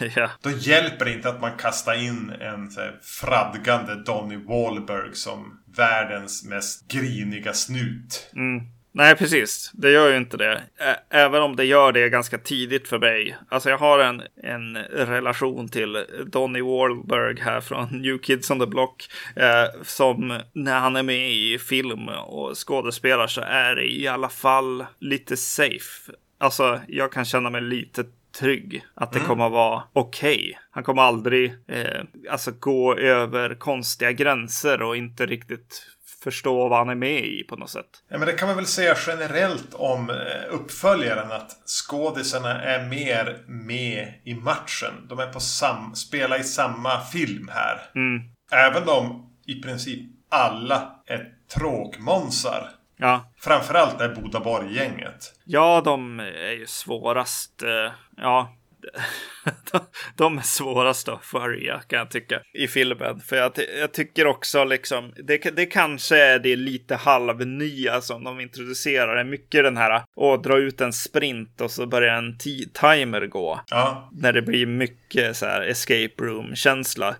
ja. 0.16 0.30
Då 0.40 0.50
hjälper 0.50 1.04
det 1.04 1.12
inte 1.12 1.28
att 1.28 1.40
man 1.40 1.56
kastar 1.56 1.94
in 1.94 2.30
en 2.40 2.70
här, 2.76 2.98
fradgande 3.02 4.02
Donny 4.04 4.36
Wahlberg 4.36 5.14
som 5.14 5.60
världens 5.76 6.44
mest 6.44 6.88
griniga 6.88 7.52
snut. 7.52 8.30
Mm. 8.34 8.75
Nej, 8.96 9.16
precis. 9.16 9.70
Det 9.74 9.90
gör 9.90 10.10
ju 10.10 10.16
inte 10.16 10.36
det. 10.36 10.62
Även 11.10 11.42
om 11.42 11.56
det 11.56 11.64
gör 11.64 11.92
det 11.92 12.08
ganska 12.08 12.38
tidigt 12.38 12.88
för 12.88 12.98
mig. 12.98 13.36
Alltså 13.48 13.70
jag 13.70 13.78
har 13.78 13.98
en, 13.98 14.22
en 14.42 14.76
relation 14.90 15.68
till 15.68 16.04
Donny 16.26 16.60
Wahlberg 16.60 17.40
här 17.40 17.60
från 17.60 17.88
New 18.02 18.18
Kids 18.18 18.50
on 18.50 18.60
the 18.60 18.66
Block. 18.66 19.08
Eh, 19.36 19.82
som 19.82 20.40
när 20.52 20.80
han 20.80 20.96
är 20.96 21.02
med 21.02 21.32
i 21.32 21.58
film 21.58 22.08
och 22.08 22.66
skådespelar 22.66 23.26
så 23.26 23.40
är 23.40 23.74
det 23.74 23.92
i 23.92 24.08
alla 24.08 24.28
fall 24.28 24.86
lite 24.98 25.36
safe. 25.36 26.12
Alltså 26.38 26.80
jag 26.88 27.12
kan 27.12 27.24
känna 27.24 27.50
mig 27.50 27.60
lite 27.60 28.04
trygg. 28.38 28.84
Att 28.94 29.12
det 29.12 29.18
mm. 29.18 29.28
kommer 29.28 29.46
att 29.46 29.52
vara 29.52 29.82
okej. 29.92 30.36
Okay. 30.36 30.54
Han 30.70 30.84
kommer 30.84 31.02
aldrig 31.02 31.54
eh, 31.68 32.02
alltså 32.30 32.50
gå 32.50 32.96
över 32.96 33.54
konstiga 33.54 34.12
gränser 34.12 34.82
och 34.82 34.96
inte 34.96 35.26
riktigt 35.26 35.86
förstå 36.26 36.68
vad 36.68 36.78
han 36.78 36.88
är 36.88 36.94
med 36.94 37.24
i 37.24 37.44
på 37.44 37.56
något 37.56 37.70
sätt. 37.70 37.86
Ja, 38.08 38.18
men 38.18 38.26
det 38.26 38.32
kan 38.32 38.48
man 38.48 38.56
väl 38.56 38.66
säga 38.66 38.96
generellt 39.06 39.74
om 39.74 40.10
eh, 40.10 40.16
uppföljaren 40.50 41.32
att 41.32 41.50
skådisarna 41.66 42.62
är 42.62 42.86
mer 42.88 43.44
med 43.46 44.14
i 44.24 44.34
matchen. 44.34 45.06
De 45.08 45.18
är 45.18 45.26
på 45.26 45.40
sam 45.40 45.94
spelar 45.94 46.40
i 46.40 46.44
samma 46.44 47.00
film 47.00 47.50
här. 47.52 47.80
Mm. 47.94 48.22
Även 48.52 48.88
om 48.88 49.32
i 49.46 49.62
princip 49.62 50.00
alla 50.28 51.02
är 51.06 51.32
tråkmånsar. 51.54 52.70
Ja. 52.96 53.32
Framförallt 53.38 54.00
är 54.00 54.14
Bodaborg-gänget. 54.14 55.34
Ja, 55.44 55.82
de 55.84 56.20
är 56.20 56.52
ju 56.52 56.66
svårast. 56.66 57.62
Eh, 57.62 57.92
ja, 58.16 58.52
de 60.16 60.38
är 60.38 60.42
svårast 60.42 61.08
att 61.08 61.24
följa 61.24 61.80
kan 61.86 61.98
jag 61.98 62.10
tycka 62.10 62.42
i 62.54 62.68
filmen. 62.68 63.20
För 63.20 63.36
jag, 63.36 63.52
jag 63.80 63.92
tycker 63.92 64.26
också 64.26 64.64
liksom, 64.64 65.12
det, 65.24 65.38
det 65.38 65.66
kanske 65.66 66.16
är 66.16 66.38
det 66.38 66.56
lite 66.56 66.96
halvnya 66.96 68.00
som 68.00 68.24
de 68.24 68.40
introducerar. 68.40 69.14
Det 69.14 69.20
är 69.20 69.24
mycket 69.24 69.64
den 69.64 69.76
här 69.76 69.90
att 69.90 70.42
dra 70.42 70.58
ut 70.58 70.80
en 70.80 70.92
sprint 70.92 71.60
och 71.60 71.70
så 71.70 71.86
börjar 71.86 72.14
en 72.14 72.38
timer 72.72 73.26
gå. 73.26 73.60
Ja. 73.70 74.10
När 74.12 74.32
det 74.32 74.42
blir 74.42 74.66
mycket 74.66 75.36
så 75.36 75.46
här 75.46 75.62
escape 75.62 76.22
room 76.22 76.56
känsla. 76.56 77.16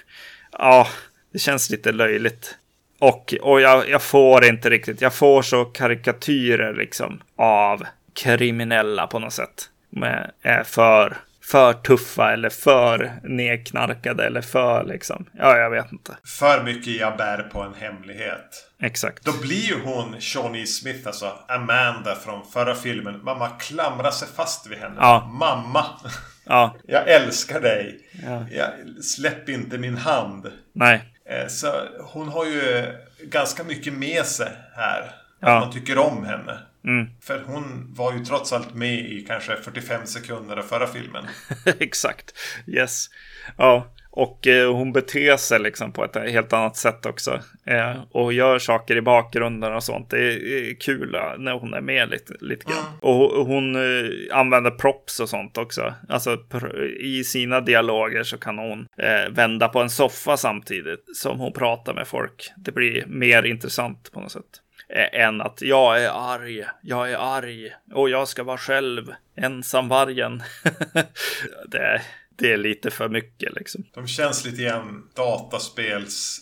ja, 0.52 0.88
det 1.32 1.38
känns 1.38 1.70
lite 1.70 1.92
löjligt. 1.92 2.56
Och, 2.98 3.34
och 3.40 3.60
jag, 3.60 3.88
jag 3.88 4.02
får 4.02 4.44
inte 4.44 4.70
riktigt, 4.70 5.00
jag 5.00 5.14
får 5.14 5.42
så 5.42 5.64
karikatyrer 5.64 6.74
liksom 6.74 7.22
av 7.36 7.84
kriminella 8.14 9.06
på 9.06 9.18
något 9.18 9.32
sätt 9.32 9.69
är 10.42 10.62
för, 10.64 11.16
för 11.42 11.72
tuffa 11.72 12.32
eller 12.32 12.50
för 12.50 13.12
nedknarkade 13.22 14.26
eller 14.26 14.40
för 14.42 14.84
liksom. 14.84 15.26
Ja, 15.32 15.56
jag 15.56 15.70
vet 15.70 15.92
inte. 15.92 16.16
För 16.38 16.62
mycket 16.62 16.92
jag 16.92 17.16
bär 17.16 17.42
på 17.42 17.62
en 17.62 17.74
hemlighet. 17.74 18.66
Exakt. 18.82 19.24
Då 19.24 19.32
blir 19.42 19.62
ju 19.68 19.80
hon 19.84 20.20
Shawnee 20.20 20.66
Smith, 20.66 21.06
alltså 21.06 21.32
Amanda 21.48 22.14
från 22.14 22.46
förra 22.46 22.74
filmen. 22.74 23.24
Mamma 23.24 23.48
klamrar 23.48 24.10
sig 24.10 24.28
fast 24.36 24.66
vid 24.66 24.78
henne. 24.78 24.96
Ja. 24.98 25.30
Mamma. 25.32 25.86
Ja. 26.44 26.76
Jag 26.86 27.08
älskar 27.08 27.60
dig. 27.60 27.98
Ja. 28.26 28.46
Jag, 28.50 28.68
släpp 29.04 29.48
inte 29.48 29.78
min 29.78 29.96
hand. 29.96 30.52
Nej. 30.72 31.04
Eh, 31.24 31.48
så 31.48 31.72
hon 32.00 32.28
har 32.28 32.44
ju 32.44 32.92
ganska 33.24 33.64
mycket 33.64 33.92
med 33.92 34.26
sig 34.26 34.52
här. 34.76 35.14
Ja. 35.40 35.60
man 35.60 35.72
tycker 35.72 35.98
om 35.98 36.24
henne. 36.24 36.58
Mm. 36.84 37.06
För 37.22 37.42
hon 37.46 37.94
var 37.94 38.12
ju 38.12 38.24
trots 38.24 38.52
allt 38.52 38.74
med 38.74 38.94
i 38.98 39.24
kanske 39.28 39.56
45 39.56 40.06
sekunder 40.06 40.56
av 40.56 40.62
förra 40.62 40.86
filmen. 40.86 41.24
Exakt. 41.78 42.34
Yes. 42.66 43.06
Ja, 43.56 43.94
och 44.12 44.46
eh, 44.46 44.72
hon 44.74 44.92
beter 44.92 45.36
sig 45.36 45.60
liksom 45.60 45.92
på 45.92 46.04
ett 46.04 46.16
helt 46.16 46.52
annat 46.52 46.76
sätt 46.76 47.06
också. 47.06 47.40
Eh, 47.66 48.02
och 48.10 48.32
gör 48.32 48.58
saker 48.58 48.96
i 48.96 49.00
bakgrunden 49.02 49.74
och 49.74 49.84
sånt. 49.84 50.10
Det 50.10 50.18
är, 50.18 50.46
är 50.70 50.80
kul 50.80 51.14
eh, 51.14 51.20
när 51.38 51.52
hon 51.52 51.74
är 51.74 51.80
med 51.80 52.10
lite, 52.10 52.34
lite 52.40 52.64
grann. 52.64 52.78
Mm. 52.78 52.98
Och 53.00 53.14
ho- 53.14 53.46
hon 53.46 53.76
eh, 53.76 54.38
använder 54.38 54.70
props 54.70 55.20
och 55.20 55.28
sånt 55.28 55.58
också. 55.58 55.94
Alltså 56.08 56.38
i 57.00 57.24
sina 57.24 57.60
dialoger 57.60 58.22
så 58.22 58.38
kan 58.38 58.58
hon 58.58 58.86
eh, 58.98 59.30
vända 59.32 59.68
på 59.68 59.80
en 59.80 59.90
soffa 59.90 60.36
samtidigt 60.36 61.04
som 61.16 61.40
hon 61.40 61.52
pratar 61.52 61.94
med 61.94 62.08
folk. 62.08 62.50
Det 62.56 62.72
blir 62.72 63.04
mer 63.06 63.42
intressant 63.42 64.10
på 64.12 64.20
något 64.20 64.32
sätt. 64.32 64.60
Eh, 64.92 65.20
än 65.20 65.40
att 65.40 65.62
jag 65.62 66.02
är 66.04 66.10
arg, 66.34 66.64
jag 66.82 67.10
är 67.12 67.36
arg 67.36 67.74
och 67.92 68.10
jag 68.10 68.28
ska 68.28 68.42
vara 68.42 68.58
själv, 68.58 69.14
ensamvargen. 69.36 70.42
det, 71.68 72.02
det 72.38 72.52
är 72.52 72.56
lite 72.56 72.90
för 72.90 73.08
mycket 73.08 73.54
liksom. 73.54 73.84
De 73.94 74.06
känns 74.06 74.44
lite 74.44 74.62
grann 74.62 75.08
dataspels 75.16 76.40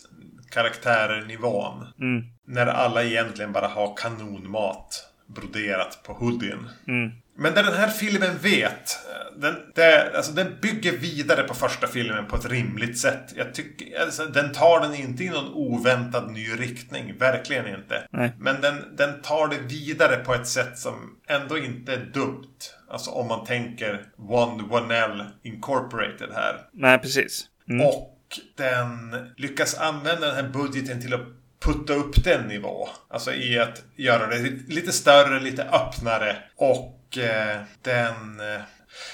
karaktärer-nivån. 0.51 1.87
Mm, 1.99 2.23
När 2.47 2.67
alla 2.67 3.03
egentligen 3.03 3.51
bara 3.51 3.67
har 3.67 3.97
kanonmat 3.97 5.05
broderat 5.27 6.03
på 6.03 6.13
hoodien. 6.13 6.69
mm, 6.87 7.11
Men 7.39 7.53
det 7.53 7.61
den 7.63 7.73
här 7.73 7.89
filmen 7.89 8.37
vet, 8.41 8.97
den, 9.35 9.55
det, 9.75 10.11
alltså 10.17 10.31
den 10.31 10.57
bygger 10.61 10.91
vidare 10.91 11.43
på 11.43 11.53
första 11.53 11.87
filmen 11.87 12.25
på 12.25 12.35
ett 12.35 12.45
rimligt 12.45 12.99
sätt. 12.99 13.33
Jag 13.35 13.53
tycker, 13.53 14.01
alltså, 14.01 14.25
den 14.25 14.51
tar 14.53 14.81
den 14.81 14.95
inte 14.95 15.23
i 15.23 15.29
någon 15.29 15.53
oväntad 15.53 16.31
ny 16.31 16.47
riktning, 16.49 17.17
verkligen 17.17 17.67
inte. 17.67 18.07
Nej. 18.09 18.33
Men 18.39 18.61
den, 18.61 18.95
den 18.95 19.21
tar 19.21 19.47
det 19.47 19.57
vidare 19.57 20.15
på 20.17 20.33
ett 20.33 20.47
sätt 20.47 20.77
som 20.79 21.15
ändå 21.27 21.57
inte 21.57 21.93
är 21.93 22.09
dumt. 22.13 22.57
Alltså 22.91 23.11
om 23.11 23.27
man 23.27 23.45
tänker 23.45 24.05
One 24.17 24.63
Wanell 24.63 25.23
Incorporated 25.43 26.29
här. 26.35 26.61
nej 26.73 26.99
precis. 26.99 27.45
Mm, 27.69 27.85
Och 27.85 28.15
den 28.57 29.15
lyckas 29.37 29.77
använda 29.77 30.27
den 30.27 30.35
här 30.35 30.51
budgeten 30.53 31.01
till 31.01 31.13
att 31.13 31.27
putta 31.65 31.93
upp 31.93 32.23
den 32.23 32.47
nivå. 32.47 32.89
Alltså 33.09 33.33
i 33.33 33.59
att 33.59 33.83
göra 33.95 34.27
det 34.27 34.39
lite 34.67 34.91
större, 34.91 35.39
lite 35.39 35.63
öppnare. 35.63 36.37
Och 36.55 36.98
eh, 37.17 37.61
den... 37.81 38.39
Eh, 38.39 38.61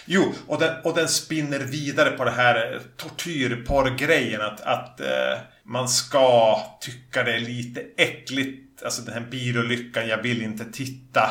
jo, 0.06 0.34
och 0.48 0.60
den, 0.60 0.82
och 0.84 0.96
den 0.96 1.08
spinner 1.08 1.60
vidare 1.60 2.12
på 2.12 2.24
det 2.24 2.32
här 2.32 2.80
tortyrporr-grejen. 2.98 4.42
Att, 4.42 4.62
att 4.62 5.00
eh, 5.00 5.38
man 5.64 5.90
ska 5.90 6.60
tycka 6.82 7.24
det 7.24 7.34
är 7.34 7.40
lite 7.40 7.82
äckligt. 7.98 8.84
Alltså 8.84 9.02
den 9.02 9.14
här 9.14 9.22
bilolyckan, 9.32 10.08
jag 10.08 10.18
vill 10.22 10.42
inte 10.42 10.66
titta. 10.66 11.30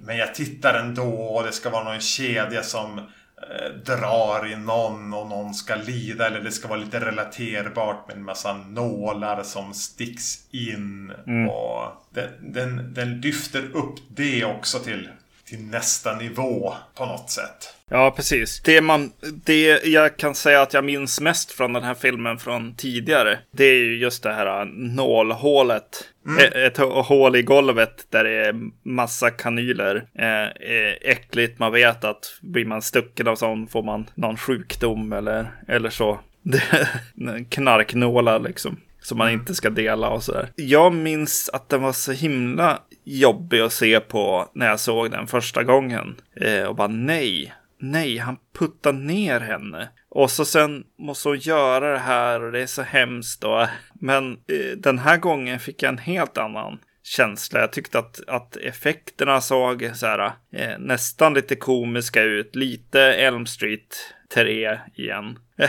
Men 0.00 0.16
jag 0.16 0.34
tittar 0.34 0.74
ändå 0.74 1.14
och 1.14 1.44
det 1.44 1.52
ska 1.52 1.70
vara 1.70 1.84
någon 1.84 2.00
kedja 2.00 2.62
som 2.62 2.98
eh, 2.98 3.72
drar 3.84 4.52
i 4.52 4.56
någon 4.56 5.14
och 5.14 5.28
någon 5.28 5.54
ska 5.54 5.74
lida. 5.74 6.26
Eller 6.26 6.40
det 6.40 6.52
ska 6.52 6.68
vara 6.68 6.78
lite 6.78 7.00
relaterbart 7.00 8.08
med 8.08 8.16
en 8.16 8.24
massa 8.24 8.52
nålar 8.52 9.42
som 9.42 9.74
sticks 9.74 10.38
in. 10.50 11.12
Och 11.50 12.06
den, 12.14 12.52
den, 12.52 12.94
den 12.94 13.20
lyfter 13.20 13.76
upp 13.76 13.96
det 14.08 14.44
också 14.44 14.78
till, 14.78 15.08
till 15.48 15.62
nästa 15.62 16.16
nivå 16.16 16.74
på 16.94 17.06
något 17.06 17.30
sätt. 17.30 17.74
Ja, 17.90 18.10
precis. 18.16 18.60
Det, 18.60 18.80
man, 18.80 19.12
det 19.44 19.84
jag 19.84 20.16
kan 20.16 20.34
säga 20.34 20.62
att 20.62 20.74
jag 20.74 20.84
minns 20.84 21.20
mest 21.20 21.52
från 21.52 21.72
den 21.72 21.82
här 21.82 21.94
filmen 21.94 22.38
från 22.38 22.74
tidigare, 22.74 23.38
det 23.50 23.64
är 23.64 23.74
ju 23.74 23.98
just 23.98 24.22
det 24.22 24.32
här 24.32 24.64
nålhålet. 24.64 26.04
Ett, 26.40 26.54
ett 26.54 26.76
hål 26.76 27.36
i 27.36 27.42
golvet 27.42 28.06
där 28.10 28.24
det 28.24 28.46
är 28.46 28.54
massa 28.82 29.30
kanyler. 29.30 29.96
Eh, 30.18 31.10
äckligt, 31.10 31.58
man 31.58 31.72
vet 31.72 32.04
att 32.04 32.38
blir 32.40 32.64
man 32.64 32.82
stucken 32.82 33.28
av 33.28 33.36
sån 33.36 33.66
får 33.66 33.82
man 33.82 34.06
någon 34.14 34.36
sjukdom 34.36 35.12
eller, 35.12 35.50
eller 35.68 35.90
så. 35.90 36.20
Knarknålar 37.50 38.38
liksom. 38.38 38.80
Som 39.06 39.18
man 39.18 39.30
inte 39.30 39.54
ska 39.54 39.70
dela 39.70 40.08
och 40.08 40.22
sådär. 40.22 40.48
Jag 40.56 40.92
minns 40.94 41.50
att 41.52 41.68
den 41.68 41.82
var 41.82 41.92
så 41.92 42.12
himla 42.12 42.82
jobbig 43.04 43.60
att 43.60 43.72
se 43.72 44.00
på 44.00 44.50
när 44.54 44.66
jag 44.66 44.80
såg 44.80 45.10
den 45.10 45.26
första 45.26 45.62
gången. 45.62 46.16
Eh, 46.40 46.62
och 46.62 46.76
bara 46.76 46.88
nej, 46.88 47.54
nej, 47.80 48.18
han 48.18 48.36
puttar 48.58 48.92
ner 48.92 49.40
henne. 49.40 49.88
Och 50.08 50.30
så 50.30 50.44
sen 50.44 50.84
måste 50.98 51.28
hon 51.28 51.38
göra 51.38 51.92
det 51.92 51.98
här 51.98 52.42
och 52.42 52.52
det 52.52 52.60
är 52.60 52.66
så 52.66 52.82
hemskt. 52.82 53.44
Och, 53.44 53.66
men 53.94 54.32
eh, 54.32 54.76
den 54.76 54.98
här 54.98 55.16
gången 55.16 55.60
fick 55.60 55.82
jag 55.82 55.88
en 55.88 55.98
helt 55.98 56.38
annan 56.38 56.78
känsla. 57.02 57.60
Jag 57.60 57.72
tyckte 57.72 57.98
att, 57.98 58.20
att 58.28 58.56
effekterna 58.56 59.40
såg 59.40 59.90
så 59.94 60.06
här, 60.06 60.32
eh, 60.52 60.78
nästan 60.78 61.34
lite 61.34 61.56
komiska 61.56 62.22
ut. 62.22 62.56
Lite 62.56 63.02
Elm 63.02 63.46
Street 63.46 64.14
3 64.34 64.78
igen. 64.94 65.38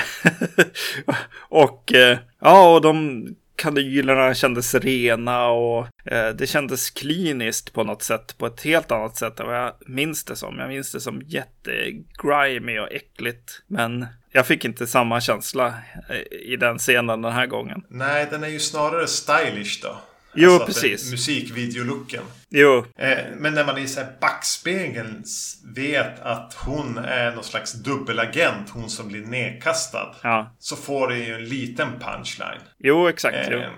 och 1.50 1.94
eh, 1.94 2.18
ja, 2.40 2.76
och 2.76 2.82
de 2.82 3.26
kanylerna 3.58 4.34
kändes 4.34 4.76
rena 4.76 5.48
och 5.48 5.88
eh, 6.06 6.30
det 6.30 6.48
kändes 6.48 6.90
kliniskt 6.90 7.74
på 7.74 7.84
något 7.84 8.04
sätt. 8.04 8.38
På 8.38 8.46
ett 8.46 8.62
helt 8.62 8.92
annat 8.92 9.18
sätt 9.18 9.40
än 9.40 9.48
vad 9.48 9.58
jag 9.58 9.74
minns 9.86 10.24
det 10.24 10.36
som. 10.36 10.60
Jag 10.60 10.70
minns 10.70 10.92
det 10.92 11.00
som 11.00 11.22
jättegrimy 11.26 12.80
och 12.80 12.92
äckligt. 12.92 13.62
Men 13.68 14.06
jag 14.32 14.48
fick 14.48 14.66
inte 14.66 14.88
samma 14.88 15.22
känsla 15.22 15.74
eh, 16.10 16.38
i 16.52 16.56
den 16.56 16.78
scenen 16.78 17.22
den 17.22 17.34
här 17.34 17.46
gången. 17.46 17.84
Nej, 17.90 18.28
den 18.32 18.44
är 18.44 18.48
ju 18.48 18.60
snarare 18.60 19.08
stylish 19.08 19.82
då. 19.84 19.98
Jo, 20.38 20.52
att 20.56 20.60
det- 20.60 20.66
precis. 20.66 21.12
Musikvideolooken. 21.12 22.24
Jo, 22.50 22.86
Eh, 22.98 23.18
men 23.38 23.54
när 23.54 23.66
man 23.66 23.78
i 23.78 23.88
så 23.88 24.00
här 24.00 24.12
backspegeln 24.22 25.24
vet 25.76 26.20
att 26.20 26.54
hon 26.54 26.98
är 26.98 27.32
någon 27.36 27.44
slags 27.44 27.74
dubbelagent, 27.74 28.70
hon 28.70 28.90
som 28.90 29.08
blir 29.08 29.26
nedkastad. 29.26 30.16
ja. 30.24 30.56
Så 30.60 30.76
får 30.76 31.08
det 31.08 31.18
ju 31.18 31.34
en 31.36 31.46
liten 31.46 31.88
punchline. 32.00 32.62
Jo, 32.80 33.08
exakt. 33.08 33.38
Jo. 33.52 33.58
Eh, 33.58 33.70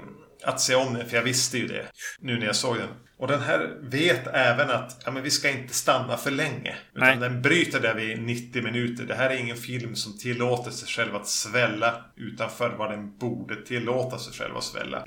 att 0.44 0.62
se 0.62 0.76
om 0.76 0.94
den, 0.94 1.10
för 1.10 1.16
jag 1.18 1.24
visste 1.24 1.58
ju 1.58 1.68
det 1.68 1.86
nu 2.20 2.40
när 2.40 2.46
jag 2.46 2.56
såg 2.56 2.78
den. 2.78 2.88
Och 3.20 3.28
den 3.28 3.42
här 3.42 3.70
vet 3.82 4.28
även 4.34 4.70
att 4.70 5.02
ja, 5.06 5.12
men 5.12 5.24
vi 5.24 5.32
ska 5.32 5.50
inte 5.50 5.74
stanna 5.74 6.18
för 6.18 6.32
länge. 6.32 6.76
Utan 6.96 7.08
Nej. 7.08 7.18
den 7.18 7.42
bryter 7.42 7.80
där 7.80 7.94
vid 7.94 8.22
90 8.22 8.64
minuter. 8.64 9.04
Det 9.04 9.16
här 9.16 9.30
är 9.30 9.38
ingen 9.38 9.58
film 9.58 9.96
som 9.96 10.18
tillåter 10.18 10.72
sig 10.72 10.88
själv 10.88 11.16
att 11.16 11.28
svälla 11.28 11.96
utanför 12.16 12.70
vad 12.70 12.92
den 12.92 13.18
borde 13.18 13.56
tillåta 13.66 14.18
sig 14.18 14.34
själv 14.34 14.58
att 14.58 14.64
svälla. 14.64 15.04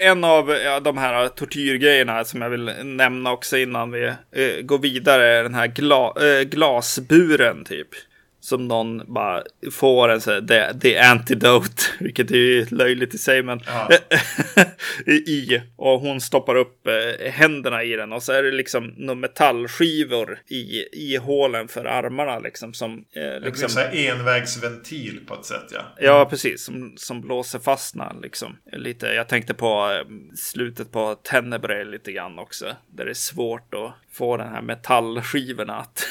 En 0.00 0.24
av 0.24 0.50
ja, 0.50 0.80
de 0.80 0.98
här 0.98 1.28
tortyrgrejerna 1.28 2.24
som 2.24 2.42
jag 2.42 2.50
vill 2.50 2.72
nämna 2.84 3.32
också 3.32 3.56
innan 3.56 3.90
vi 3.90 4.04
eh, 4.06 4.62
går 4.62 4.78
vidare 4.78 5.26
är 5.26 5.42
den 5.42 5.54
här 5.54 5.66
gla, 5.66 6.12
eh, 6.20 6.42
glasburen 6.42 7.64
typ. 7.64 7.88
Som 8.44 8.68
någon 8.68 9.12
bara 9.14 9.42
får 9.72 10.08
en 10.08 10.20
så 10.20 10.32
här, 10.32 10.40
the, 10.40 10.80
the 10.80 10.98
antidote, 10.98 11.82
vilket 12.00 12.30
är 12.30 12.36
ju 12.36 12.66
löjligt 12.70 13.14
i 13.14 13.18
sig, 13.18 13.42
men 13.42 13.60
Ja. 13.66 13.88
i. 15.12 15.60
Och 15.76 16.00
hon 16.00 16.20
stoppar 16.20 16.54
upp 16.54 16.86
eh, 16.86 17.30
händerna 17.30 17.82
i 17.82 17.96
den 17.96 18.12
och 18.12 18.22
så 18.22 18.32
är 18.32 18.42
det 18.42 18.50
liksom 18.50 18.94
några 18.96 19.14
metallskivor 19.14 20.38
i, 20.46 20.84
i 20.92 21.16
hålen 21.16 21.68
för 21.68 21.84
armarna 21.84 22.38
liksom 22.38 22.74
som 22.74 22.92
eh, 22.92 23.22
Det 23.22 23.40
blir 23.40 23.50
liksom. 23.50 23.68
så 23.68 23.80
envägsventil 23.80 25.20
på 25.26 25.34
ett 25.34 25.44
sätt 25.44 25.66
ja. 25.72 25.80
Ja, 26.00 26.26
precis. 26.30 26.64
Som, 26.64 26.92
som 26.96 27.20
blåser 27.20 27.58
fastna 27.58 28.16
liksom. 28.22 28.56
Lite, 28.72 29.06
jag 29.06 29.28
tänkte 29.28 29.54
på 29.54 29.90
eh, 29.90 30.36
slutet 30.36 30.92
på 30.92 31.14
Tenebrae 31.14 31.84
lite 31.84 32.12
grann 32.12 32.38
också. 32.38 32.76
Där 32.86 33.04
det 33.04 33.10
är 33.10 33.14
svårt 33.14 33.74
att 33.74 33.92
få 34.14 34.36
den 34.36 34.48
här 34.48 34.62
metallskivorna 34.62 35.76
att, 35.76 36.06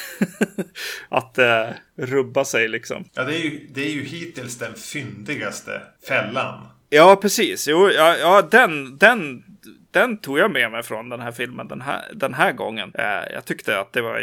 att 1.08 1.38
eh, 1.38 1.66
rubba 1.96 2.44
sig 2.44 2.68
liksom. 2.68 3.04
Ja, 3.14 3.24
det 3.24 3.36
är, 3.36 3.42
ju, 3.44 3.68
det 3.74 3.86
är 3.86 3.90
ju 3.90 4.04
hittills 4.04 4.58
den 4.58 4.74
fyndigaste 4.74 5.82
fällan. 6.08 6.66
Ja, 6.90 7.16
precis. 7.16 7.68
Jo, 7.68 7.90
ja, 7.90 8.16
ja 8.16 8.42
den, 8.42 8.98
den, 8.98 9.44
den 9.90 10.18
tog 10.18 10.38
jag 10.38 10.50
med 10.50 10.70
mig 10.70 10.82
från 10.82 11.08
den 11.08 11.20
här 11.20 11.32
filmen 11.32 11.68
den 11.68 11.80
här, 11.80 12.02
den 12.14 12.34
här 12.34 12.52
gången. 12.52 12.92
Eh, 12.94 13.32
jag 13.32 13.44
tyckte 13.44 13.80
att 13.80 13.92
det 13.92 14.02
var 14.02 14.22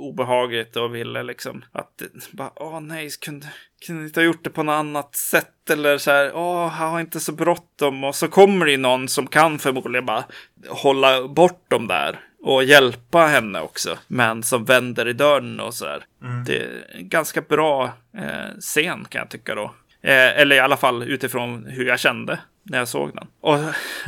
obehagligt 0.00 0.76
och 0.76 0.94
ville 0.94 1.22
liksom 1.22 1.64
att 1.72 2.02
bara, 2.32 2.52
åh 2.56 2.80
nej, 2.80 3.10
kunde, 3.20 3.46
kunde 3.86 4.04
inte 4.04 4.20
ha 4.20 4.24
gjort 4.24 4.44
det 4.44 4.50
på 4.50 4.62
något 4.62 4.72
annat 4.72 5.16
sätt 5.16 5.70
eller 5.70 5.98
så 5.98 6.10
här, 6.10 6.32
åh, 6.34 6.68
han 6.68 6.92
har 6.92 7.00
inte 7.00 7.20
så 7.20 7.32
bråttom 7.32 8.04
och 8.04 8.14
så 8.14 8.28
kommer 8.28 8.66
det 8.66 8.72
ju 8.72 8.78
någon 8.78 9.08
som 9.08 9.26
kan 9.26 9.58
förmodligen 9.58 10.06
bara 10.06 10.24
hålla 10.68 11.28
bort 11.28 11.70
dem 11.70 11.86
där 11.86 12.20
och 12.42 12.64
hjälpa 12.64 13.26
henne 13.26 13.60
också, 13.60 13.98
men 14.06 14.42
som 14.42 14.64
vänder 14.64 15.08
i 15.08 15.12
dörren 15.12 15.60
och 15.60 15.74
så 15.74 15.86
här. 15.86 16.04
Det 16.46 16.58
är 16.58 16.84
en 16.94 17.08
ganska 17.08 17.40
bra 17.40 17.92
eh, 18.16 18.58
scen 18.60 19.04
kan 19.08 19.18
jag 19.18 19.30
tycka 19.30 19.54
då. 19.54 19.74
Eh, 20.02 20.40
eller 20.40 20.56
i 20.56 20.60
alla 20.60 20.76
fall 20.76 21.02
utifrån 21.02 21.66
hur 21.66 21.84
jag 21.84 22.00
kände 22.00 22.38
när 22.62 22.78
jag 22.78 22.88
såg 22.88 23.14
den. 23.14 23.26
Och 23.40 23.58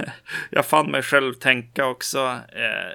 jag 0.51 0.66
fann 0.66 0.91
mig 0.91 1.03
själv 1.03 1.35
tänka 1.35 1.87
också 1.87 2.39
eh, 2.49 2.93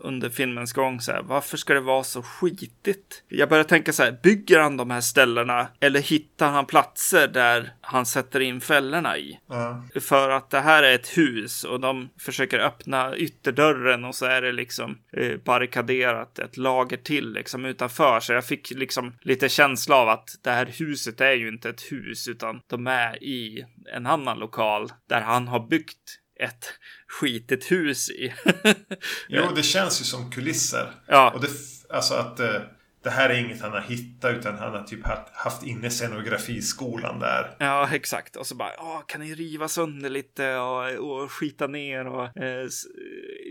under 0.00 0.28
filmens 0.28 0.72
gång 0.72 1.00
så 1.00 1.12
här, 1.12 1.22
varför 1.22 1.56
ska 1.56 1.74
det 1.74 1.80
vara 1.80 2.04
så 2.04 2.22
skitigt? 2.22 3.22
Jag 3.28 3.48
började 3.48 3.68
tänka 3.68 3.92
så 3.92 4.02
här, 4.02 4.18
bygger 4.22 4.60
han 4.60 4.76
de 4.76 4.90
här 4.90 5.00
ställena 5.00 5.68
eller 5.80 6.00
hittar 6.00 6.50
han 6.50 6.66
platser 6.66 7.28
där 7.28 7.72
han 7.80 8.06
sätter 8.06 8.40
in 8.40 8.60
fällorna 8.60 9.18
i? 9.18 9.40
Ja. 9.48 9.84
För 10.00 10.30
att 10.30 10.50
det 10.50 10.60
här 10.60 10.82
är 10.82 10.94
ett 10.94 11.18
hus 11.18 11.64
och 11.64 11.80
de 11.80 12.08
försöker 12.18 12.58
öppna 12.58 13.16
ytterdörren 13.16 14.04
och 14.04 14.14
så 14.14 14.26
är 14.26 14.42
det 14.42 14.52
liksom 14.52 14.98
eh, 15.16 15.36
barrikaderat 15.44 16.38
ett 16.38 16.56
lager 16.56 16.96
till 16.96 17.32
liksom 17.32 17.64
utanför. 17.64 18.20
Så 18.20 18.32
jag 18.32 18.44
fick 18.44 18.70
liksom 18.70 19.14
lite 19.20 19.48
känsla 19.48 19.96
av 19.96 20.08
att 20.08 20.28
det 20.42 20.50
här 20.50 20.66
huset 20.66 21.20
är 21.20 21.32
ju 21.32 21.48
inte 21.48 21.68
ett 21.68 21.92
hus 21.92 22.28
utan 22.28 22.60
de 22.66 22.86
är 22.86 23.22
i 23.22 23.64
en 23.94 24.06
annan 24.06 24.38
lokal 24.38 24.92
där 25.08 25.20
han 25.20 25.48
har 25.48 25.68
byggt 25.68 26.19
ett 26.40 26.64
skitigt 27.06 27.72
hus 27.72 28.10
i. 28.10 28.34
Jo, 29.28 29.44
det 29.54 29.62
känns 29.62 30.00
ju 30.00 30.04
som 30.04 30.30
kulisser. 30.30 30.92
Ja. 31.06 31.30
Och 31.30 31.40
det, 31.40 31.48
alltså 31.90 32.14
att 32.14 32.40
eh, 32.40 32.60
det 33.02 33.10
här 33.10 33.30
är 33.30 33.34
inget 33.34 33.60
han 33.60 33.72
har 33.72 33.80
hittat 33.80 34.34
utan 34.34 34.58
han 34.58 34.72
har 34.72 34.82
typ 34.82 35.06
haft, 35.06 35.28
haft 35.32 35.62
inne 35.62 35.90
scenografiskolan 35.90 37.18
där. 37.18 37.56
Ja, 37.58 37.88
exakt. 37.92 38.36
Och 38.36 38.46
så 38.46 38.54
bara, 38.54 39.02
kan 39.06 39.20
ni 39.20 39.34
riva 39.34 39.68
sönder 39.68 40.10
lite 40.10 40.56
och, 40.56 40.90
och 40.90 41.32
skita 41.32 41.66
ner 41.66 42.06
och 42.06 42.36
eh, 42.36 42.68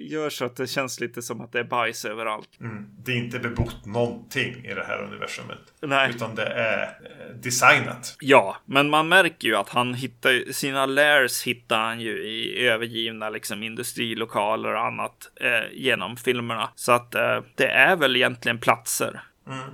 gör 0.10 0.30
så 0.30 0.46
att 0.46 0.56
det 0.56 0.68
känns 0.68 1.00
lite 1.00 1.22
som 1.22 1.42
att 1.42 1.52
det 1.52 1.60
är 1.60 1.64
bajs 1.64 2.06
överallt. 2.06 2.50
Mm. 2.62 2.86
Det 3.04 3.12
är 3.12 3.16
inte 3.16 3.40
bebott 3.40 3.86
någonting 3.86 4.66
i 4.66 4.74
det 4.74 4.84
här 4.84 5.04
universumet. 5.04 5.60
Nej. 5.82 6.10
Utan 6.10 6.36
det 6.36 6.46
är 6.46 6.82
eh, 6.82 7.36
designat. 7.36 8.16
Ja, 8.20 8.58
men 8.66 8.90
man 8.90 9.10
märker 9.10 9.48
ju 9.48 9.56
att 9.56 9.70
han 9.70 9.94
hittar 9.94 10.52
sina 10.52 10.86
lairs 10.86 11.44
hittar 11.44 11.80
han 11.80 12.02
ju 12.02 12.28
i 12.28 12.68
övergivna 12.68 13.30
liksom 13.30 13.64
industrilokaler 13.64 14.74
och 14.74 14.86
annat 14.86 15.32
eh, 15.42 15.72
genom 15.72 16.18
filmerna. 16.18 16.70
Så 16.76 16.92
att 16.92 17.16
eh, 17.16 17.40
det 17.56 17.68
är 17.68 17.96
väl 17.96 18.16
egentligen 18.16 18.60
platser 18.60 19.22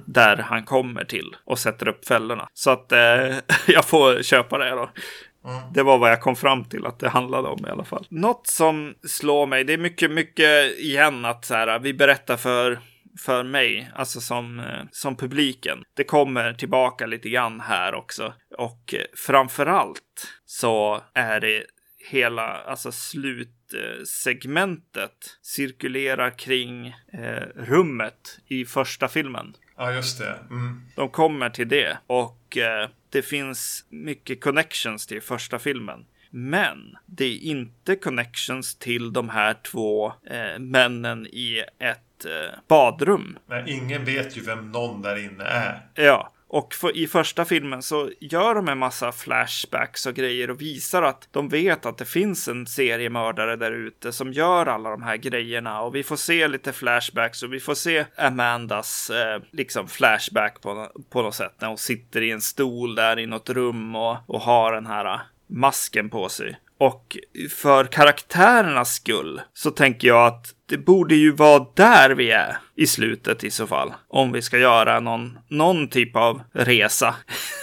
där 0.06 0.38
han 0.38 0.64
kommer 0.64 1.04
till 1.04 1.36
och 1.46 1.60
sätter 1.60 1.88
upp 1.88 2.08
fällorna. 2.08 2.48
Så 2.54 2.72
att 2.72 2.92
eh, 2.92 3.36
jag 3.68 3.86
får 3.86 4.24
köpa 4.24 4.58
det 4.58 4.70
då. 4.70 4.90
Det 5.74 5.84
var 5.84 5.98
vad 5.98 6.12
jag 6.12 6.22
kom 6.22 6.36
fram 6.36 6.66
till 6.66 6.86
att 6.86 7.00
det 7.00 7.10
handlade 7.10 7.48
om 7.48 7.66
i 7.68 7.70
alla 7.70 7.84
fall. 7.84 8.08
Något 8.10 8.48
som 8.48 8.96
slår 9.08 9.48
mig, 9.48 9.64
det 9.64 9.74
är 9.74 9.78
mycket, 9.78 10.12
mycket 10.12 10.80
igen 10.80 11.26
att 11.26 11.46
så 11.46 11.54
här, 11.54 11.80
vi 11.80 11.94
berättar 11.94 12.38
för 12.38 12.80
för 13.20 13.44
mig, 13.44 13.92
alltså 13.96 14.22
som, 14.22 14.60
eh, 14.60 14.84
som 14.92 15.16
publiken. 15.16 15.84
Det 15.94 16.04
kommer 16.04 16.54
tillbaka 16.54 17.06
lite 17.06 17.30
grann 17.30 17.60
här 17.60 17.94
också. 17.94 18.34
Och 18.58 18.94
eh, 18.94 19.02
framförallt 19.28 20.28
så 20.46 21.02
är 21.14 21.40
det 21.40 21.64
hela, 22.10 22.48
alltså 22.48 22.92
slutsegmentet 22.92 25.38
cirkulerar 25.42 26.38
kring 26.38 26.88
eh, 26.88 27.44
rummet 27.56 28.40
i 28.48 28.66
första 28.66 29.08
filmen. 29.08 29.54
Ja, 29.78 29.94
just 29.94 30.20
det. 30.20 30.40
Mm. 30.50 30.82
De 30.96 31.10
kommer 31.10 31.50
till 31.50 31.68
det 31.68 31.98
och 32.08 32.58
eh, 32.58 32.90
det 33.16 33.22
finns 33.22 33.86
mycket 33.90 34.42
connections 34.42 35.08
till 35.08 35.22
första 35.22 35.60
filmen. 35.60 36.06
Men 36.30 36.98
det 37.06 37.26
är 37.26 37.38
inte 37.38 37.96
connections 37.96 38.76
till 38.76 39.14
de 39.14 39.30
här 39.30 39.54
två 39.54 40.08
eh, 40.08 40.60
männen 40.60 41.28
i 41.28 41.64
ett 41.80 42.26
eh, 42.26 42.60
badrum. 42.68 43.38
Men 43.48 43.70
ingen 43.70 44.06
vet 44.06 44.38
ju 44.38 44.42
vem 44.42 44.72
någon 44.72 45.02
där 45.02 45.26
inne 45.26 45.44
är. 45.44 45.82
Ja, 45.94 46.32
och 46.48 46.74
för, 46.74 46.98
i 46.98 47.08
första 47.08 47.46
filmen 47.46 47.82
så 47.82 48.10
gör 48.20 48.56
de 48.56 48.68
en 48.68 48.78
massa 48.78 49.12
flashbacks 49.12 50.06
och 50.06 50.14
grejer 50.14 50.50
och 50.50 50.62
visar 50.62 51.04
att 51.04 51.28
de 51.32 51.50
vet 51.50 51.86
att 51.86 51.98
det 51.98 52.06
finns 52.06 52.48
en 52.48 52.68
seriemördare 52.68 53.56
där 53.56 53.72
ute 53.72 54.12
som 54.12 54.34
gör 54.34 54.66
alla 54.66 54.90
de 54.90 55.04
här 55.04 55.18
grejerna 55.18 55.82
och 55.82 55.96
vi 55.96 56.04
får 56.04 56.16
se 56.16 56.48
lite 56.48 56.74
flashbacks 56.74 57.44
och 57.44 57.54
vi 57.54 57.60
får 57.60 57.76
se 57.76 58.06
Amandas 58.18 59.10
eh, 59.10 59.42
liksom 59.52 59.88
flashback 59.88 60.62
på, 60.62 60.92
på 61.10 61.22
något 61.22 61.36
sätt 61.36 61.54
när 61.60 61.68
hon 61.68 61.78
sitter 61.78 62.22
i 62.22 62.32
en 62.32 62.42
stol 62.42 62.96
där 62.96 63.20
i 63.20 63.26
något 63.26 63.50
rum 63.50 63.96
och, 63.96 64.18
och 64.28 64.42
har 64.42 64.74
den 64.74 64.86
här 64.86 65.06
eh, 65.06 65.20
masken 65.48 66.10
på 66.10 66.30
sig. 66.30 66.60
Och 66.78 67.18
för 67.50 67.86
karaktärernas 67.86 68.96
skull 68.96 69.42
så 69.54 69.72
tänker 69.72 70.08
jag 70.08 70.28
att 70.28 70.55
det 70.70 70.78
borde 70.78 71.16
ju 71.16 71.32
vara 71.32 71.68
där 71.76 72.10
vi 72.10 72.32
är 72.32 72.58
i 72.76 72.88
slutet 72.88 73.44
i 73.44 73.52
så 73.52 73.68
fall. 73.68 73.94
Om 74.08 74.32
vi 74.32 74.42
ska 74.42 74.58
göra 74.58 75.00
någon, 75.00 75.38
någon 75.50 75.88
typ 75.88 76.16
av 76.16 76.42
resa 76.52 77.16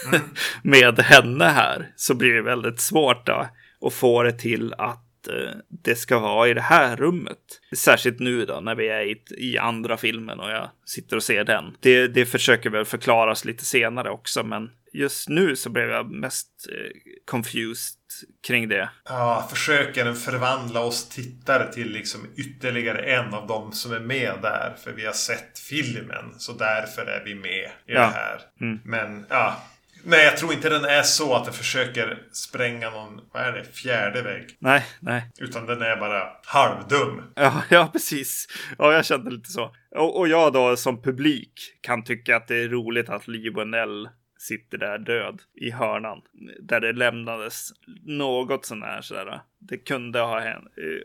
med 0.63 1.01
henne 1.01 1.45
här 1.45 1.93
så 1.97 2.15
blir 2.15 2.35
det 2.35 2.43
väldigt 2.43 2.81
svårt 2.81 3.27
då 3.27 3.47
att 3.87 3.93
få 3.93 4.23
det 4.23 4.33
till 4.33 4.75
att 4.79 5.12
eh, 5.29 5.51
det 5.69 5.95
ska 5.95 6.19
vara 6.19 6.49
i 6.49 6.55
det 6.55 6.61
här 6.61 6.97
rummet. 6.97 7.39
Särskilt 7.77 8.21
nu 8.21 8.45
då 8.47 8.61
när 8.61 8.75
vi 8.75 8.89
är 8.89 9.01
i, 9.03 9.23
i 9.37 9.59
andra 9.59 9.97
filmen 9.97 10.41
och 10.41 10.51
jag 10.51 10.71
sitter 10.87 11.17
och 11.17 11.23
ser 11.23 11.45
den. 11.45 11.77
Det, 11.81 12.09
det 12.09 12.27
försöker 12.27 12.71
väl 12.71 12.85
förklaras 12.85 13.45
lite 13.45 13.65
senare 13.65 14.11
också, 14.11 14.43
men 14.43 14.71
just 14.93 15.29
nu 15.29 15.57
så 15.57 15.71
blev 15.71 15.89
jag 15.91 16.11
mest 16.11 16.49
eh, 16.73 16.91
confused 17.25 17.99
kring 18.47 18.69
det. 18.69 18.91
Ja, 19.05 19.47
försöker 19.51 20.05
den 20.05 20.15
förvandla 20.17 20.81
oss 20.81 21.09
tittare 21.09 21.73
till 21.73 21.93
liksom 21.93 22.21
ytterligare 22.37 22.99
en 23.03 23.35
av 23.35 23.47
dem 23.47 23.73
som 23.73 23.93
är 23.93 24.01
med 24.01 24.33
där. 24.43 24.77
För 24.85 24.93
vi 24.93 25.07
har 25.07 25.13
sett 25.13 25.59
filmen, 25.59 26.35
så 26.39 26.53
därför 26.53 27.07
är 27.07 27.25
vi 27.25 27.35
med 27.35 27.65
i 27.87 27.93
Ja. 27.93 28.01
det 28.01 28.07
här. 28.07 28.41
Men, 28.85 29.27
ja. 29.29 29.63
Nej, 30.05 30.25
jag 30.25 30.37
tror 30.37 30.53
inte 30.53 30.69
den 30.69 30.85
är 30.85 31.03
så 31.03 31.35
att 31.35 31.45
den 31.45 31.55
försöker 31.55 32.23
spränga 32.33 32.91
någon, 32.91 33.21
vad 33.33 33.43
är 33.43 33.53
det, 33.53 33.65
fjärde 33.65 34.23
vägg. 34.23 34.57
Nej, 34.59 34.85
nej. 35.01 35.31
Utan 35.39 35.67
den 35.67 35.83
är 35.83 35.97
bara 35.97 36.23
halvdum. 36.47 37.23
Ja, 37.35 37.63
ja, 37.71 37.89
precis. 37.93 38.47
Ja, 38.79 38.93
jag 38.93 39.05
kände 39.05 39.31
lite 39.31 39.51
så. 39.51 39.75
Och, 39.97 40.19
och 40.19 40.29
jag 40.29 40.53
då 40.53 40.77
som 40.77 41.03
publik 41.03 41.53
kan 41.81 42.05
tycka 42.05 42.37
att 42.37 42.49
det 42.49 42.57
är 42.57 42.69
roligt 42.69 43.09
att 43.09 43.29
Lionel 43.29 44.09
sitter 44.39 44.79
där 44.79 44.99
död 44.99 45.43
i 45.55 45.71
hörnan. 45.71 46.23
Där 46.61 46.81
det 46.81 46.93
lämnades 46.93 47.71
något 48.07 48.67
sån 48.67 48.83
här 48.83 49.01
sådär. 49.01 49.43
Det 49.59 49.79
kunde 49.79 50.21
ha 50.21 50.45
eh, 50.47 50.55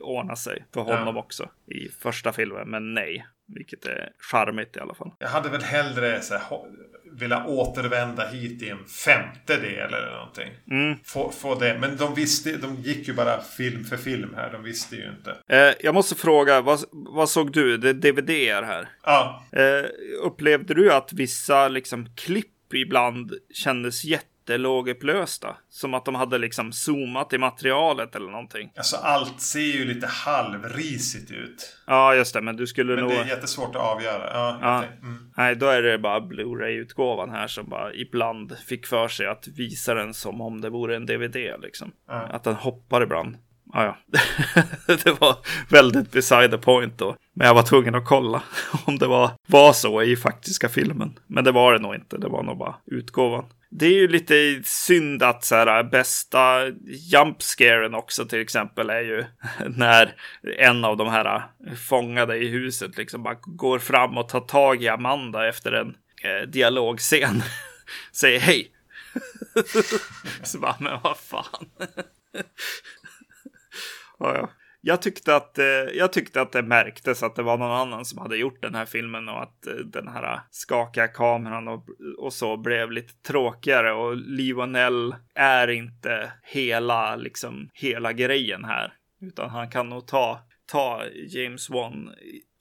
ordnat 0.02 0.40
sig 0.40 0.66
för 0.74 0.82
honom 0.82 1.18
också 1.18 1.50
i 1.68 1.90
första 1.90 2.34
filmen, 2.34 2.70
men 2.70 2.94
nej. 2.94 3.26
Vilket 3.48 3.86
är 3.86 4.10
charmigt 4.20 4.78
i 4.78 4.80
alla 4.80 4.94
fall. 4.94 5.12
Jag 5.20 5.28
hade 5.28 5.50
väl 5.50 5.62
hellre 5.64 6.22
så 6.22 6.34
här, 6.34 6.42
velat 7.12 7.48
återvända 7.48 8.28
hit 8.28 8.62
i 8.62 8.70
en 8.70 8.86
femte 8.86 9.58
del 9.58 9.94
eller 9.94 10.12
någonting. 10.12 10.50
Mm. 10.72 10.98
Få, 11.04 11.32
få 11.32 11.56
det. 11.56 11.78
Men 11.80 11.98
de 11.98 12.16
visste, 12.16 12.58
de 12.58 12.76
gick 12.76 13.08
ju 13.08 13.14
bara 13.14 13.42
film 13.42 13.84
för 13.84 13.98
film 13.98 14.34
här. 14.36 14.52
De 14.52 14.64
visste 14.64 14.96
ju 14.96 15.10
inte. 15.10 15.36
Eh, 15.48 15.74
jag 15.80 15.94
måste 15.94 16.16
fråga, 16.16 16.62
vad, 16.62 16.80
vad 16.92 17.30
såg 17.30 17.52
du? 17.52 17.78
Det 17.78 17.90
är 17.90 17.94
DVD 17.94 18.30
här. 18.66 18.90
Ja, 19.04 19.44
Eh, 19.52 19.86
upplevde 20.24 20.74
du 20.74 20.94
att 20.94 21.14
vissa 21.14 21.68
liksom 21.68 22.08
klipp 22.16 22.74
ibland 22.74 23.34
kändes 23.54 24.06
jättelågupplösta? 24.50 25.56
Som 25.70 25.94
att 25.94 26.06
de 26.06 26.16
hade 26.16 26.38
liksom 26.38 26.72
zoomat 26.72 27.34
i 27.34 27.38
materialet 27.38 28.16
eller 28.16 28.32
någonting? 28.32 28.72
alltså 28.78 28.98
allt 28.98 29.42
ser 29.42 29.60
ju 29.60 29.86
lite 29.86 30.08
halvrisigt 30.08 31.32
ut. 31.32 31.78
Ja, 31.88 32.16
just 32.16 32.34
det, 32.34 32.42
men 32.42 32.56
du 32.58 32.68
skulle 32.68 32.96
Men 32.96 33.04
nog... 33.04 33.12
det 33.14 33.18
är 33.18 33.26
jättesvårt 33.26 33.76
att 33.76 33.82
avgöra. 33.82 34.30
Ja, 34.34 34.58
Ja. 34.62 34.84
mm. 35.02 35.32
Nej, 35.38 35.56
då 35.56 35.66
är 35.68 35.82
det 35.82 35.98
bara 35.98 36.20
Blu-ray-utgåvan 36.20 37.30
här 37.30 37.48
som 37.48 37.70
bara 37.70 37.94
ibland 37.94 38.58
fick 38.58 38.86
för 38.88 39.08
sig 39.08 39.28
att 39.28 39.48
visa 39.48 39.94
den 39.94 40.14
som 40.14 40.42
om 40.42 40.62
det 40.62 40.70
vore 40.70 40.96
en 40.96 41.06
DVD 41.06 41.36
liksom. 41.62 41.92
Ja. 42.08 42.14
Att 42.14 42.44
den 42.44 42.56
hoppar 42.56 43.02
ibland. 43.02 43.38
Ah, 43.74 43.84
ja, 43.84 43.98
det 45.04 45.22
var 45.22 45.36
väldigt 45.70 46.12
beside 46.12 46.52
the 46.52 46.58
point 46.58 46.98
då. 46.98 47.16
Men 47.34 47.48
jag 47.48 47.54
var 47.54 47.64
tvungen 47.64 47.96
att 47.96 48.06
kolla 48.06 48.44
om 48.86 48.98
det 48.98 49.08
var, 49.08 49.32
var 49.48 49.74
så 49.74 50.02
i 50.02 50.16
faktiska 50.16 50.70
filmen. 50.70 51.20
Men 51.28 51.44
det 51.44 51.52
var 51.52 51.74
det 51.74 51.80
nog 51.80 51.96
inte. 51.96 52.18
Det 52.18 52.28
var 52.28 52.44
nog 52.44 52.58
bara 52.58 52.76
utgåvan. 52.86 53.46
Det 53.70 53.86
är 53.86 53.94
ju 53.94 54.08
lite 54.08 54.62
synd 54.64 55.24
att 55.24 55.44
så 55.44 55.56
här 55.56 55.78
äh, 55.78 55.90
bästa 55.90 56.68
jumpscaren 56.86 57.96
också 57.96 58.26
till 58.26 58.42
exempel 58.42 58.90
är 58.90 59.02
ju 59.02 59.26
när 59.76 60.16
en 60.58 60.86
av 60.86 60.98
de 60.98 61.08
här 61.08 61.36
äh, 61.36 61.74
fångade 61.76 62.38
i 62.38 62.48
huset 62.48 62.98
liksom 62.98 63.24
bara 63.24 63.38
går 63.42 63.80
fram 63.80 64.18
och 64.18 64.30
tar 64.30 64.40
tag 64.40 64.84
i 64.84 64.88
Amanda 64.88 65.48
efter 65.48 65.72
en 65.72 65.96
eh, 66.24 66.48
dialogscen. 66.48 67.44
Säger 68.12 68.40
hej. 68.40 68.72
så 70.44 70.60
bara, 70.60 70.76
men 70.80 71.00
vad 71.04 71.18
fan. 71.18 71.70
Ja, 74.20 74.36
ja. 74.36 74.50
Jag 74.88 75.02
tyckte, 75.02 75.36
att, 75.36 75.58
eh, 75.58 75.66
jag 75.94 76.14
tyckte 76.14 76.42
att 76.42 76.52
det 76.52 76.64
märktes 76.64 77.24
att 77.24 77.36
det 77.36 77.44
var 77.44 77.58
någon 77.58 77.72
annan 77.72 78.06
som 78.06 78.18
hade 78.18 78.38
gjort 78.38 78.62
den 78.62 78.76
här 78.76 78.86
filmen 78.86 79.30
och 79.30 79.44
att 79.44 79.68
eh, 79.68 79.74
den 79.74 80.08
här 80.08 80.40
skakiga 80.52 81.08
kameran 81.08 81.68
och, 81.68 81.86
och 82.18 82.34
så 82.34 82.58
blev 82.58 82.92
lite 82.92 83.14
tråkigare 83.14 83.94
och 83.94 84.18
Lionel 84.18 85.16
är 85.36 85.68
inte 85.68 86.32
hela, 86.44 87.16
liksom, 87.16 87.70
hela 87.74 88.14
grejen 88.14 88.64
här. 88.64 88.94
Utan 89.22 89.50
han 89.50 89.70
kan 89.70 89.90
nog 89.90 90.08
ta, 90.08 90.40
ta 90.66 91.04
James 91.28 91.70
Wan 91.70 92.10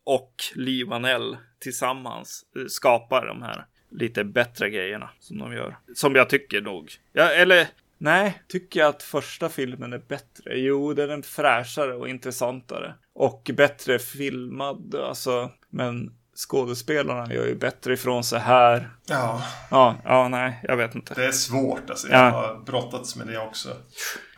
och 0.04 0.34
Lionel 0.54 1.36
tillsammans 1.60 2.44
eh, 2.56 2.66
skapa 2.68 3.24
de 3.24 3.42
här 3.42 3.66
lite 3.90 4.24
bättre 4.24 4.70
grejerna 4.70 5.10
som 5.18 5.38
de 5.38 5.52
gör. 5.52 5.76
Som 5.94 6.14
jag 6.14 6.28
tycker 6.28 6.60
nog. 6.60 6.92
Ja, 7.12 7.30
eller 7.30 7.66
Nej, 7.99 8.42
tycker 8.49 8.80
jag 8.80 8.88
att 8.88 9.03
första 9.03 9.49
filmen 9.49 9.92
är 9.92 9.99
bättre? 9.99 10.59
Jo, 10.59 10.92
den 10.92 11.11
är 11.11 11.22
fräschare 11.22 11.94
och 11.94 12.09
intressantare. 12.09 12.94
Och 13.14 13.51
bättre 13.55 13.99
filmad, 13.99 14.94
alltså. 14.94 15.51
Men 15.70 16.11
skådespelarna 16.36 17.34
gör 17.34 17.47
ju 17.47 17.55
bättre 17.55 17.92
ifrån 17.92 18.24
sig 18.24 18.40
här. 18.40 18.90
Ja. 19.07 19.42
Ja, 19.70 19.97
ja, 20.05 20.28
nej, 20.28 20.61
jag 20.62 20.76
vet 20.76 20.94
inte. 20.94 21.14
Det 21.14 21.26
är 21.26 21.32
svårt 21.32 21.90
alltså. 21.90 22.09
Ja. 22.11 22.24
Jag 22.24 22.30
har 22.30 22.64
brottats 22.66 23.16
med 23.16 23.26
det 23.26 23.38
också. 23.38 23.68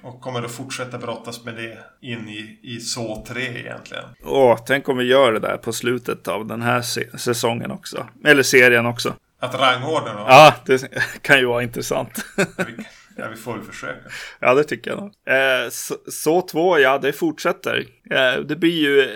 Och 0.03 0.21
kommer 0.21 0.43
att 0.43 0.51
fortsätta 0.51 0.99
brottas 0.99 1.45
med 1.45 1.55
det 1.55 1.79
in 2.01 2.29
i, 2.29 2.61
i 2.63 2.81
så 2.81 3.25
3 3.29 3.43
egentligen. 3.43 4.05
Åh, 4.25 4.59
tänk 4.67 4.89
om 4.89 4.97
vi 4.97 5.05
gör 5.05 5.33
det 5.33 5.41
där 5.41 5.57
på 5.57 5.73
slutet 5.73 6.29
av 6.29 6.47
den 6.47 6.63
här 6.63 6.83
säsongen 7.19 7.71
också. 7.71 8.07
Eller 8.25 8.43
serien 8.43 8.87
också. 8.87 9.15
Att 9.41 9.55
rangordna 9.55 10.15
då? 10.15 10.21
Ja, 10.29 10.55
det 10.67 10.89
kan 11.23 11.39
ju 11.39 11.47
vara 11.47 11.63
intressant. 11.63 12.25
Ja, 13.19 13.29
vi 13.29 13.37
får 13.37 13.55
väl 13.57 13.62
försöka. 13.62 14.11
Ja, 14.41 14.55
det 14.55 14.64
tycker 14.64 14.91
jag. 14.91 15.03
Eh, 15.05 15.69
så, 15.71 15.95
så 16.07 16.43
två, 16.43 16.79
ja, 16.79 16.99
det 16.99 17.12
fortsätter. 17.12 17.87
Eh, 18.11 18.41
det 18.41 18.57
blir 18.57 18.81
ju 18.81 19.09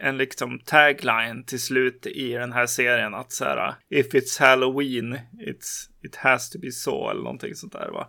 en 0.00 0.18
liksom 0.18 0.58
tagline 0.58 1.44
till 1.46 1.62
slut 1.62 2.06
i 2.06 2.32
den 2.32 2.52
här 2.52 2.66
serien 2.66 3.14
att 3.14 3.32
så 3.32 3.44
här, 3.44 3.74
if 3.90 4.06
it's 4.14 4.40
halloween, 4.40 5.18
it's, 5.38 5.88
it 6.02 6.16
has 6.16 6.50
to 6.50 6.58
be 6.58 6.70
so, 6.70 7.10
eller 7.10 7.22
någonting 7.22 7.54
sånt 7.54 7.72
där 7.72 7.88
va. 7.88 8.08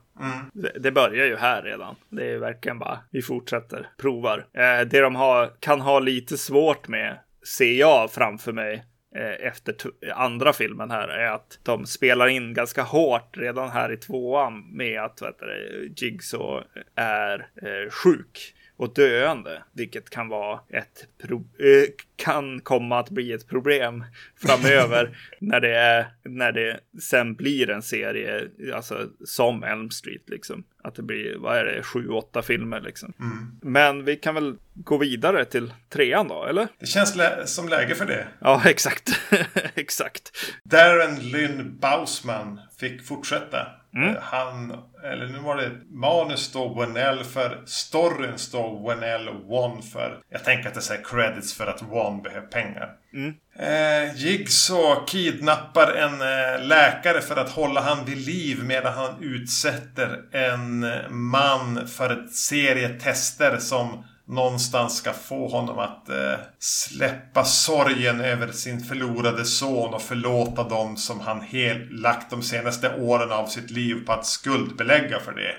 Det, 0.54 0.80
det 0.80 0.91
börjar 0.91 1.26
ju 1.26 1.36
här 1.36 1.62
redan. 1.64 1.95
Det 2.10 2.32
är 2.32 2.38
verkligen 2.38 2.80
bara, 2.80 3.00
vi 3.12 3.22
fortsätter, 3.22 3.89
provar. 3.97 4.47
Eh, 4.54 4.88
det 4.88 5.00
de 5.00 5.16
har, 5.16 5.52
kan 5.60 5.82
ha 5.82 6.00
lite 6.00 6.38
svårt 6.38 6.88
med, 6.88 7.20
ser 7.58 7.74
jag 7.74 8.12
framför 8.12 8.52
mig, 8.52 8.84
Eh, 9.16 9.47
efter 9.47 9.76
andra 10.14 10.53
filmen 10.53 10.91
här 10.91 11.07
är 11.07 11.32
att 11.32 11.60
de 11.64 11.86
spelar 11.86 12.28
in 12.28 12.53
ganska 12.53 12.84
hårt 12.84 13.38
redan 13.38 13.70
här 13.70 13.91
i 13.91 13.97
tvåan 13.97 14.78
med 14.78 15.01
att 15.01 15.22
vet 15.22 15.39
du, 15.39 15.93
Jigsaw 15.97 16.68
är 16.95 17.47
eh, 17.62 17.91
sjuk 17.91 18.55
och 18.80 18.94
döende, 18.94 19.64
vilket 19.74 20.10
kan 20.10 20.28
vara 20.28 20.60
ett 20.70 21.08
eh, 21.24 21.90
kan 22.16 22.60
komma 22.62 23.00
att 23.00 23.10
bli 23.10 23.34
ett 23.34 23.48
problem 23.48 24.04
framöver 24.42 25.18
när 25.40 25.60
det 25.60 25.76
är 25.76 26.08
när 26.24 26.52
det 26.52 26.80
sen 27.02 27.34
blir 27.36 27.70
en 27.70 27.82
serie, 27.82 28.48
alltså 28.74 29.08
som 29.26 29.64
Elm 29.64 29.90
Street 29.92 30.30
liksom. 30.30 30.64
Att 30.84 30.96
det 30.96 31.02
blir, 31.04 31.36
vad 31.38 31.58
är 31.58 31.66
det, 31.66 31.84
sju, 31.84 32.10
åtta 32.10 32.42
filmer 32.42 32.82
liksom. 32.82 33.14
Men 33.62 34.06
vi 34.06 34.16
kan 34.16 34.36
väl 34.36 34.56
gå 34.74 34.98
vidare 34.98 35.46
till 35.46 35.74
trean 35.90 36.28
då, 36.28 36.46
eller? 36.46 36.68
Det 36.80 36.86
känns 36.86 37.16
lä- 37.16 37.48
som 37.48 37.70
läge 37.70 37.96
för 37.96 38.06
det. 38.06 38.28
Ja, 38.40 38.62
exakt. 38.70 39.10
exakt. 39.76 40.32
Darren 40.64 41.16
Lynn 41.32 41.78
Bausman 41.80 42.60
fick 42.80 43.08
fortsätta. 43.08 43.68
Mm. 43.96 44.10
Eh, 44.10 44.22
Han, 44.22 44.84
eller 45.04 45.28
nu 45.28 45.40
var 45.40 45.58
det 45.58 45.72
manus 45.92 46.40
står 46.40 46.80
Wenell 46.80 47.24
för, 47.24 47.62
storyn 47.66 48.38
står 48.38 48.90
Wenell 48.90 49.30
One 49.48 49.82
för. 49.82 50.20
Jag 50.30 50.44
tänker 50.44 50.68
att 50.68 50.76
det 50.76 50.82
säger 50.82 51.04
credits 51.04 51.54
för 51.54 51.68
att 51.68 51.82
One 51.92 52.22
behöver 52.22 52.48
pengar. 52.48 52.90
Mm. 53.14 53.34
Eh, 53.60 54.16
Jigsaw 54.16 55.06
kidnappar 55.08 55.92
en 55.92 56.22
eh, 56.22 56.66
läkare 56.68 57.22
för 57.22 57.36
att 57.36 57.50
hålla 57.50 57.82
han 57.82 58.06
vid 58.06 58.18
liv 58.18 58.64
medan 58.64 58.94
han 58.94 59.24
utsätter 59.24 60.22
en 60.32 60.84
eh, 60.84 61.10
man 61.10 61.88
för 61.88 62.10
ett 62.10 62.34
serie 62.34 62.90
tester 62.90 63.58
som 63.58 64.06
någonstans 64.30 64.98
ska 64.98 65.14
få 65.14 65.48
honom 65.48 65.80
att 65.80 66.10
eh, 66.10 66.34
släppa 66.60 67.46
sorgen 67.46 68.22
över 68.22 68.52
sin 68.52 68.80
förlorade 68.80 69.46
son 69.46 69.94
och 69.94 70.02
förlåta 70.02 70.64
dem 70.70 70.98
som 70.98 71.20
han 71.20 71.42
helt 71.42 71.92
lagt 71.92 72.30
de 72.30 72.42
senaste 72.44 72.96
åren 72.96 73.32
av 73.32 73.48
sitt 73.48 73.72
liv 73.72 74.06
på 74.06 74.14
att 74.14 74.26
skuldbelägga 74.26 75.20
för 75.20 75.32
det. 75.32 75.56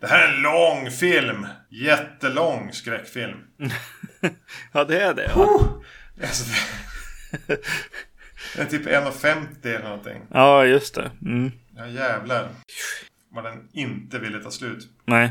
Det 0.00 0.06
här 0.06 0.28
är 0.28 0.34
en 0.34 0.42
lång 0.42 0.90
film. 0.90 1.46
Jättelång 1.70 2.72
skräckfilm. 2.72 3.36
Ja, 4.72 4.84
det 4.84 5.00
är 5.00 5.14
det. 5.14 5.30
Ja, 5.34 5.60
Alltså, 6.22 6.44
det... 7.46 7.56
Den 8.56 8.66
är 8.66 8.70
typ 8.70 8.86
1,50 8.86 9.46
eller 9.66 9.82
någonting. 9.84 10.22
ja 10.30 10.64
just 10.64 10.94
det. 10.94 11.10
Mm. 11.22 11.52
Ja 11.76 11.86
jävlar. 11.86 12.48
Vad 13.30 13.44
den 13.44 13.68
inte 13.72 14.18
ville 14.18 14.38
ta 14.38 14.50
slut. 14.50 14.88
Nej. 15.04 15.30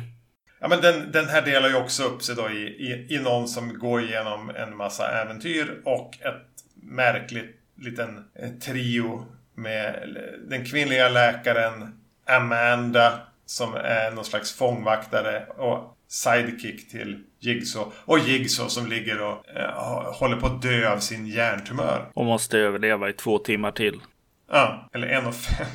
Ja 0.60 0.68
men 0.68 0.82
den, 0.82 1.12
den 1.12 1.26
här 1.26 1.42
delar 1.42 1.70
ju 1.70 1.76
också 1.76 2.04
upp 2.04 2.24
sig 2.24 2.36
då 2.36 2.50
i, 2.50 2.64
i, 2.64 3.16
i 3.16 3.20
någon 3.20 3.48
som 3.48 3.80
går 3.80 4.02
igenom 4.02 4.50
en 4.50 4.78
massa 4.78 5.22
äventyr 5.22 5.82
och 5.86 6.18
ett 6.22 6.64
märkligt 6.76 7.56
liten 7.82 8.30
eh, 8.36 8.50
trio 8.50 9.26
med 9.56 10.18
den 10.50 10.66
kvinnliga 10.66 11.10
läkaren 11.10 12.02
Amanda 12.26 13.20
som 13.46 13.74
är 13.76 14.12
någon 14.12 14.26
slags 14.26 14.54
fångvaktare 14.54 15.46
och 15.46 15.98
sidekick 16.08 16.92
till 16.92 17.24
Jigsaw. 17.40 17.96
Och 18.06 18.20
Jigsaw 18.20 18.70
som 18.70 18.88
ligger 18.88 19.22
och 19.22 19.50
eh, 19.50 20.14
håller 20.14 20.38
på 20.38 20.48
att 20.48 20.62
dö 20.62 20.94
av 20.94 21.00
sin 21.00 21.28
hjärntumör. 21.28 22.12
Och 22.14 22.26
måste 22.26 22.58
överleva 22.58 23.10
i 23.10 23.14
två 23.14 23.38
timmar 23.38 23.72
till. 23.72 24.00
Ja, 24.52 24.90
eller 24.94 25.08
1,50. 25.08 25.66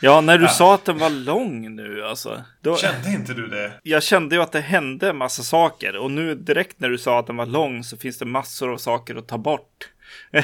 Ja, 0.00 0.20
när 0.20 0.38
du 0.38 0.44
Ja. 0.44 0.50
sa 0.50 0.74
att 0.74 0.84
den 0.84 0.98
var 0.98 1.10
lång 1.10 1.74
nu 1.76 2.04
alltså. 2.04 2.42
Då, 2.60 2.76
Kände 2.76 3.10
inte 3.10 3.34
du 3.34 3.46
det? 3.46 3.72
jag 3.82 4.02
kände 4.02 4.36
ju 4.36 4.42
att 4.42 4.52
det 4.52 4.60
hände 4.60 5.08
en 5.08 5.16
massa 5.16 5.42
saker. 5.42 5.96
Och 5.96 6.10
nu 6.10 6.34
direkt 6.34 6.80
när 6.80 6.88
du 6.88 6.98
sa 6.98 7.18
att 7.18 7.26
den 7.26 7.36
var 7.36 7.46
lång 7.46 7.84
så 7.84 7.96
finns 7.96 8.18
det 8.18 8.24
massor 8.24 8.72
av 8.72 8.76
saker 8.76 9.16
att 9.16 9.28
ta 9.28 9.38
bort. 9.38 9.88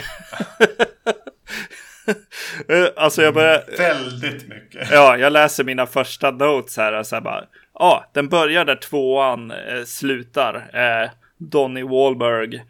Alltså 2.96 3.22
jag 3.22 3.34
börjar... 3.34 3.64
Väldigt 3.78 4.48
mycket. 4.48 4.88
Ja, 4.90 5.16
jag 5.16 5.32
läser 5.32 5.64
mina 5.64 5.86
första 5.86 6.30
notes 6.30 6.76
här 6.76 6.92
och 6.92 7.06
så 7.06 7.16
här 7.16 7.20
bara. 7.22 7.44
Ja, 7.74 8.10
den 8.14 8.28
börjar 8.28 8.64
där 8.64 8.76
tvåan 8.76 9.50
eh, 9.50 9.84
slutar. 9.86 10.54
Eh, 10.74 11.10
Donny 11.38 11.82
Wahlberg 11.82 12.54
eh, 12.56 12.62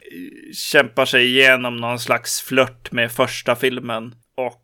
kämpar 0.54 1.04
sig 1.04 1.26
igenom 1.26 1.76
någon 1.76 1.98
slags 1.98 2.40
flört 2.42 2.92
med 2.92 3.12
första 3.12 3.56
filmen. 3.56 4.14
Och 4.36 4.62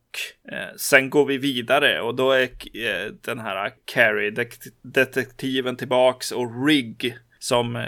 eh, 0.52 0.76
sen 0.76 1.10
går 1.10 1.26
vi 1.26 1.38
vidare 1.38 2.00
och 2.00 2.14
då 2.14 2.32
är 2.32 2.42
eh, 2.42 3.12
den 3.24 3.38
här 3.38 3.72
Carrie, 3.94 4.30
det- 4.30 4.72
detektiven 4.82 5.76
tillbaks 5.76 6.32
och 6.32 6.66
Rigg 6.66 7.14
som 7.38 7.76
eh, 7.76 7.82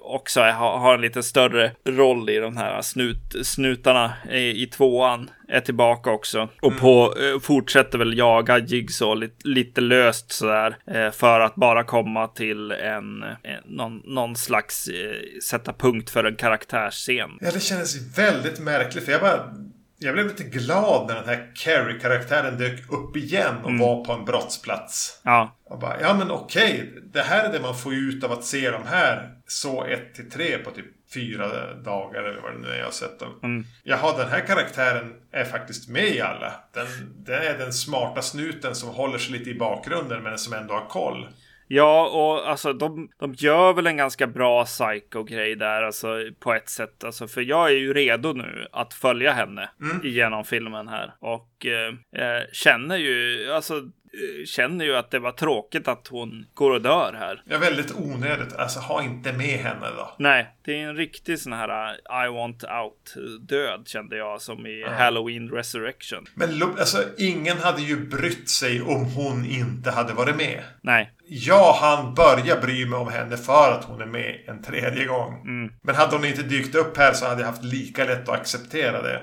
också 0.00 0.40
är, 0.40 0.52
har, 0.52 0.94
en 0.94 1.00
lite 1.00 1.22
större 1.22 1.72
roll 1.88 2.30
i 2.30 2.36
de 2.38 2.56
här 2.56 2.82
snut, 2.82 3.46
snutarna 3.46 4.12
i, 4.30 4.62
i 4.62 4.66
tvåan. 4.66 5.30
Är 5.48 5.60
tillbaka 5.60 6.10
också. 6.10 6.48
Och 6.62 6.78
på, 6.78 7.14
eh, 7.20 7.40
fortsätter 7.40 7.98
väl 7.98 8.18
jaga 8.18 8.58
Jigsaw 8.58 9.20
lite, 9.20 9.48
lite 9.48 9.80
löst 9.80 10.32
sådär. 10.32 10.76
Eh, 10.86 11.10
för 11.10 11.40
att 11.40 11.54
bara 11.54 11.84
komma 11.84 12.28
till 12.28 12.70
en, 12.72 13.22
en 13.22 13.62
någon, 13.64 14.02
någon 14.04 14.36
slags 14.36 14.88
eh, 14.88 15.38
sätta 15.42 15.72
punkt 15.72 16.10
för 16.10 16.24
en 16.24 16.36
karaktärsscen. 16.36 17.30
Ja, 17.40 17.50
det 17.54 17.60
kändes 17.60 18.18
väldigt 18.18 18.60
märkligt. 18.60 19.04
För 19.04 19.12
jag 19.12 19.20
bara... 19.20 19.54
Jag 20.02 20.14
blev 20.14 20.26
lite 20.26 20.44
glad 20.44 21.06
när 21.06 21.14
den 21.14 21.28
här 21.28 21.52
Carrie-karaktären 21.54 22.58
dök 22.58 22.92
upp 22.92 23.16
igen 23.16 23.56
och 23.62 23.78
var 23.78 24.04
på 24.04 24.12
en 24.12 24.24
brottsplats. 24.24 25.20
Ja, 25.22 25.56
Och 25.64 25.78
bara, 25.78 26.00
ja 26.00 26.14
men 26.14 26.30
okej. 26.30 26.92
Det 27.12 27.22
här 27.22 27.44
är 27.44 27.52
det 27.52 27.60
man 27.60 27.76
får 27.76 27.94
ut 27.94 28.24
av 28.24 28.32
att 28.32 28.44
se 28.44 28.70
de 28.70 28.86
här 28.86 29.30
så 29.46 29.84
1 29.84 30.14
till 30.14 30.30
3 30.30 30.58
på 30.58 30.70
typ 30.70 30.86
fyra 31.14 31.74
dagar 31.74 32.22
eller 32.22 32.40
vad 32.40 32.52
det 32.52 32.58
nu 32.58 32.68
är 32.68 32.78
jag 32.78 32.84
har 32.84 32.92
sett 32.92 33.18
dem. 33.18 33.40
Mm. 33.42 33.66
Jaha, 33.82 34.18
den 34.18 34.28
här 34.28 34.46
karaktären 34.46 35.12
är 35.32 35.44
faktiskt 35.44 35.88
med 35.88 36.08
i 36.08 36.20
alla. 36.20 36.52
Den, 36.74 36.86
den 37.16 37.42
är 37.42 37.58
den 37.58 37.72
smarta 37.72 38.22
snuten 38.22 38.74
som 38.74 38.88
håller 38.88 39.18
sig 39.18 39.32
lite 39.32 39.50
i 39.50 39.54
bakgrunden 39.54 40.22
men 40.22 40.38
som 40.38 40.52
ändå 40.52 40.74
har 40.74 40.88
koll. 40.88 41.28
Ja, 41.72 42.08
och 42.08 42.50
alltså 42.50 42.72
de, 42.72 43.08
de 43.18 43.34
gör 43.34 43.72
väl 43.72 43.86
en 43.86 43.96
ganska 43.96 44.26
bra 44.26 44.64
psycho-grej 44.64 45.56
där, 45.56 45.82
alltså 45.82 46.08
på 46.38 46.54
ett 46.54 46.68
sätt. 46.68 47.04
Alltså, 47.04 47.28
för 47.28 47.40
jag 47.40 47.68
är 47.68 47.76
ju 47.76 47.94
redo 47.94 48.32
nu 48.32 48.66
att 48.72 48.94
följa 48.94 49.32
henne 49.32 49.70
genom 50.02 50.44
filmen 50.44 50.88
här. 50.88 51.14
Och 51.18 51.66
eh, 51.66 52.22
eh, 52.22 52.42
känner 52.52 52.96
ju, 52.96 53.46
alltså, 53.52 53.76
eh, 53.76 54.44
känner 54.46 54.84
ju 54.84 54.96
att 54.96 55.10
det 55.10 55.18
var 55.18 55.32
tråkigt 55.32 55.88
att 55.88 56.08
hon 56.08 56.46
går 56.54 56.70
och 56.70 56.82
dör 56.82 57.16
här. 57.18 57.42
Ja, 57.44 57.58
väldigt 57.58 57.94
onödigt. 57.96 58.56
Alltså, 58.56 58.80
ha 58.80 59.02
inte 59.02 59.32
med 59.32 59.58
henne 59.58 59.86
då. 59.96 60.14
Nej, 60.18 60.56
det 60.64 60.80
är 60.80 60.88
en 60.88 60.96
riktig 60.96 61.38
sån 61.38 61.52
här 61.52 61.68
uh, 61.68 62.26
I 62.26 62.28
want 62.28 62.64
out 62.64 63.14
död 63.48 63.88
kände 63.88 64.16
jag 64.16 64.40
som 64.40 64.66
i 64.66 64.84
Halloween 64.88 65.50
Resurrection. 65.50 66.26
Men 66.34 66.62
alltså, 66.62 66.98
ingen 67.18 67.58
hade 67.58 67.82
ju 67.82 68.06
brytt 68.06 68.48
sig 68.48 68.82
om 68.82 69.04
hon 69.04 69.44
inte 69.44 69.90
hade 69.90 70.12
varit 70.12 70.36
med. 70.36 70.62
Nej, 70.82 71.12
Jag 71.32 71.72
han 71.72 72.14
börja 72.14 72.60
bry 72.60 72.86
mig 72.86 72.98
om 72.98 73.08
henne 73.08 73.36
för 73.36 73.72
att 73.72 73.84
hon 73.84 74.00
är 74.00 74.06
med 74.06 74.44
en 74.46 74.62
tredje 74.62 75.04
gång. 75.06 75.42
Men 75.82 75.94
hade 75.94 76.16
hon 76.16 76.24
inte 76.24 76.42
dykt 76.42 76.74
upp 76.74 76.96
här 76.96 77.12
så 77.12 77.26
hade 77.26 77.40
jag 77.40 77.48
haft 77.48 77.64
lika 77.64 78.04
lätt 78.04 78.28
att 78.28 78.40
acceptera 78.40 79.02
det. 79.02 79.22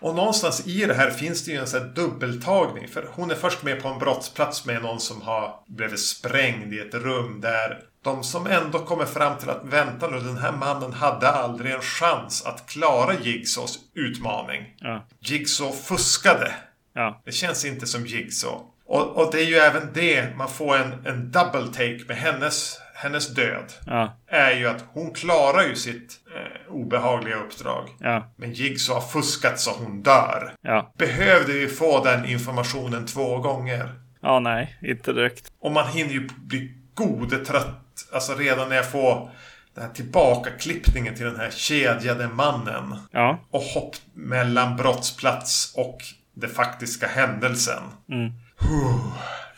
Och 0.00 0.14
någonstans 0.14 0.66
i 0.66 0.84
det 0.86 0.94
här 0.94 1.10
finns 1.10 1.44
det 1.44 1.50
ju 1.52 1.58
en 1.58 1.66
sån 1.66 1.80
här 1.80 1.88
dubbeltagning. 1.88 2.88
För 2.88 3.08
hon 3.12 3.30
är 3.30 3.34
först 3.34 3.62
med 3.62 3.82
på 3.82 3.88
en 3.88 3.98
brottsplats 3.98 4.66
med 4.66 4.82
någon 4.82 5.00
som 5.00 5.22
har 5.22 5.54
blivit 5.66 6.00
sprängd 6.00 6.72
i 6.74 6.78
ett 6.78 6.94
rum 6.94 7.40
där 7.40 7.78
de 8.04 8.22
som 8.24 8.46
ändå 8.46 8.78
kommer 8.78 9.04
fram 9.04 9.38
till 9.38 9.50
att 9.50 9.62
vänta 9.64 10.08
nu, 10.10 10.20
den 10.20 10.36
här 10.36 10.52
mannen 10.52 10.92
hade 10.92 11.28
aldrig 11.28 11.72
en 11.72 11.80
chans 11.80 12.46
att 12.46 12.66
klara 12.66 13.14
Jigsaws 13.14 13.78
utmaning. 13.94 14.74
ja, 14.78 15.06
Jigsaw 15.20 15.76
fuskade. 15.82 16.54
ja, 16.94 17.22
Det 17.24 17.32
känns 17.32 17.64
inte 17.64 17.86
som 17.86 18.06
Jigsaw. 18.06 18.60
Och, 18.86 19.16
och 19.16 19.32
det 19.32 19.38
är 19.40 19.44
ju 19.46 19.54
även 19.54 19.82
det, 19.94 20.36
man 20.36 20.48
får 20.48 20.76
en, 20.76 21.06
en 21.06 21.30
double 21.30 21.66
take 21.66 22.00
med 22.08 22.16
hennes, 22.16 22.78
hennes 22.94 23.34
död. 23.34 23.72
Ja, 23.86 24.16
Är 24.26 24.50
ju 24.50 24.66
att 24.68 24.84
hon 24.92 25.10
klarar 25.14 25.62
ju 25.62 25.76
sitt 25.76 26.12
eh, 26.36 26.72
obehagliga 26.74 27.36
uppdrag. 27.36 27.88
ja, 28.00 28.32
Men 28.36 28.52
Jigsaw 28.52 29.00
har 29.04 29.08
fuskat 29.08 29.60
så 29.60 29.70
hon 29.70 30.02
dör. 30.02 30.52
ja. 30.60 30.92
Behövde 30.98 31.52
vi 31.52 31.68
få 31.68 32.04
den 32.04 32.24
informationen 32.24 33.06
två 33.06 33.38
gånger? 33.38 33.90
Ja, 34.22 34.40
nej, 34.40 34.78
inte 34.82 35.12
direkt. 35.12 35.52
Och 35.60 35.72
man 35.72 35.88
hinner 35.88 36.12
ju 36.12 36.28
bli 36.36 36.74
godetrött. 36.94 38.08
Alltså 38.12 38.34
redan 38.34 38.68
när 38.68 38.76
jag 38.76 38.90
får 38.90 39.30
den 39.74 39.84
här 39.84 39.90
tillbakaklippningen 39.92 41.14
till 41.14 41.24
den 41.24 41.36
här 41.40 41.50
kedjade 41.50 42.28
mannen. 42.28 42.96
Ja, 43.10 43.38
Och 43.50 43.60
hopp 43.62 43.96
mellan 44.14 44.76
brottsplats 44.76 45.74
och 45.76 45.98
den 46.34 46.50
faktiska 46.50 47.06
händelsen. 47.06 47.82
mm. 48.10 48.32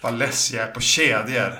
Vad 0.01 0.19
less 0.19 0.53
jag 0.53 0.63
är 0.63 0.73
på 0.73 0.81
kedjor. 0.81 1.53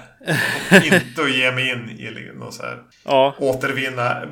Och 0.71 0.85
inte 0.85 1.23
att 1.23 1.31
ge 1.35 1.53
mig 1.53 1.71
in 1.71 1.91
i 1.91 2.33
någon 2.35 2.53
så 2.53 2.63
här 2.63 2.83
ja, 3.05 3.35
återvinna 3.39 4.23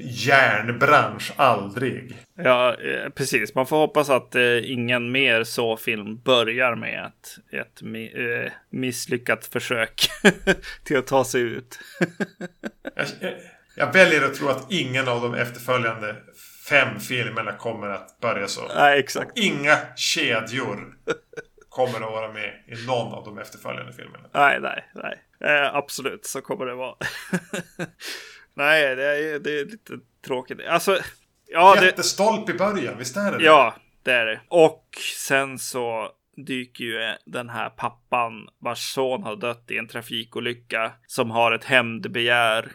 järnbransch. 0.00 1.32
Aldrig. 1.36 2.16
ja 2.36 2.74
eh, 2.74 3.08
precis. 3.10 3.54
Man 3.54 3.66
får 3.66 3.76
hoppas 3.76 4.10
att 4.10 4.34
eh, 4.34 4.70
ingen 4.72 5.12
mer 5.12 5.44
så 5.44 5.76
film 5.76 6.20
börjar 6.24 6.74
med 6.74 7.06
ett, 7.06 7.60
ett 7.60 7.82
mi- 7.82 8.44
eh, 8.44 8.50
misslyckat 8.70 9.46
försök 9.46 10.08
till 10.84 10.98
att 10.98 11.06
ta 11.06 11.24
sig 11.24 11.40
ut. 11.40 11.78
Jag, 12.96 13.06
jag, 13.20 13.32
jag 13.76 13.92
väljer 13.92 14.22
att 14.24 14.34
tro 14.34 14.48
att 14.48 14.72
ingen 14.72 15.08
av 15.08 15.20
de 15.22 15.34
efterföljande 15.34 16.16
fem 16.68 17.00
filmerna 17.00 17.52
kommer 17.52 17.88
att 17.88 18.20
börja 18.20 18.48
så. 18.48 18.60
nej, 18.76 18.98
exakt. 18.98 19.38
Inga 19.38 19.76
kedjor 19.96 20.94
kommer 21.76 22.06
att 22.06 22.12
vara 22.12 22.32
med 22.32 22.54
i 22.66 22.86
någon 22.86 23.12
av 23.12 23.24
de 23.24 23.38
efterföljande 23.38 23.92
filmerna. 23.92 24.28
Nej, 24.32 24.60
nej, 24.60 24.84
nej. 24.94 25.22
Eh, 25.40 25.74
absolut, 25.74 26.26
så 26.26 26.40
kommer 26.40 26.66
det 26.66 26.74
vara. 26.74 26.96
nej, 28.54 28.96
det 28.96 29.04
är, 29.04 29.38
det 29.38 29.60
är 29.60 29.64
lite 29.64 29.92
tråkigt. 30.26 30.60
Alltså, 30.68 30.98
ja, 31.46 31.76
det, 31.80 31.86
Jättestolp 31.86 32.48
i 32.48 32.54
början, 32.54 32.98
visst 32.98 33.16
är 33.16 33.32
det 33.32 33.38
det? 33.38 33.44
ja, 33.44 33.74
det 34.02 34.12
är 34.12 34.26
det. 34.26 34.40
Och 34.48 34.88
sen 35.16 35.58
så 35.58 36.10
dyker 36.46 36.84
ju 36.84 37.14
den 37.24 37.48
här 37.48 37.70
pappan 37.70 38.48
vars 38.58 38.94
son 38.94 39.22
har 39.22 39.36
dött 39.36 39.70
i 39.70 39.78
en 39.78 39.88
trafikolycka 39.88 40.92
som 41.06 41.30
har 41.30 41.52
ett 41.52 41.64
hämndbegär 41.64 42.72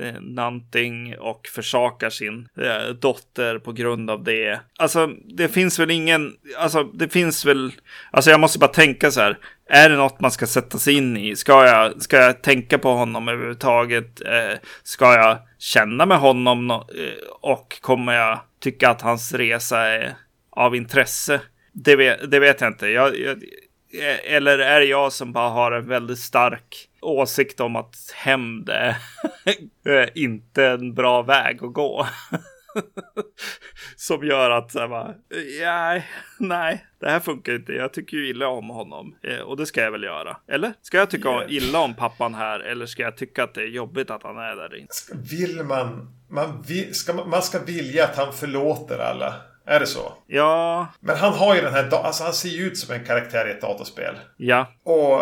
eh, 0.00 0.20
någonting 0.20 1.18
och 1.18 1.46
försakar 1.54 2.10
sin 2.10 2.48
eh, 2.60 2.94
dotter 2.94 3.58
på 3.58 3.72
grund 3.72 4.10
av 4.10 4.24
det. 4.24 4.60
Alltså, 4.78 5.06
det 5.24 5.48
finns 5.48 5.78
väl 5.78 5.90
ingen, 5.90 6.32
alltså 6.58 6.84
det 6.84 7.08
finns 7.08 7.44
väl, 7.44 7.72
alltså 8.10 8.30
jag 8.30 8.40
måste 8.40 8.58
bara 8.58 8.70
tänka 8.70 9.10
så 9.10 9.20
här, 9.20 9.38
är 9.68 9.88
det 9.88 9.96
något 9.96 10.20
man 10.20 10.30
ska 10.30 10.46
sätta 10.46 10.78
sig 10.78 10.94
in 10.94 11.16
i? 11.16 11.36
Ska 11.36 11.66
jag, 11.66 12.02
ska 12.02 12.16
jag 12.16 12.42
tänka 12.42 12.78
på 12.78 12.88
honom 12.92 13.28
överhuvudtaget? 13.28 14.20
Eh, 14.20 14.58
ska 14.82 15.14
jag 15.14 15.38
känna 15.58 16.06
med 16.06 16.18
honom 16.18 16.72
no- 16.72 17.04
eh, 17.04 17.28
och 17.40 17.80
kommer 17.80 18.12
jag 18.12 18.40
tycka 18.60 18.90
att 18.90 19.02
hans 19.02 19.32
resa 19.32 19.80
är 19.80 20.14
av 20.50 20.76
intresse? 20.76 21.40
Det 21.72 21.96
vet, 21.96 22.30
det 22.30 22.38
vet 22.38 22.60
jag 22.60 22.70
inte. 22.70 22.88
Jag, 22.88 23.18
jag, 23.18 23.36
eh, 24.02 24.34
eller 24.34 24.58
är 24.58 24.80
det 24.80 24.86
jag 24.86 25.12
som 25.12 25.32
bara 25.32 25.48
har 25.48 25.72
en 25.72 25.88
väldigt 25.88 26.18
stark 26.18 26.88
åsikt 27.06 27.60
om 27.60 27.76
att 27.76 27.96
hämnd 28.14 28.68
är 29.84 30.18
inte 30.18 30.66
en 30.66 30.94
bra 30.94 31.22
väg 31.22 31.64
att 31.64 31.72
gå? 31.72 32.06
som 33.96 34.26
gör 34.26 34.50
att 34.50 34.70
så 34.72 34.78
här 34.78 34.88
bara, 34.88 35.14
ja, 35.60 36.02
nej, 36.38 36.86
det 37.00 37.10
här 37.10 37.20
funkar 37.20 37.54
inte. 37.54 37.72
Jag 37.72 37.92
tycker 37.92 38.16
ju 38.16 38.28
illa 38.28 38.48
om 38.48 38.68
honom 38.68 39.16
eh, 39.22 39.40
och 39.40 39.56
det 39.56 39.66
ska 39.66 39.80
jag 39.80 39.90
väl 39.90 40.02
göra. 40.02 40.36
Eller? 40.48 40.72
Ska 40.82 40.98
jag 40.98 41.10
tycka 41.10 41.26
Yeah. 41.28 41.52
illa 41.52 41.78
om 41.80 41.94
pappan 41.94 42.34
här 42.34 42.60
eller 42.60 42.86
ska 42.86 43.02
jag 43.02 43.16
tycka 43.16 43.44
att 43.44 43.54
det 43.54 43.62
är 43.62 43.66
jobbigt 43.66 44.10
att 44.10 44.22
han 44.22 44.36
är 44.36 44.56
där 44.56 44.76
inne? 44.76 44.88
Vill 45.30 45.62
man... 45.62 46.12
Man, 46.28 46.62
vill, 46.62 46.94
ska, 46.94 47.12
man 47.12 47.30
man 47.30 47.42
ska 47.42 47.58
vilja 47.58 48.04
att 48.04 48.16
han 48.16 48.32
förlåter 48.32 48.98
alla. 48.98 49.34
Är 49.66 49.80
det 49.80 49.86
så? 49.86 50.12
Ja, 50.26 50.88
Men 51.00 51.16
han 51.16 51.32
har 51.32 51.54
ju 51.54 51.60
den 51.60 51.72
här... 51.74 51.94
Alltså 51.94 52.24
han 52.24 52.32
ser 52.32 52.48
ju 52.48 52.66
ut 52.66 52.78
som 52.78 52.94
en 52.94 53.04
karaktär 53.04 53.48
i 53.48 53.50
ett 53.50 53.60
datorspel. 53.60 54.14
ja, 54.36 54.66
Och 54.84 55.20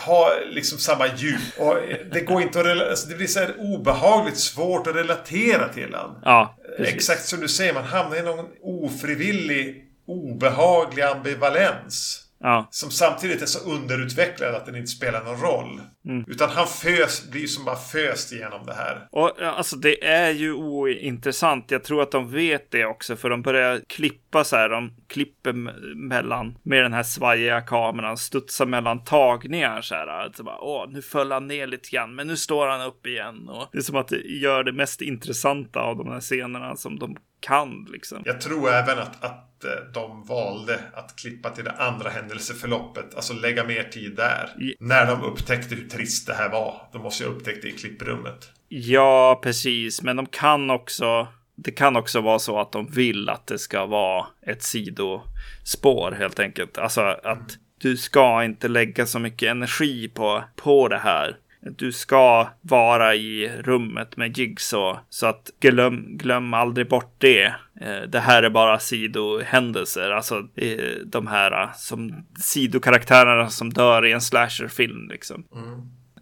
har 0.00 0.30
liksom 0.50 0.78
samma 0.78 1.06
djup. 1.06 1.40
Och 1.58 1.76
det 2.12 2.20
går 2.20 2.42
inte 2.42 2.60
att... 2.60 2.66
Alltså 2.90 3.08
det 3.08 3.14
blir 3.14 3.26
så 3.26 3.40
här 3.40 3.54
obehagligt 3.58 4.38
svårt 4.38 4.86
att 4.86 4.96
relatera 4.96 5.68
till 5.68 5.94
han. 5.94 6.18
ja, 6.24 6.56
precis. 6.76 6.94
Exakt 6.94 7.24
som 7.24 7.40
du 7.40 7.48
säger, 7.48 7.74
man 7.74 7.84
hamnar 7.84 8.16
i 8.16 8.22
någon 8.22 8.46
ofrivillig, 8.62 9.84
obehaglig 10.06 11.02
ambivalens. 11.02 12.22
Ja, 12.40 12.68
Som 12.70 12.90
samtidigt 12.90 13.42
är 13.42 13.46
så 13.46 13.70
underutvecklad 13.70 14.54
att 14.54 14.66
den 14.66 14.76
inte 14.76 14.90
spelar 14.90 15.24
någon 15.24 15.40
roll. 15.40 15.80
Mm. 16.06 16.24
Utan 16.28 16.50
han 16.50 16.66
fös, 16.66 17.30
blir 17.30 17.46
som 17.46 17.64
bara 17.64 17.76
föst 17.76 18.32
igenom 18.32 18.66
det 18.66 18.74
här. 18.74 19.08
Och 19.10 19.42
alltså 19.42 19.76
det 19.76 20.04
är 20.04 20.30
ju 20.30 20.52
ointressant. 20.52 21.70
Jag 21.70 21.84
tror 21.84 22.02
att 22.02 22.10
de 22.10 22.30
vet 22.30 22.70
det 22.70 22.84
också, 22.84 23.16
för 23.16 23.30
de 23.30 23.42
börjar 23.42 23.80
klippa 23.88 24.44
så 24.44 24.56
här. 24.56 24.68
De 24.68 24.92
klipper 25.06 25.52
me- 25.52 25.94
mellan 25.94 26.58
med 26.62 26.82
den 26.82 26.92
här 26.92 27.02
svajiga 27.02 27.60
kameran, 27.60 28.16
studsar 28.16 28.66
mellan 28.66 29.04
tagningar 29.04 29.80
så 29.80 29.94
här. 29.94 30.06
Alltså 30.06 30.42
bara, 30.42 30.58
Åh, 30.60 30.84
nu 30.88 31.02
föll 31.02 31.32
han 31.32 31.46
ner 31.46 31.66
lite 31.66 31.90
grann, 31.90 32.14
men 32.14 32.26
nu 32.26 32.36
står 32.36 32.66
han 32.66 32.86
upp 32.86 33.06
igen. 33.06 33.48
Och 33.48 33.68
det 33.72 33.78
är 33.78 33.82
som 33.82 33.96
att 33.96 34.08
det 34.08 34.20
gör 34.20 34.64
det 34.64 34.72
mest 34.72 35.00
intressanta 35.00 35.80
av 35.80 35.96
de 35.96 36.08
här 36.08 36.20
scenerna 36.20 36.76
som 36.76 36.98
de 36.98 37.16
kan 37.40 37.86
liksom. 37.92 38.22
Jag 38.24 38.40
tror 38.40 38.70
även 38.70 38.98
att, 38.98 39.24
att 39.24 39.64
eh, 39.64 39.70
de 39.94 40.24
valde 40.26 40.80
att 40.94 41.16
klippa 41.16 41.50
till 41.50 41.64
det 41.64 41.70
andra 41.70 42.10
händelseförloppet. 42.10 43.14
Alltså 43.14 43.34
lägga 43.34 43.64
mer 43.64 43.82
tid 43.82 44.16
där. 44.16 44.50
Ja. 44.58 44.72
När 44.80 45.06
de 45.06 45.22
upptäckte 45.22 45.74
hur 45.74 45.88
trist 45.96 46.26
det 46.26 46.34
här 46.34 46.48
var. 46.48 46.88
De 46.92 47.02
måste 47.02 47.24
ju 47.24 47.28
ha 47.28 47.36
upptäckt 47.36 47.62
det 47.62 47.68
i 47.68 47.72
klipprummet. 47.72 48.50
Ja, 48.68 49.40
precis, 49.42 50.02
men 50.02 50.16
de 50.16 50.26
kan 50.26 50.70
också. 50.70 51.28
Det 51.54 51.70
kan 51.70 51.96
också 51.96 52.20
vara 52.20 52.38
så 52.38 52.60
att 52.60 52.72
de 52.72 52.86
vill 52.86 53.28
att 53.28 53.46
det 53.46 53.58
ska 53.58 53.86
vara 53.86 54.26
ett 54.46 54.62
sidospår 54.62 56.16
helt 56.18 56.40
enkelt. 56.40 56.78
Alltså 56.78 57.00
att 57.00 57.58
du 57.80 57.96
ska 57.96 58.44
inte 58.44 58.68
lägga 58.68 59.06
så 59.06 59.18
mycket 59.18 59.50
energi 59.50 60.08
på, 60.08 60.44
på 60.56 60.88
det 60.88 60.98
här. 60.98 61.36
Du 61.76 61.92
ska 61.92 62.48
vara 62.60 63.14
i 63.14 63.52
rummet 63.58 64.16
med 64.16 64.38
Jigsaw. 64.38 65.00
Så 65.08 65.26
att 65.26 65.50
glöm, 65.60 66.16
glöm 66.16 66.54
aldrig 66.54 66.88
bort 66.88 67.14
det. 67.18 67.44
Eh, 67.80 68.02
Det 68.08 68.20
här 68.20 68.42
är 68.42 68.50
bara 68.50 68.78
sidohändelser. 68.78 70.10
Alltså 70.10 70.48
eh, 70.56 70.94
de 71.06 71.26
här 71.26 71.62
eh, 71.62 71.72
som 71.74 72.26
sidokaraktärerna 72.40 73.48
som 73.50 73.72
dör 73.72 74.06
i 74.06 74.12
en 74.12 74.20
slasherfilm 74.20 75.08
liksom. 75.08 75.44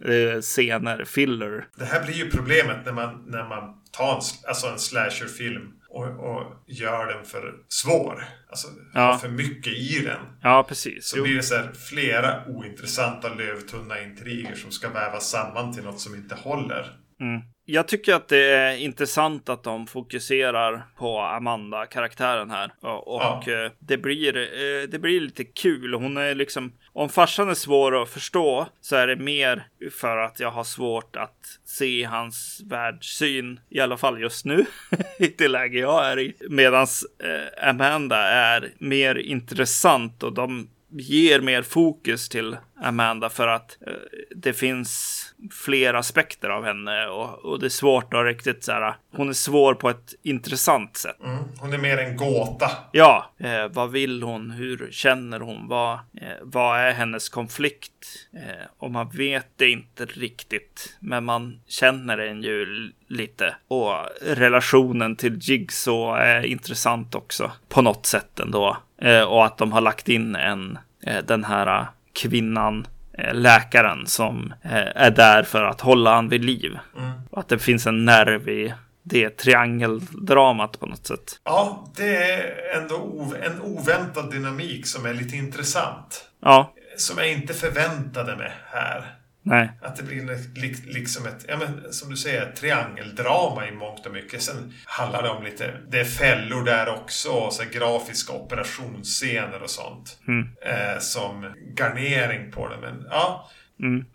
Eh, 0.05 0.41
Scener, 0.41 1.03
filler. 1.05 1.67
Det 1.77 1.85
här 1.85 2.03
blir 2.05 2.15
ju 2.15 2.29
problemet 2.31 2.77
när 2.85 2.93
man, 2.93 3.23
när 3.27 3.43
man 3.49 3.73
tar 3.91 4.13
en, 4.15 4.21
alltså 4.47 4.67
en 4.67 4.79
slasherfilm 4.79 5.71
och, 5.89 6.03
och 6.05 6.43
gör 6.67 7.05
den 7.07 7.25
för 7.25 7.53
svår. 7.69 8.23
Alltså 8.55 8.67
Ja. 8.93 9.01
har 9.01 9.17
för 9.17 9.29
mycket 9.29 9.73
i 9.73 10.01
den. 10.05 10.19
Ja, 10.41 10.65
precis. 10.67 11.07
Så 11.07 11.17
Jo. 11.17 11.23
blir 11.23 11.35
det 11.35 11.43
så 11.43 11.55
här 11.55 11.71
flera 11.89 12.45
ointressanta 12.47 13.33
lövtunna 13.33 14.01
intriger 14.01 14.55
som 14.55 14.71
ska 14.71 14.89
vävas 14.89 15.29
samman 15.29 15.73
till 15.73 15.83
något 15.83 15.99
som 15.99 16.15
inte 16.15 16.35
håller. 16.35 16.91
Mm. 17.21 17.41
Jag 17.67 17.87
tycker 17.87 18.13
att 18.13 18.27
det 18.27 18.45
är 18.51 18.77
intressant 18.77 19.49
att 19.49 19.63
de 19.63 19.87
fokuserar 19.87 20.83
på 20.97 21.19
Amanda-karaktären 21.21 22.49
här. 22.51 22.71
Och, 22.81 23.21
Ja. 23.21 23.43
eh, 23.47 23.71
det, 23.79 23.97
blir, 23.97 24.37
eh, 24.37 24.87
det 24.89 24.99
blir 24.99 25.21
lite 25.21 25.43
kul. 25.43 25.93
Hon 25.93 26.17
är 26.17 26.35
liksom, 26.35 26.73
om 26.93 27.09
farsan 27.09 27.49
är 27.49 27.53
svår 27.53 28.01
att 28.01 28.09
förstå 28.09 28.67
så 28.81 28.95
är 28.95 29.07
det 29.07 29.15
mer 29.15 29.67
för 29.91 30.17
att 30.17 30.39
jag 30.39 30.51
har 30.51 30.63
svårt 30.63 31.15
att 31.15 31.59
se 31.65 32.03
hans 32.03 32.61
världssyn, 32.65 33.59
i 33.69 33.79
alla 33.79 33.97
fall 33.97 34.21
just 34.21 34.45
nu, 34.45 34.65
i 35.19 35.27
det 35.37 35.47
läge 35.47 35.79
jag 35.79 36.05
är 36.05 36.19
i. 36.19 36.33
Medan 36.49 36.87
eh, 37.23 37.69
Amanda 37.69 38.17
är 38.29 38.71
mer 38.77 39.15
intressant 39.15 40.23
och 40.23 40.33
de 40.33 40.69
ger 40.89 41.41
mer 41.41 41.61
fokus 41.61 42.29
till 42.29 42.57
Amanda 42.81 43.29
för 43.29 43.47
att 43.47 43.77
eh, 43.87 43.93
det 44.35 44.53
finns 44.53 45.21
fler 45.51 45.93
aspekter 45.93 46.49
av 46.49 46.65
henne 46.65 47.07
och, 47.07 47.45
och 47.45 47.59
det 47.59 47.65
är 47.65 47.69
svårt 47.69 48.13
att 48.13 48.25
riktigt 48.25 48.63
så 48.63 48.71
här. 48.71 48.95
Hon 49.11 49.29
är 49.29 49.33
svår 49.33 49.73
på 49.73 49.89
ett 49.89 50.13
intressant 50.23 50.97
sätt. 50.97 51.17
Mm. 51.23 51.43
Hon 51.59 51.73
är 51.73 51.77
mer 51.77 51.97
en 51.97 52.17
gåta. 52.17 52.71
Ja, 52.91 53.31
eh, 53.37 53.67
vad 53.67 53.91
vill 53.91 54.23
hon? 54.23 54.51
Hur 54.51 54.87
känner 54.91 55.39
hon? 55.39 55.67
Vad, 55.67 55.93
eh, 55.93 56.37
vad 56.41 56.79
är 56.79 56.91
hennes 56.91 57.29
konflikt? 57.29 57.91
Eh, 58.33 58.67
och 58.77 58.91
man 58.91 59.09
vet 59.09 59.47
det 59.55 59.69
inte 59.69 60.05
riktigt, 60.05 60.97
men 60.99 61.25
man 61.25 61.59
känner 61.67 62.17
den 62.17 62.41
ju 62.41 62.91
lite. 63.07 63.55
Och 63.67 63.93
relationen 64.21 65.15
till 65.15 65.37
Jigsaw 65.41 66.25
är 66.25 66.45
intressant 66.45 67.15
också 67.15 67.51
på 67.69 67.81
något 67.81 68.05
sätt 68.05 68.39
ändå. 68.39 68.77
Eh, 69.01 69.21
och 69.21 69.45
att 69.45 69.57
de 69.57 69.71
har 69.71 69.81
lagt 69.81 70.09
in 70.09 70.35
en, 70.35 70.77
eh, 71.03 71.23
den 71.25 71.43
här 71.43 71.79
eh, 71.79 71.85
kvinnan, 72.13 72.87
läkaren 73.33 74.07
som 74.07 74.53
är 74.95 75.11
där 75.11 75.43
för 75.43 75.63
att 75.63 75.81
hålla 75.81 76.15
han 76.15 76.29
vid 76.29 76.45
liv. 76.45 76.77
Mm. 76.97 77.11
Och 77.31 77.39
att 77.39 77.49
det 77.49 77.59
finns 77.59 77.87
en 77.87 78.05
nerv 78.05 78.49
i 78.49 78.73
det 79.03 79.29
triangeldramat 79.29 80.79
på 80.79 80.85
något 80.85 81.07
sätt. 81.07 81.39
Ja, 81.43 81.87
det 81.95 82.15
är 82.31 82.77
ändå 82.81 82.95
ov- 82.95 83.35
en 83.43 83.61
oväntad 83.61 84.31
dynamik 84.31 84.87
som 84.87 85.05
är 85.05 85.13
lite 85.13 85.35
intressant. 85.35 86.29
Ja, 86.41 86.73
som 86.97 87.17
jag 87.17 87.31
inte 87.31 87.53
förväntade 87.53 88.35
mig 88.35 88.51
här. 88.71 89.15
Nej. 89.47 89.71
Att 89.81 89.95
det 89.95 90.03
blir 90.03 90.93
liksom 90.93 91.25
ett, 91.25 91.45
ja 91.47 91.57
men 91.57 91.93
som 91.93 92.09
du 92.09 92.17
säger, 92.17 92.51
triangeldrama 92.51 93.67
i 93.67 93.71
mångt 93.71 94.05
och 94.05 94.13
mycket. 94.13 94.41
Sen 94.41 94.73
handlar 94.85 95.23
det 95.23 95.29
om 95.29 95.43
lite, 95.43 95.73
det 95.89 95.99
är 95.99 96.05
fällor 96.05 96.63
där 96.63 96.89
också, 96.89 97.29
och 97.29 97.53
så 97.53 97.63
grafiska 97.71 98.33
operationsscener 98.33 99.63
och 99.63 99.69
sånt. 99.69 100.19
Mm. 100.27 100.49
Eh, 100.61 100.99
som 100.99 101.53
garnering 101.77 102.51
på 102.51 102.67
det. 102.67 102.77
Men 102.81 103.07
ja. 103.09 103.49
Mm. 103.79 104.05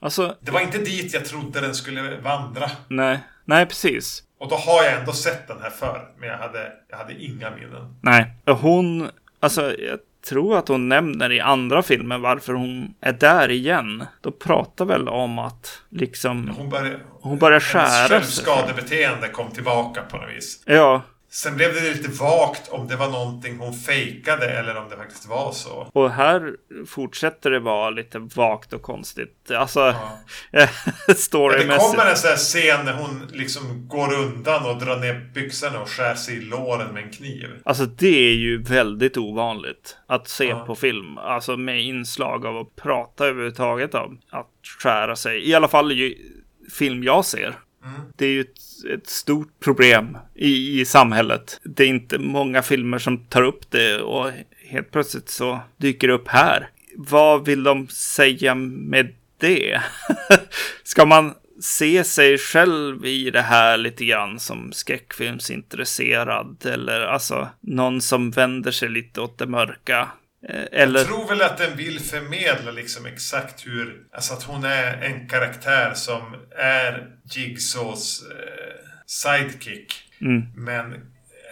Alltså, 0.00 0.36
det 0.40 0.50
var 0.50 0.60
inte 0.60 0.78
dit 0.78 1.14
jag 1.14 1.24
trodde 1.24 1.60
den 1.60 1.74
skulle 1.74 2.16
vandra. 2.16 2.70
Nej, 2.88 3.18
nej 3.44 3.66
precis. 3.66 4.22
Och 4.38 4.48
då 4.48 4.56
har 4.56 4.84
jag 4.84 4.92
ändå 4.92 5.12
sett 5.12 5.48
den 5.48 5.62
här 5.62 5.70
förr. 5.70 6.08
Men 6.18 6.28
jag 6.28 6.38
hade, 6.38 6.72
jag 6.88 6.96
hade 6.96 7.14
inga 7.14 7.50
minnen. 7.50 7.96
Nej, 8.02 8.34
hon, 8.46 9.10
alltså 9.40 9.76
jag 9.78 9.98
tror 10.24 10.58
att 10.58 10.68
hon 10.68 10.88
nämner 10.88 11.32
i 11.32 11.40
andra 11.40 11.82
filmer 11.82 12.18
varför 12.18 12.52
hon 12.52 12.94
är 13.00 13.12
där 13.12 13.50
igen. 13.50 14.04
Då 14.20 14.30
pratar 14.30 14.84
väl 14.84 15.08
om 15.08 15.38
att 15.38 15.82
liksom 15.88 16.54
hon 16.58 16.70
börjar, 16.70 16.98
hon 17.20 17.38
börjar 17.38 17.60
skära 17.60 18.08
sig. 18.08 18.08
Självskadebeteende 18.08 19.28
kom 19.28 19.50
tillbaka 19.50 20.02
på 20.02 20.16
något 20.16 20.30
vis. 20.36 20.62
Ja, 20.66 21.02
Sen 21.32 21.56
blev 21.56 21.74
det 21.74 21.80
lite 21.80 22.10
vagt 22.10 22.68
om 22.68 22.88
det 22.88 22.96
var 22.96 23.08
någonting 23.08 23.58
hon 23.58 23.74
fejkade 23.74 24.46
eller 24.46 24.76
om 24.76 24.88
det 24.88 24.96
faktiskt 24.96 25.28
var 25.28 25.52
så. 25.52 25.88
Och 25.92 26.10
här 26.10 26.56
fortsätter 26.86 27.50
det 27.50 27.60
vara 27.60 27.90
lite 27.90 28.18
vagt 28.18 28.72
och 28.72 28.82
konstigt. 28.82 29.50
Alltså, 29.50 29.80
ja. 30.50 30.68
storymässigt. 31.16 31.68
det 31.68 31.96
kommer 31.96 32.10
en 32.10 32.16
sån 32.16 32.30
här 32.30 32.36
scen 32.36 32.84
när 32.84 32.92
hon 32.92 33.28
liksom 33.32 33.88
går 33.88 34.12
undan 34.12 34.66
och 34.66 34.78
drar 34.78 34.96
ner 34.96 35.30
byxorna 35.34 35.80
och 35.80 35.88
skär 35.88 36.14
sig 36.14 36.36
i 36.36 36.40
låren 36.40 36.94
med 36.94 37.02
en 37.02 37.10
kniv. 37.10 37.48
Alltså 37.64 37.86
det 37.86 38.30
är 38.30 38.34
ju 38.34 38.62
väldigt 38.62 39.16
ovanligt 39.16 39.96
att 40.06 40.28
se 40.28 40.44
ja. 40.44 40.64
på 40.66 40.74
film. 40.74 41.18
Alltså 41.18 41.56
med 41.56 41.82
inslag 41.82 42.46
av 42.46 42.56
att 42.56 42.76
prata 42.76 43.26
överhuvudtaget 43.26 43.94
om 43.94 44.20
att 44.30 44.50
skära 44.82 45.16
sig. 45.16 45.48
I 45.48 45.54
alla 45.54 45.68
fall 45.68 45.92
i 45.92 46.18
film 46.78 47.02
jag 47.02 47.24
ser. 47.24 47.58
Mm. 47.84 48.00
Det 48.16 48.24
är 48.24 48.30
ju 48.30 48.40
ett, 48.40 48.58
ett, 48.84 49.06
stort 49.06 49.60
problem 49.60 50.18
i, 50.34 50.80
i 50.80 50.84
samhället. 50.84 51.60
Det 51.64 51.84
är 51.84 51.88
inte 51.88 52.18
många 52.18 52.62
filmer 52.62 52.98
som 52.98 53.18
tar 53.18 53.42
upp 53.42 53.70
det 53.70 54.00
och 54.00 54.30
helt 54.66 54.90
plötsligt 54.90 55.28
så 55.28 55.60
dyker 55.76 56.08
det 56.08 56.14
upp 56.14 56.28
här. 56.28 56.70
Vad 56.96 57.46
vill 57.46 57.62
de 57.62 57.88
säga 57.88 58.54
med 58.54 59.14
det? 59.38 59.80
Ska 60.82 61.04
man 61.04 61.34
se 61.60 62.04
sig 62.04 62.38
själv 62.38 63.06
i 63.06 63.30
det 63.30 63.42
här 63.42 63.76
lite 63.76 64.04
grann 64.04 64.40
som 64.40 64.72
skräckfilmsintresserad 64.72 66.66
eller 66.66 67.00
alltså 67.00 67.48
någon 67.60 68.00
som 68.00 68.30
vänder 68.30 68.70
sig 68.70 68.88
lite 68.88 69.20
åt 69.20 69.38
det 69.38 69.46
mörka? 69.46 70.08
Eller... 70.48 71.00
Jag 71.00 71.08
tror 71.08 71.28
väl 71.28 71.42
att 71.42 71.58
den 71.58 71.76
vill 71.76 72.00
förmedla 72.00 72.70
liksom 72.70 73.06
exakt 73.06 73.66
hur, 73.66 74.02
alltså 74.12 74.34
att 74.34 74.42
hon 74.42 74.64
är 74.64 75.02
en 75.02 75.28
karaktär 75.28 75.92
som 75.94 76.36
är 76.56 77.06
Jigsaws 77.24 78.22
eh, 78.22 78.86
sidekick. 79.06 79.94
Mm. 80.20 80.46
Men 80.54 80.94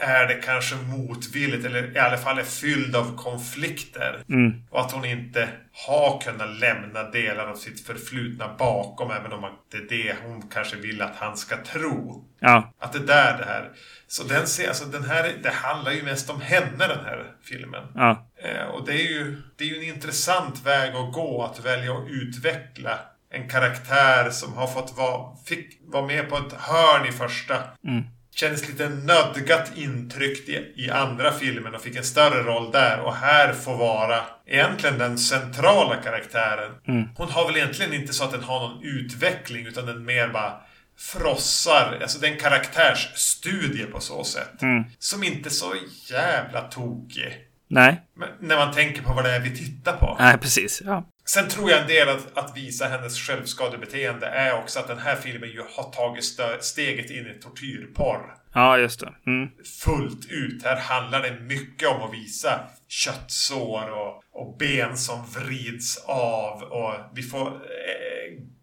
är 0.00 0.26
det 0.26 0.34
kanske 0.34 0.76
motvilligt 0.76 1.66
eller 1.66 1.96
i 1.96 1.98
alla 1.98 2.16
fall 2.16 2.38
är 2.38 2.42
fylld 2.42 2.96
av 2.96 3.16
konflikter. 3.16 4.22
Mm. 4.28 4.62
Och 4.70 4.80
att 4.80 4.92
hon 4.92 5.04
inte 5.04 5.48
har 5.72 6.20
kunnat 6.20 6.60
lämna 6.60 7.02
delar 7.02 7.46
av 7.46 7.54
sitt 7.54 7.86
förflutna 7.86 8.54
bakom 8.58 9.10
även 9.10 9.32
om 9.32 9.50
det 9.70 9.76
är 9.76 9.88
det 9.88 10.16
hon 10.22 10.42
kanske 10.42 10.76
vill 10.76 11.02
att 11.02 11.16
han 11.16 11.36
ska 11.36 11.56
tro. 11.56 12.24
Ja. 12.40 12.72
Att 12.78 12.92
det 12.92 12.98
där 12.98 13.38
det 13.38 13.44
här. 13.44 13.70
Så 14.06 14.24
den, 14.24 14.40
alltså 14.40 14.84
den 14.84 15.04
här, 15.04 15.34
det 15.42 15.50
handlar 15.50 15.92
ju 15.92 16.02
mest 16.02 16.30
om 16.30 16.40
henne 16.40 16.86
den 16.88 17.04
här 17.04 17.26
filmen. 17.42 17.84
Ja. 17.94 18.27
Eh, 18.42 18.66
och 18.66 18.86
det 18.86 18.92
är, 18.92 19.10
ju, 19.10 19.42
det 19.56 19.64
är 19.64 19.68
ju 19.68 19.76
en 19.76 19.94
intressant 19.94 20.66
väg 20.66 20.94
att 20.94 21.12
gå 21.12 21.42
att 21.42 21.64
välja 21.64 21.92
att 21.92 22.08
utveckla 22.08 22.98
en 23.30 23.48
karaktär 23.48 24.30
som 24.30 24.54
har 24.54 24.66
fått 24.66 24.96
vara, 24.96 25.36
fick 25.46 25.80
vara 25.86 26.06
med 26.06 26.28
på 26.28 26.36
ett 26.36 26.52
hörn 26.52 27.06
i 27.08 27.12
första. 27.12 27.54
Mm. 27.84 28.04
Kändes 28.34 28.68
lite 28.68 28.88
nödgat 28.88 29.72
intryckt 29.76 30.48
i, 30.48 30.72
i 30.76 30.90
andra 30.90 31.32
filmen 31.32 31.74
och 31.74 31.82
fick 31.82 31.96
en 31.96 32.04
större 32.04 32.42
roll 32.42 32.70
där. 32.72 33.00
Och 33.00 33.14
här 33.14 33.52
får 33.52 33.76
vara 33.76 34.20
egentligen 34.46 34.98
den 34.98 35.18
centrala 35.18 35.96
karaktären. 35.96 36.72
Mm. 36.88 37.08
Hon 37.16 37.30
har 37.30 37.46
väl 37.46 37.56
egentligen 37.56 37.92
inte 37.92 38.12
så 38.12 38.24
att 38.24 38.32
den 38.32 38.42
har 38.42 38.60
någon 38.60 38.82
utveckling 38.82 39.66
utan 39.66 39.86
den 39.86 40.04
mer 40.04 40.28
bara 40.28 40.52
frossar. 40.98 41.98
Alltså 42.02 42.18
det 42.18 42.28
är 42.28 42.32
en 42.32 42.40
karaktärsstudie 42.40 43.84
på 43.84 44.00
så 44.00 44.24
sätt. 44.24 44.62
Mm. 44.62 44.84
Som 44.98 45.22
inte 45.22 45.48
är 45.48 45.50
så 45.50 45.74
jävla 46.10 46.60
tokig. 46.60 47.47
Nej. 47.68 48.02
Men 48.14 48.28
när 48.40 48.56
man 48.56 48.74
tänker 48.74 49.02
på 49.02 49.12
vad 49.12 49.24
det 49.24 49.30
är 49.30 49.40
vi 49.40 49.56
tittar 49.56 49.96
på. 49.96 50.16
Nej, 50.18 50.38
precis. 50.38 50.82
Ja. 50.84 51.04
Sen 51.24 51.48
tror 51.48 51.70
jag 51.70 51.80
en 51.80 51.88
del 51.88 52.08
att, 52.08 52.38
att 52.38 52.56
visa 52.56 52.88
hennes 52.88 53.18
självskadebeteende 53.18 54.26
är 54.26 54.58
också 54.58 54.80
att 54.80 54.88
den 54.88 54.98
här 54.98 55.16
filmen 55.16 55.50
ju 55.50 55.62
har 55.76 55.90
tagit 55.90 56.24
steget 56.64 57.10
in 57.10 57.26
i 57.26 57.34
tortyrporr. 57.42 58.34
Ja, 58.54 58.78
just 58.78 59.00
det. 59.00 59.14
Mm. 59.26 59.48
Fullt 59.84 60.30
ut. 60.30 60.64
Här 60.64 60.76
handlar 60.76 61.22
det 61.22 61.40
mycket 61.40 61.88
om 61.88 62.02
att 62.02 62.14
visa 62.14 62.60
köttsår 62.88 63.90
och, 63.90 64.22
och 64.32 64.56
ben 64.58 64.96
som 64.96 65.26
vrids 65.26 66.04
av 66.06 66.62
och 66.62 66.94
vi 67.14 67.22
får 67.22 67.46
eh, 67.46 67.52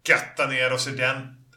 götta 0.08 0.46
ner 0.46 0.72
oss 0.72 0.88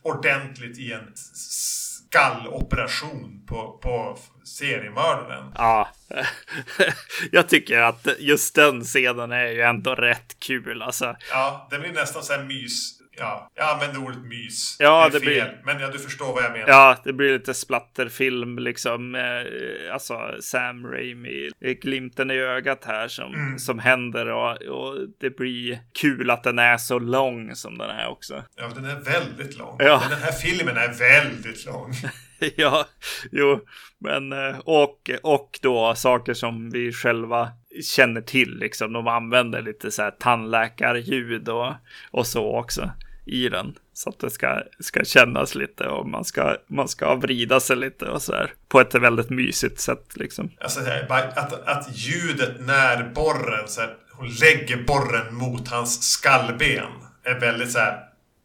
ordentligt 0.02 0.80
i 0.80 0.94
en 0.94 1.12
skalloperation 1.34 3.46
på, 3.48 3.80
på 3.84 4.18
seriemördaren. 4.58 5.52
Ja, 5.56 5.90
jag 7.32 7.50
tycker 7.50 7.80
att 7.82 8.08
just 8.20 8.56
den 8.56 8.82
scenen 8.84 9.32
är 9.32 9.48
ju 9.48 9.62
ändå 9.62 9.96
rätt 9.96 10.40
kul 10.40 10.82
alltså. 10.82 11.16
Ja, 11.32 11.68
det 11.72 11.80
blir 11.80 11.92
nästan 11.94 12.24
så 12.24 12.34
här 12.34 12.44
mys. 12.44 12.96
Ja, 13.22 13.50
jag 13.56 13.70
använder 13.70 14.04
ordet 14.04 14.22
mys. 14.22 14.76
Ja, 14.80 15.10
det, 15.12 15.18
är 15.18 15.20
det 15.20 15.26
fel, 15.26 15.34
blir- 15.50 15.62
Men 15.66 15.80
ja, 15.80 15.88
du 15.88 16.00
förstår 16.00 16.34
vad 16.34 16.44
jag 16.44 16.52
menar. 16.52 16.68
Ja, 16.68 16.98
det 17.04 17.14
blir 17.14 17.34
lite 17.34 17.54
splatterfilm 17.54 18.60
liksom. 18.60 19.16
Eh, 19.16 19.94
alltså 19.94 20.20
Sam 20.42 20.86
Raimi, 20.88 21.50
eh, 21.62 21.72
glimten 21.72 22.32
i 22.32 22.38
ögat 22.40 22.84
här 22.86 23.08
som, 23.08 23.34
Mm. 23.34 23.60
som 23.60 23.80
händer 23.80 24.28
och, 24.30 24.62
och 24.62 24.96
det 25.20 25.38
blir 25.38 25.80
kul 26.02 26.30
att 26.30 26.44
den 26.44 26.60
är 26.60 26.78
så 26.78 27.00
lång 27.00 27.56
som 27.56 27.78
den 27.78 27.90
är 27.90 28.08
också. 28.08 28.44
Ja, 28.56 28.72
den 28.76 28.86
är 28.86 28.96
väldigt 29.00 29.58
lång. 29.58 29.76
Ja. 29.80 30.04
Den 30.10 30.20
här 30.20 30.32
filmen 30.32 30.78
är 30.78 30.94
väldigt 30.94 31.66
lång. 31.66 31.94
ja, 32.56 32.86
jo, 33.32 33.60
men 34.00 34.34
eh, 34.34 34.60
och, 34.60 35.10
och 35.24 35.60
då 35.62 35.96
saker 35.96 36.34
som 36.34 36.70
vi 36.70 36.92
själva 36.92 37.50
känner 37.84 38.22
till 38.22 38.58
liksom. 38.60 38.94
De 38.94 39.08
använder 39.08 39.62
lite 39.62 39.92
så 39.92 40.02
här 40.02 40.12
tandläkarljud 40.12 41.50
och, 41.50 41.74
och 42.12 42.28
så 42.28 42.58
också 42.58 42.92
i 43.26 43.50
den. 43.50 43.76
Så 43.94 44.10
att 44.10 44.20
det 44.20 44.30
ska, 44.30 44.64
ska 44.80 45.04
kännas 45.04 45.56
lite 45.56 45.88
och 45.88 46.08
man 46.08 46.26
ska, 46.26 46.58
man 46.68 46.88
ska 46.88 47.16
vrida 47.16 47.60
sig 47.60 47.76
lite 47.76 48.06
och 48.06 48.22
så 48.22 48.34
här. 48.34 48.54
På 48.68 48.80
ett 48.80 48.96
väldigt 48.96 49.30
mysigt 49.30 49.80
sätt 49.80 50.18
liksom. 50.18 50.52
Alltså, 50.62 50.80
att, 51.10 51.68
att 51.68 51.96
ljudet 51.96 52.56
när 52.60 53.04
borren, 53.04 53.68
så 53.68 53.82
här, 53.82 53.96
hon 54.12 54.28
lägger 54.28 54.84
borren 54.84 55.36
mot 55.36 55.68
hans 55.68 56.04
skallben, 56.04 56.92
är 57.24 57.40
väldigt 57.40 57.72
så 57.72 57.80
här 57.80 58.00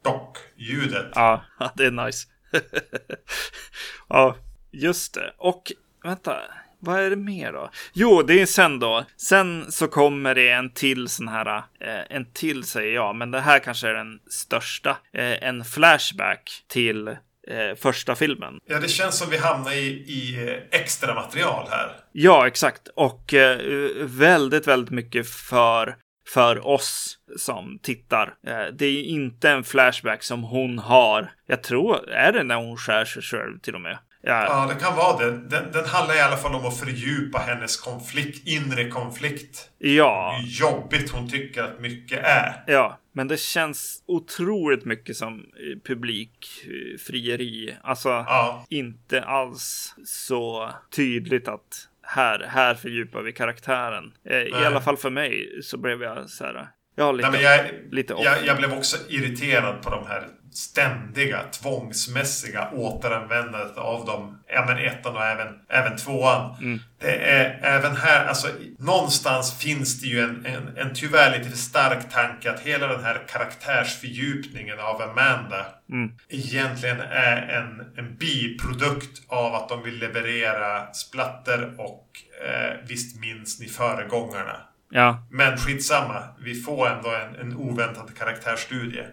dock-ljudet. 0.05 1.12
Ja, 1.14 1.44
det 1.74 1.84
är 1.84 1.90
nice. 1.90 2.28
ja, 4.09 4.36
just 4.83 5.14
det. 5.14 5.33
Och 5.39 5.72
vänta, 6.05 6.37
vad 6.79 7.01
är 7.01 7.11
det 7.11 7.16
mer 7.16 7.53
då? 7.53 7.70
Jo, 7.93 8.22
det 8.22 8.43
är 8.43 8.47
sen 8.47 8.79
då. 8.79 9.05
Sen 9.16 9.72
så 9.72 9.89
kommer 9.89 10.35
det 10.35 10.51
en 10.51 10.70
till 10.70 11.09
sån 11.09 11.29
här, 11.29 11.57
eh, 11.57 12.16
en 12.16 12.33
till 12.33 12.64
säger 12.64 12.95
jag, 12.95 13.16
men 13.16 13.31
det 13.31 13.41
här 13.41 13.59
kanske 13.59 13.89
är 13.89 13.95
den 13.95 14.20
största. 14.31 14.91
Eh, 15.12 15.43
en 15.49 15.64
flashback 15.64 16.64
till 16.68 17.09
eh, 17.09 17.75
första 17.77 18.14
filmen. 18.14 18.59
Ja, 18.66 18.81
det 18.81 18.89
känns 18.89 19.18
som 19.18 19.31
vi 19.31 19.37
hamnar 19.37 19.72
i, 19.72 19.87
i 19.89 20.49
eh, 20.49 20.81
extra 20.81 21.14
material 21.14 21.66
här. 21.70 21.97
Ja, 22.12 22.47
exakt. 22.47 22.89
Och 22.97 23.35
eh, 23.35 23.59
väldigt, 24.05 24.66
väldigt 24.66 24.91
mycket 24.95 25.29
för 25.29 25.97
för 26.27 26.66
oss 26.66 27.18
som 27.37 27.79
tittar. 27.83 28.35
Eh, 28.47 28.66
Det 28.72 28.87
är 28.87 29.03
inte 29.03 29.51
en 29.51 29.64
flashback 29.64 30.22
som 30.22 30.43
hon 30.43 30.79
har. 30.79 31.33
Jag 31.47 31.62
tror, 31.62 32.09
är 32.11 32.33
det 32.33 32.43
när 32.43 32.57
hon 32.57 32.77
skär 32.77 33.05
sig 33.05 33.22
själv 33.22 33.59
till 33.59 33.75
och 33.75 33.81
med? 33.81 33.99
Ja, 34.27 34.45
Ja, 34.45 34.75
det 34.75 34.81
kan 34.85 34.97
vara 34.97 35.16
det. 35.25 35.31
Den, 35.31 35.72
den 35.72 35.85
handlar 35.87 36.16
i 36.16 36.20
alla 36.20 36.37
fall 36.37 36.55
om 36.55 36.66
att 36.66 36.79
fördjupa 36.79 37.39
hennes 37.39 37.77
konflikt, 37.77 38.49
inre 38.49 38.89
konflikt. 38.91 39.70
ja, 39.79 40.37
Hur 40.41 40.49
jobbigt 40.49 41.11
hon 41.11 41.31
tycker 41.31 41.62
att 41.62 41.81
mycket 41.81 42.25
är. 42.25 42.64
ja, 42.66 42.99
men 43.12 43.29
det 43.29 43.41
känns 43.41 44.03
otroligt 44.07 44.85
mycket 44.85 45.16
som 45.16 45.35
eh, 45.41 45.79
publikfrieri. 45.87 47.77
Alltså, 47.83 48.09
Ja, 48.09 48.66
inte 48.68 49.22
alls 49.22 49.95
så 50.05 50.70
tydligt 50.97 51.49
att 51.49 51.89
här, 52.03 52.47
här 52.49 52.75
fördjupar 52.75 53.22
vi 53.22 53.33
karaktären. 53.33 54.12
Eh, 54.29 54.37
I 54.39 54.51
Nej. 54.53 54.66
alla 54.66 54.81
fall 54.81 54.97
för 54.97 55.11
mig 55.11 55.59
så 55.62 55.77
blev 55.79 56.03
jag 56.03 56.31
så 56.31 56.45
här. 56.45 56.68
Ja, 56.97 57.12
lite, 57.12 57.31
Nej, 57.31 57.43
jag, 57.43 57.66
lite 57.95 58.14
jag, 58.18 58.47
jag 58.47 58.57
blev 58.57 58.72
också 58.72 58.97
irriterad 59.09 59.83
på 59.83 59.91
de 59.91 60.07
här 60.07 60.29
ständiga, 60.57 61.42
tvångsmässiga 61.52 62.70
återanvändandet 62.72 63.76
av 63.76 64.07
dem. 64.07 64.38
Ja, 64.48 64.64
men 64.66 64.78
ettan 64.78 65.16
och 65.16 65.24
även, 65.24 65.48
även 65.68 65.96
tvåan. 65.96 66.57
Mm. 66.61 66.80
Det 67.00 67.16
är 67.16 67.59
även 67.62 67.96
här, 67.96 68.26
alltså 68.26 68.48
någonstans 68.78 69.59
finns 69.59 70.00
det 70.00 70.07
ju 70.07 70.20
en, 70.20 70.46
en, 70.46 70.76
en 70.76 70.94
tyvärr 70.94 71.38
lite 71.38 71.50
för 71.50 71.57
stark 71.57 72.11
tanke 72.12 72.50
att 72.50 72.61
hela 72.61 72.86
den 72.86 73.05
här 73.05 73.22
karaktärsfördjupningen 73.28 74.80
av 74.80 75.02
Amanda 75.02 75.66
Mm. 75.90 76.12
egentligen 76.28 77.00
är 77.00 77.36
en, 77.36 77.80
en 77.96 78.16
biprodukt 78.16 79.22
av 79.28 79.55
att 79.55 79.68
de 79.68 79.82
vill 79.82 79.98
leverera 79.98 80.92
splatter 80.92 81.74
och 81.80 82.09
eh, 82.46 82.76
visst 82.88 83.20
minns 83.20 83.61
ni 83.61 83.66
föregångarna. 83.66 84.57
Ja, 84.90 85.26
Men 85.30 85.57
skitsamma, 85.57 86.22
vi 86.38 86.55
får 86.55 86.88
ändå 86.88 87.11
en, 87.11 87.34
en 87.34 87.57
oväntad 87.57 88.11
karaktärsstudie 88.18 89.07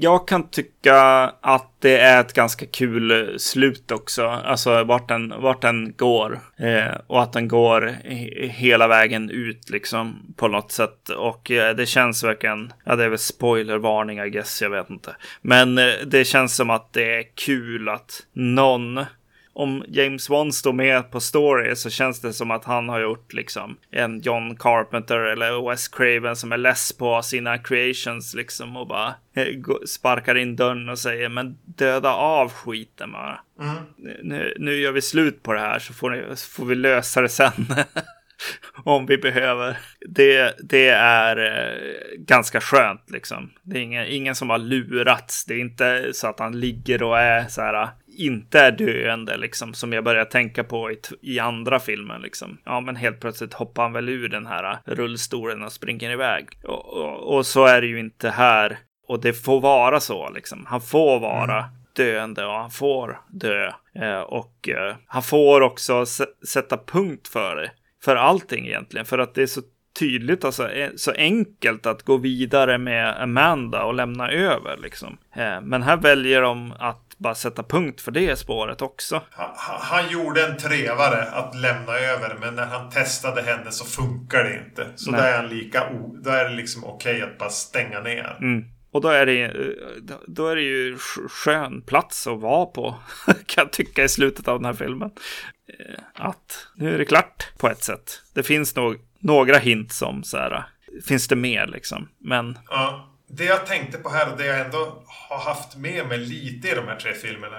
jag 0.00 0.28
kan 0.28 0.50
tycka 0.50 0.96
att 1.40 1.70
det 1.78 1.98
är 1.98 2.20
ett 2.20 2.32
ganska 2.32 2.66
kul 2.66 3.10
eh, 3.10 3.36
slut 3.36 3.90
också. 3.90 4.26
Alltså 4.26 4.84
vart 4.84 5.08
den, 5.08 5.34
vart 5.38 5.62
den 5.62 5.94
går. 5.96 6.40
Eh, 6.56 6.96
och 7.06 7.22
att 7.22 7.32
den 7.32 7.48
går 7.48 7.80
he- 8.04 8.48
hela 8.48 8.88
vägen 8.88 9.30
ut 9.30 9.70
liksom 9.70 10.34
på 10.36 10.48
något 10.48 10.72
sätt. 10.72 11.08
Och 11.08 11.50
eh, 11.50 11.76
det 11.76 11.86
känns 11.86 12.24
verkligen, 12.24 12.72
ja 12.84 12.96
det 12.96 13.04
är 13.04 13.08
väl 13.08 13.18
spoilervarning 13.18 14.18
I 14.18 14.30
guess, 14.30 14.62
jag 14.62 14.70
vet 14.70 14.90
inte. 14.90 15.16
Men 15.42 15.78
eh, 15.78 15.94
det 16.06 16.24
känns 16.24 16.56
som 16.56 16.70
att 16.70 16.92
det 16.92 17.18
är 17.18 17.24
kul 17.34 17.88
att 17.88 18.20
någon 18.32 19.04
om 19.54 19.84
James 19.88 20.30
Wan 20.30 20.52
står 20.52 20.72
med 20.72 21.10
på 21.10 21.20
story 21.20 21.76
så 21.76 21.90
känns 21.90 22.20
det 22.20 22.32
som 22.32 22.50
att 22.50 22.64
han 22.64 22.88
har 22.88 23.00
gjort 23.00 23.32
liksom 23.32 23.76
en 23.90 24.20
John 24.20 24.56
Carpenter 24.56 25.18
eller 25.18 25.70
Wes 25.70 25.88
Craven 25.88 26.36
som 26.36 26.52
är 26.52 26.56
less 26.56 26.92
på 26.92 27.22
sina 27.22 27.58
creations 27.58 28.34
liksom 28.34 28.76
och 28.76 28.86
bara 28.86 29.14
eh, 29.36 29.46
sparkar 29.86 30.34
in 30.34 30.56
dörren 30.56 30.88
och 30.88 30.98
säger 30.98 31.28
men 31.28 31.58
döda 31.64 32.14
av 32.14 32.52
skiten 32.52 33.12
bara. 33.12 33.40
Nu, 34.22 34.54
nu 34.58 34.76
gör 34.76 34.92
vi 34.92 35.02
slut 35.02 35.42
på 35.42 35.52
det 35.52 35.60
här 35.60 35.78
så 35.78 35.92
får, 35.92 36.10
ni, 36.10 36.36
så 36.36 36.50
får 36.50 36.64
vi 36.64 36.74
lösa 36.74 37.20
det 37.20 37.28
sen. 37.28 37.66
Om 38.84 39.06
vi 39.06 39.18
behöver. 39.18 39.78
Det, 40.08 40.54
det 40.62 40.88
är 40.88 41.36
eh, 41.36 42.18
ganska 42.18 42.60
skönt 42.60 43.10
liksom. 43.10 43.50
Det 43.62 43.78
är 43.78 43.82
ingen, 43.82 44.06
ingen 44.06 44.34
som 44.34 44.50
har 44.50 44.58
lurats. 44.58 45.44
Det 45.44 45.54
är 45.54 45.58
inte 45.58 46.10
så 46.12 46.26
att 46.26 46.38
han 46.38 46.60
ligger 46.60 47.02
och 47.02 47.18
är 47.18 47.48
så 47.48 47.62
här 47.62 47.88
inte 48.16 48.60
är 48.60 48.72
döende 48.72 49.36
liksom 49.36 49.74
som 49.74 49.92
jag 49.92 50.04
börjar 50.04 50.24
tänka 50.24 50.64
på 50.64 50.90
i, 50.90 51.00
i 51.22 51.38
andra 51.38 51.80
filmer 51.80 52.18
liksom. 52.18 52.58
Ja, 52.64 52.80
men 52.80 52.96
helt 52.96 53.20
plötsligt 53.20 53.54
hoppar 53.54 53.82
han 53.82 53.92
väl 53.92 54.08
ur 54.08 54.28
den 54.28 54.46
här 54.46 54.78
rullstolen 54.84 55.62
och 55.62 55.72
springer 55.72 56.10
iväg. 56.10 56.48
Och, 56.64 56.86
och, 56.86 57.36
och 57.36 57.46
så 57.46 57.66
är 57.66 57.80
det 57.80 57.86
ju 57.86 58.00
inte 58.00 58.30
här. 58.30 58.78
Och 59.08 59.20
det 59.20 59.32
får 59.32 59.60
vara 59.60 60.00
så 60.00 60.30
liksom. 60.30 60.66
Han 60.66 60.80
får 60.80 61.20
vara 61.20 61.64
döende 61.96 62.46
och 62.46 62.54
han 62.54 62.70
får 62.70 63.20
dö. 63.28 63.72
Eh, 63.94 64.20
och 64.20 64.68
eh, 64.68 64.96
han 65.06 65.22
får 65.22 65.60
också 65.60 66.06
sätta 66.48 66.76
punkt 66.76 67.28
för 67.28 67.56
det. 67.56 67.70
För 68.04 68.16
allting 68.16 68.66
egentligen. 68.66 69.06
För 69.06 69.18
att 69.18 69.34
det 69.34 69.42
är 69.42 69.46
så 69.46 69.60
tydligt, 69.98 70.44
alltså 70.44 70.70
så 70.96 71.12
enkelt 71.12 71.86
att 71.86 72.02
gå 72.02 72.16
vidare 72.16 72.78
med 72.78 73.22
Amanda 73.22 73.84
och 73.84 73.94
lämna 73.94 74.30
över 74.30 74.76
liksom. 74.76 75.18
Eh, 75.36 75.60
men 75.60 75.82
här 75.82 75.96
väljer 75.96 76.42
de 76.42 76.72
att 76.78 77.00
bara 77.18 77.34
sätta 77.34 77.62
punkt 77.62 78.00
för 78.00 78.10
det 78.12 78.36
spåret 78.38 78.82
också. 78.82 79.22
Han, 79.30 79.50
han- 79.56 80.10
gjorde 80.10 80.46
en 80.46 80.56
trevare 80.56 81.22
att 81.22 81.54
lämna 81.54 81.92
över 81.92 82.36
men 82.40 82.54
när 82.54 82.66
han 82.66 82.90
testade 82.90 83.42
henne 83.42 83.70
så 83.70 83.84
funkar 83.84 84.44
det 84.44 84.54
inte. 84.66 84.86
Så 84.96 85.10
Nej. 85.10 85.20
då 85.20 85.26
är 85.26 85.36
han 85.36 85.48
lika 85.48 85.90
o, 85.90 86.16
är 86.26 86.44
det 86.48 86.54
liksom 86.56 86.84
okej 86.84 87.22
att 87.22 87.38
bara 87.38 87.50
stänga 87.50 88.00
ner. 88.00 88.36
Mm. 88.40 88.64
Och 88.90 89.00
då 89.00 89.08
är 89.08 89.26
det, 89.26 89.42
eh, 89.42 89.50
då- 90.26 90.48
är 90.48 90.56
det 90.56 90.62
ju 90.62 90.94
sk- 90.96 91.28
skön 91.28 91.82
plats 91.82 92.26
att 92.26 92.40
vara 92.40 92.66
på, 92.66 92.94
kan 93.26 93.62
jag 93.64 93.72
tycka 93.72 94.04
i 94.04 94.08
slutet 94.08 94.48
av 94.48 94.58
den 94.58 94.64
här 94.64 94.72
filmen. 94.72 95.10
Att 96.14 96.66
nu 96.76 96.94
är 96.94 96.98
det 96.98 97.04
klart 97.04 97.48
på 97.58 97.68
ett 97.68 97.82
sätt. 97.84 98.22
Det 98.34 98.42
finns 98.42 98.76
nog 98.76 98.96
några 99.24 99.58
hint 99.58 99.92
som 99.92 100.24
så 100.24 100.36
här, 100.36 100.64
finns 101.06 101.28
det 101.28 101.36
mer 101.36 101.66
liksom. 101.66 102.08
Men 102.18 102.58
Ja. 102.70 103.10
Det 103.26 103.44
jag 103.44 103.66
tänkte 103.66 103.98
på 103.98 104.08
här 104.08 104.32
och 104.32 104.38
det 104.38 104.46
jag 104.46 104.60
ändå 104.60 105.02
har 105.28 105.38
haft 105.38 105.76
med 105.76 106.06
mig 106.06 106.18
lite 106.18 106.68
i 106.68 106.74
de 106.74 106.88
här 106.88 106.96
tre 106.96 107.14
filmerna. 107.14 107.56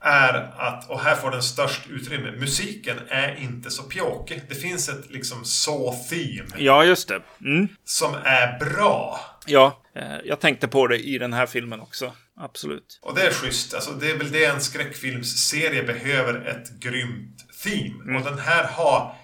Är 0.00 0.52
att, 0.58 0.90
och 0.90 1.00
här 1.00 1.14
får 1.14 1.30
den 1.30 1.42
störst 1.42 1.90
utrymme, 1.90 2.30
musiken 2.30 2.96
är 3.08 3.36
inte 3.42 3.70
så 3.70 3.82
pjåkig. 3.82 4.42
Det 4.48 4.54
finns 4.54 4.88
ett 4.88 5.10
liksom 5.10 5.44
så-theme 5.44 6.48
ja, 6.58 6.84
just 6.84 7.08
det. 7.08 7.20
Mm. 7.44 7.68
som 7.84 8.14
är 8.24 8.58
bra. 8.58 9.20
Ja, 9.46 9.82
eh, 9.94 10.16
jag 10.24 10.40
tänkte 10.40 10.68
på 10.68 10.86
det 10.86 10.98
i 10.98 11.18
den 11.18 11.32
här 11.32 11.46
filmen 11.46 11.80
också. 11.80 12.12
Absolut. 12.40 13.00
Och 13.02 13.14
det 13.14 13.22
är 13.22 13.32
schysst. 13.32 13.74
Alltså, 13.74 13.90
det 13.90 14.10
är 14.10 14.18
väl 14.18 14.32
det 14.32 14.44
en 14.44 14.60
skräckfilmsserie 14.60 15.82
behöver. 15.82 16.46
Ett 16.46 16.80
grymt 16.80 17.46
theme. 17.64 18.18
Och 18.18 18.24
den 18.24 18.38
här 18.38 18.64
har 18.64 19.14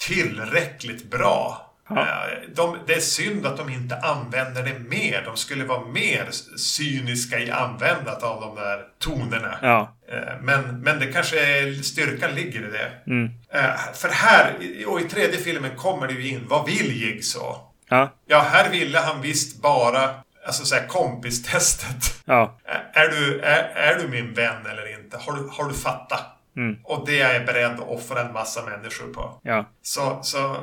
tillräckligt 0.00 1.10
bra. 1.10 1.64
Ja. 1.88 2.00
Eh, 2.00 2.48
De, 2.54 2.78
det 2.86 2.94
är 2.94 3.00
synd 3.00 3.46
att 3.46 3.56
de 3.56 3.68
inte 3.70 3.96
använder 3.96 4.62
det 4.62 4.78
mer. 4.78 5.22
De 5.24 5.36
skulle 5.36 5.64
vara 5.64 5.84
mer 5.86 6.28
cyniska 6.58 7.38
i 7.38 7.50
användandet 7.50 8.22
av 8.22 8.40
de 8.40 8.54
där 8.54 8.82
tonerna. 8.98 9.58
Ja. 9.62 9.96
Eh, 10.12 10.40
Men, 10.42 10.80
men 10.80 10.98
det 10.98 11.06
kanske 11.12 11.40
är, 11.40 11.82
styrkan 11.82 12.30
ligger 12.34 12.68
i 12.68 12.70
det. 12.70 12.90
Mm. 13.06 13.30
Eh, 13.52 13.92
För 13.94 14.08
här, 14.08 14.52
och 14.86 15.00
i 15.00 15.04
tredje 15.04 15.38
filmen 15.38 15.76
kommer 15.76 16.06
det 16.06 16.12
ju 16.14 16.28
in, 16.28 16.44
vad 16.48 16.66
vill 16.66 17.02
Jigsaw? 17.02 17.58
Ja. 17.88 18.10
Ja, 18.26 18.40
här 18.40 18.70
ville 18.70 18.98
han 18.98 19.20
visst 19.22 19.62
bara, 19.62 20.10
alltså 20.46 20.64
såhär 20.64 20.86
kompistestet. 20.86 22.14
Ja. 22.24 22.58
Ä- 22.64 22.98
Är 22.98 23.08
du, 23.08 23.40
är, 23.40 23.62
är 23.74 23.98
du 23.98 24.08
min 24.08 24.34
vän 24.34 24.66
eller 24.66 24.98
inte? 25.00 25.16
Har 25.16 25.32
du, 25.32 25.48
har 25.52 25.64
du 25.68 25.74
fattat? 25.74 26.24
Mm. 26.58 26.76
Och 26.84 27.06
det 27.06 27.20
är 27.20 27.34
jag 27.34 27.46
beredd 27.46 27.72
att 27.72 27.88
offra 27.88 28.20
en 28.20 28.32
massa 28.32 28.62
människor 28.64 29.12
på. 29.12 29.40
Ja. 29.42 29.70
Så, 29.82 30.18
så 30.22 30.56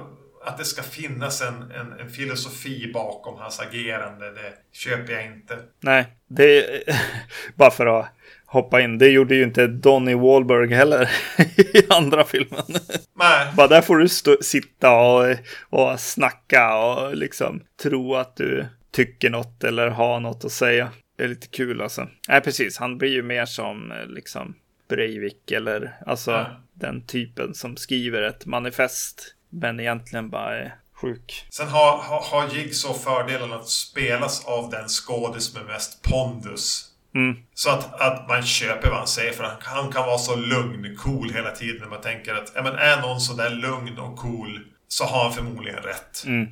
att 0.46 0.58
det 0.58 0.66
ska 0.66 0.84
finnas 0.84 1.41
en, 1.41 1.72
en, 1.72 2.00
en 2.00 2.10
filosofi 2.10 2.91
bakom 2.93 3.39
hans 3.39 3.60
agerande, 3.60 4.32
det 4.32 4.54
köper 4.72 5.14
jag 5.14 5.26
inte. 5.26 5.58
Nej, 5.80 6.06
det 6.28 6.66
bara 7.56 7.72
för 7.72 8.00
att 8.00 8.06
hoppa 8.46 8.82
in. 8.82 8.98
Det 8.98 9.08
gjorde 9.08 9.36
ju 9.36 9.43
inte 9.43 9.68
Donny 9.68 10.16
Wahlberg 10.16 10.74
heller 10.74 11.10
i 11.58 11.86
andra 11.89 12.24
filmen. 12.24 12.64
Nej, 13.16 13.48
Bara 13.56 13.68
där 13.68 13.82
får 13.82 13.98
du 13.98 14.10
stå, 14.10 14.38
sitta 14.41 14.91
och, 14.91 15.36
och 15.70 16.00
snacka 16.00 16.78
och 16.78 17.16
liksom 17.16 17.64
tro 17.84 18.16
att 18.16 18.36
du 18.36 18.66
tycker 18.91 19.30
något 19.30 19.64
eller 19.64 19.88
har 19.88 20.20
något 20.20 20.46
att 20.46 20.52
säga. 20.52 20.89
Det 21.18 21.24
är 21.24 21.28
lite 21.28 21.48
kul 21.48 21.82
alltså. 21.82 22.08
Nej, 22.30 22.41
precis. 22.41 22.78
Han 22.78 22.98
blir 22.98 23.10
ju 23.10 23.24
mer 23.24 23.46
som 23.46 23.91
eh, 23.91 24.08
liksom 24.08 24.56
Breivik 24.88 25.52
eller 25.52 25.98
alltså 26.06 26.32
Ja. 26.32 26.46
den 26.74 27.06
typen 27.06 27.54
som 27.54 27.78
skriver 27.78 28.22
ett 28.22 28.46
manifest 28.46 29.36
men 29.50 29.80
egentligen 29.80 30.30
bara 30.30 30.58
är 30.58 30.76
sjuk. 30.94 31.46
sen 31.50 31.68
har, 31.68 31.98
har, 31.98 32.22
har 32.22 32.56
Jigsaw 32.56 33.00
fördelen 33.04 33.54
att 33.54 33.70
spelas 33.70 34.46
av 34.46 34.70
den 34.70 34.88
skådis 34.88 35.56
med 35.56 35.66
mest 35.66 36.02
pondus. 36.04 36.92
Mm. 37.16 37.38
Så 37.54 37.70
att, 37.70 38.02
att 38.02 38.28
man 38.28 38.44
köper 38.44 38.90
vad 38.90 38.98
han 38.98 39.08
säger 39.08 39.32
för 39.34 39.44
han, 39.44 39.56
han 39.62 39.92
kan 39.92 40.06
vara 40.06 40.18
så 40.18 40.36
lugn, 40.36 40.96
cool 40.98 41.30
hela 41.34 41.52
tiden. 41.52 41.82
När 41.82 41.88
man 41.88 42.02
tänker 42.02 42.34
att 42.36 42.52
ja, 42.56 42.64
men 42.64 42.76
är 42.76 43.02
någon 43.02 43.20
så 43.22 43.34
där 43.34 43.50
lugn 43.50 44.00
och 44.00 44.18
cool 44.18 44.60
så 44.88 45.04
har 45.06 45.24
han 45.24 45.34
förmodligen 45.34 45.80
rätt. 45.84 46.24
Mm. 46.26 46.47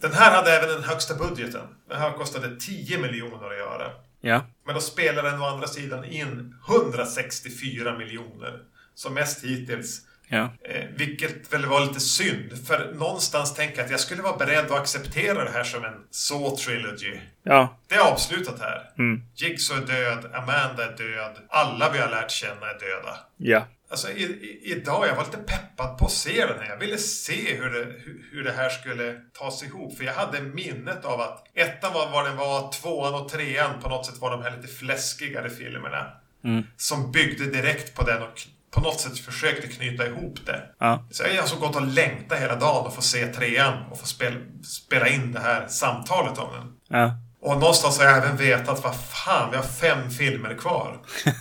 Den 0.00 0.12
här 0.12 0.30
hade 0.36 0.52
även 0.52 0.68
den 0.68 0.84
högsta 0.84 1.14
budgeten. 1.14 1.66
Den 1.88 1.98
här 2.00 2.12
kostade 2.12 2.56
10 2.60 2.98
miljoner 2.98 3.50
att 3.50 3.58
göra. 3.58 3.90
Ja. 4.24 4.46
Men 4.66 4.74
då 4.74 4.80
spelar 4.80 5.22
den 5.22 5.40
å 5.40 5.44
andra 5.44 5.66
sidan 5.66 6.04
in 6.04 6.54
164 6.68 7.98
miljoner. 7.98 8.58
Som 8.94 9.14
mest 9.14 9.44
hittills. 9.44 10.00
Ja. 10.28 10.48
Eh, 10.62 10.84
vilket 10.96 11.52
väl 11.52 11.66
var 11.66 11.80
lite 11.80 12.00
synd. 12.00 12.66
För 12.66 12.92
någonstans 12.94 13.54
tänker 13.54 13.76
jag 13.76 13.84
att 13.84 13.90
jag 13.90 14.00
skulle 14.00 14.22
vara 14.22 14.36
beredd 14.36 14.64
att 14.64 14.80
acceptera 14.80 15.44
det 15.44 15.50
här 15.50 15.64
som 15.64 15.84
en 15.84 16.04
Saw 16.10 16.56
Trilogy. 16.56 17.20
Ja. 17.42 17.76
Det 17.88 17.94
är 17.94 18.12
avslutat 18.12 18.60
här. 18.60 18.90
Mm. 18.98 19.22
Jigsaw 19.34 19.82
är 19.82 19.96
död, 19.96 20.34
Amanda 20.34 20.84
är 20.84 20.96
död, 20.96 21.36
alla 21.48 21.92
vi 21.92 21.98
har 21.98 22.10
lärt 22.10 22.30
känna 22.30 22.66
är 22.66 22.78
döda. 22.78 23.18
Ja. 23.36 23.66
Alltså 23.92 24.10
i, 24.10 24.22
i, 24.22 24.72
idag, 24.72 25.06
jag 25.06 25.16
var 25.16 25.24
lite 25.24 25.36
peppad 25.36 25.98
på 25.98 26.04
att 26.04 26.12
se 26.12 26.46
den 26.46 26.58
här. 26.58 26.68
Jag 26.68 26.76
ville 26.76 26.98
se 26.98 27.54
hur 27.54 27.70
det, 27.70 27.84
hur, 27.84 28.28
hur 28.32 28.44
det 28.44 28.52
här 28.52 28.68
skulle 28.68 29.20
tas 29.38 29.62
ihop. 29.62 29.96
För 29.96 30.04
jag 30.04 30.14
hade 30.14 30.40
minnet 30.40 31.04
av 31.04 31.20
att 31.20 31.44
ettan 31.54 31.92
var 31.92 32.10
vad 32.10 32.24
den 32.24 32.36
var, 32.36 32.72
tvåan 32.72 33.14
och 33.14 33.28
trean 33.28 33.80
på 33.80 33.88
något 33.88 34.06
sätt 34.06 34.18
var 34.20 34.30
de 34.30 34.42
här 34.42 34.56
lite 34.56 34.68
fläskigare 34.68 35.50
filmerna. 35.50 36.06
Mm. 36.44 36.62
Som 36.76 37.12
byggde 37.12 37.46
direkt 37.46 37.94
på 37.94 38.04
den 38.04 38.22
och 38.22 38.42
på 38.70 38.80
något 38.80 39.00
sätt 39.00 39.18
försökte 39.18 39.68
knyta 39.68 40.06
ihop 40.06 40.46
det. 40.46 40.62
Ja. 40.78 41.04
Så 41.10 41.22
jag 41.22 41.30
har 41.30 41.38
alltså 41.38 41.58
gått 41.58 41.76
och 41.76 41.86
längtat 41.86 42.38
hela 42.38 42.56
dagen 42.56 42.86
och 42.86 42.94
få 42.94 43.02
se 43.02 43.26
trean 43.26 43.90
och 43.90 44.00
få 44.00 44.06
spela, 44.06 44.36
spela 44.64 45.08
in 45.08 45.32
det 45.32 45.40
här 45.40 45.66
samtalet 45.68 46.38
om 46.38 46.52
den. 46.52 46.72
Ja. 46.88 47.16
Och 47.42 47.60
någonstans 47.60 47.98
har 47.98 48.04
jag 48.04 48.16
även 48.16 48.36
vetat, 48.36 48.84
vad 48.84 48.94
fan, 48.96 49.50
vi 49.50 49.56
har 49.56 49.64
fem 49.64 50.10
filmer 50.10 50.54
kvar. 50.54 50.98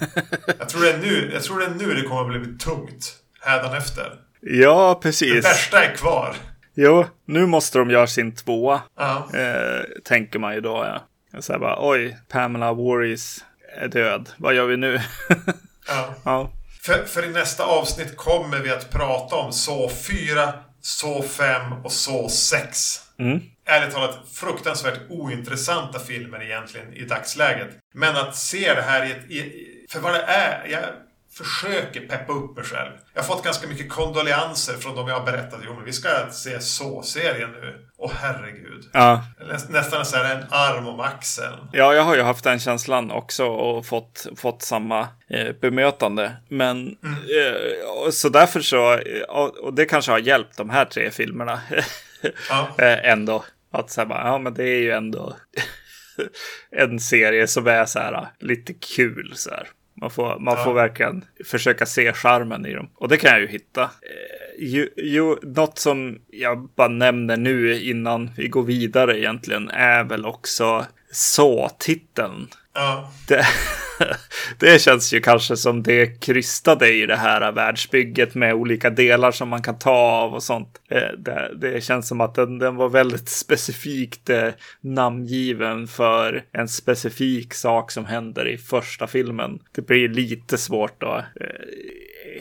jag, 0.59 0.69
tror 0.69 0.81
det 0.81 0.91
är 0.91 0.97
nu, 0.97 1.31
jag 1.33 1.43
tror 1.43 1.59
det 1.59 1.65
är 1.65 1.69
nu 1.69 1.93
det 1.93 2.07
kommer 2.07 2.35
att 2.35 2.41
bli 2.41 2.57
tungt. 2.57 3.15
Hädanefter. 3.41 4.13
Ja, 4.41 4.93
Det 4.99 5.03
precis. 5.07 5.45
värsta 5.45 5.83
är 5.83 5.95
kvar. 5.95 6.35
Jo, 6.75 7.05
nu 7.25 7.45
måste 7.45 7.77
de 7.79 7.89
göra 7.89 8.07
sin 8.07 8.35
tvåa. 8.35 8.81
Ja. 8.97 9.29
Eh, 9.33 9.81
tänker 10.03 10.39
man 10.39 10.53
ju 10.53 10.61
då, 10.61 10.85
ja. 10.85 11.01
Så 11.41 11.53
här 11.53 11.59
bara, 11.59 11.77
oj, 11.89 12.17
Pamela 12.29 12.73
Voorhees 12.73 13.37
är 13.81 13.87
död. 13.87 14.29
Vad 14.37 14.53
gör 14.53 14.65
vi 14.65 14.77
nu? 14.77 15.01
Ja. 15.87 16.15
ja. 16.23 16.51
För, 16.81 17.05
för 17.05 17.25
i 17.25 17.29
nästa 17.29 17.63
avsnitt 17.63 18.17
kommer 18.17 18.59
vi 18.59 18.69
att 18.71 18.89
prata 18.91 19.35
om 19.35 19.53
så 19.53 19.89
4, 19.89 20.53
så 20.81 21.23
5 21.23 21.73
och 21.83 21.91
så 21.91 22.29
6. 22.29 22.99
Mm. 23.19 23.41
Ärligt 23.71 23.93
talat 23.93 24.19
fruktansvärt 24.33 24.99
ointressanta 25.09 25.99
filmer 25.99 26.43
egentligen 26.43 26.93
i 26.93 27.05
dagsläget. 27.05 27.69
Men 27.93 28.15
att 28.15 28.35
se 28.35 28.73
det 28.73 28.81
här 28.81 29.05
i 29.05 29.11
ett... 29.11 29.31
I, 29.31 29.67
för 29.91 29.99
vad 29.99 30.13
det 30.13 30.21
är. 30.21 30.67
Jag 30.67 30.83
försöker 31.37 32.01
peppa 32.01 32.33
upp 32.33 32.55
mig 32.55 32.65
själv. 32.65 32.91
Jag 33.13 33.21
har 33.21 33.27
fått 33.27 33.43
ganska 33.43 33.67
mycket 33.67 33.89
kondoleanser 33.89 34.73
från 34.73 34.95
de 34.95 35.07
jag 35.07 35.19
har 35.19 35.25
berättat. 35.25 35.59
Jo, 35.65 35.73
men 35.73 35.85
vi 35.85 35.93
ska 35.93 36.09
se 36.31 36.59
så-serien 36.59 37.51
nu. 37.51 37.87
Åh 37.97 38.11
herregud. 38.21 38.89
Ja. 38.93 39.23
Nä, 39.39 39.57
nästan 39.69 40.05
så 40.05 40.17
här 40.17 40.35
en 40.35 40.45
arm 40.49 40.87
om 40.87 40.99
axeln. 40.99 41.69
ja, 41.71 41.93
jag 41.93 42.03
har 42.03 42.15
ju 42.15 42.21
haft 42.21 42.43
den 42.43 42.59
känslan 42.59 43.11
också 43.11 43.45
och 43.45 43.85
fått, 43.85 44.27
fått 44.37 44.61
samma 44.61 45.07
eh, 45.29 45.55
bemötande. 45.61 46.35
Men 46.47 46.87
eh, 47.11 47.89
och 48.05 48.13
så 48.13 48.29
därför 48.29 48.61
så, 48.61 48.93
eh, 48.93 49.21
och, 49.21 49.57
och 49.57 49.73
det 49.73 49.85
kanske 49.85 50.11
har 50.11 50.19
hjälpt 50.19 50.57
de 50.57 50.69
här 50.69 50.85
tre 50.85 51.11
filmerna 51.11 51.61
Ja. 52.49 52.67
eh, 52.77 53.11
ändå. 53.11 53.43
Att 53.71 53.89
säga 53.91 54.05
bara, 54.05 54.27
ja 54.27 54.37
men 54.37 54.53
det 54.53 54.63
är 54.69 54.79
ju 54.81 54.91
ändå 54.91 55.35
en 56.71 56.99
serie 56.99 57.47
som 57.47 57.67
är 57.67 57.85
så 57.85 57.99
här 57.99 58.27
lite 58.39 58.73
kul 58.73 59.31
så 59.35 59.49
här. 59.49 59.67
Man 60.01 60.09
får, 60.11 60.39
man 60.39 60.55
Ja. 60.57 60.63
får 60.63 60.73
verkligen 60.73 61.25
försöka 61.45 61.85
se 61.85 62.13
charmen 62.13 62.65
i 62.65 62.73
dem. 62.73 62.89
Och 62.95 63.07
det 63.09 63.17
kan 63.17 63.31
jag 63.31 63.41
ju 63.41 63.47
hitta. 63.47 63.81
Eh, 63.83 64.63
ju, 64.65 64.89
ju, 64.97 65.35
något 65.41 65.79
som 65.79 66.19
jag 66.27 66.69
bara 66.75 66.87
nämner 66.87 67.37
nu 67.37 67.79
innan 67.81 68.31
vi 68.37 68.47
går 68.47 68.63
vidare 68.63 69.19
egentligen 69.19 69.69
är 69.69 70.03
väl 70.03 70.25
också 70.25 70.85
så-titeln. 71.11 72.47
Ja. 72.73 73.11
Det, 73.27 73.45
det 74.57 74.81
känns 74.81 75.13
ju 75.13 75.19
kanske 75.21 75.57
som 75.57 75.83
det 75.83 76.21
krystade 76.21 76.93
i 76.93 77.05
det 77.05 77.15
här 77.15 77.51
världsbygget 77.51 78.35
med 78.35 78.53
olika 78.53 78.89
delar 78.89 79.31
som 79.31 79.49
man 79.49 79.61
kan 79.61 79.79
ta 79.79 79.91
av 79.91 80.33
och 80.33 80.43
sånt. 80.43 80.81
Eh, 80.89 81.17
Det, 81.17 81.51
det 81.55 81.83
känns 81.83 82.07
som 82.07 82.21
att 82.21 82.35
den, 82.35 82.59
den 82.59 82.75
var 82.75 82.89
väldigt 82.89 83.29
specifikt 83.43 84.29
eh, 84.29 84.47
namngiven 84.81 85.87
för 85.87 86.43
en 86.51 86.67
specifik 86.67 87.53
sak 87.53 87.91
som 87.91 88.05
händer 88.05 88.47
i 88.47 88.57
första 88.57 89.07
filmen. 89.07 89.59
Det 89.71 89.81
blir 89.81 90.09
lite 90.09 90.57
svårt 90.57 91.03
att 91.03 91.19
eh, 91.41 91.47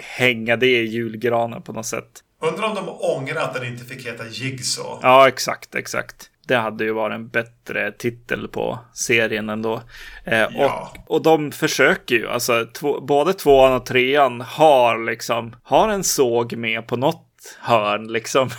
hänga 0.01 0.57
det 0.57 0.81
i 0.82 0.87
julgranen 0.87 1.62
på 1.62 1.73
något 1.73 1.87
sätt. 1.87 2.24
Undrar 2.43 2.69
om 2.69 2.74
de 2.74 2.89
ångrar 2.89 3.41
att 3.41 3.55
den 3.55 3.66
inte 3.66 3.85
fick 3.85 4.07
heta 4.07 4.27
Jigsaw. 4.28 5.01
Ja, 5.03 5.28
exakt, 5.28 5.74
exakt. 5.74 6.31
Det 6.51 6.56
hade 6.56 6.85
ju 6.85 6.93
varit 6.93 7.14
en 7.14 7.28
bättre 7.28 7.93
titel 7.93 8.48
på 8.48 8.78
serien 8.94 9.48
ändå. 9.48 9.82
Eh, 10.24 10.39
Ja. 10.39 10.93
och, 11.06 11.14
och 11.14 11.22
de 11.22 11.52
försöker 11.52 12.14
ju, 12.14 12.28
alltså 12.28 12.66
två, 12.74 13.01
både 13.01 13.32
tvåan 13.32 13.72
och 13.72 13.86
trean 13.86 14.40
har 14.40 15.05
liksom, 15.05 15.56
har 15.62 15.89
en 15.89 16.05
såg 16.05 16.56
med 16.56 16.86
på 16.86 16.97
något 16.97 17.27
hörn 17.60 18.12
liksom. 18.12 18.51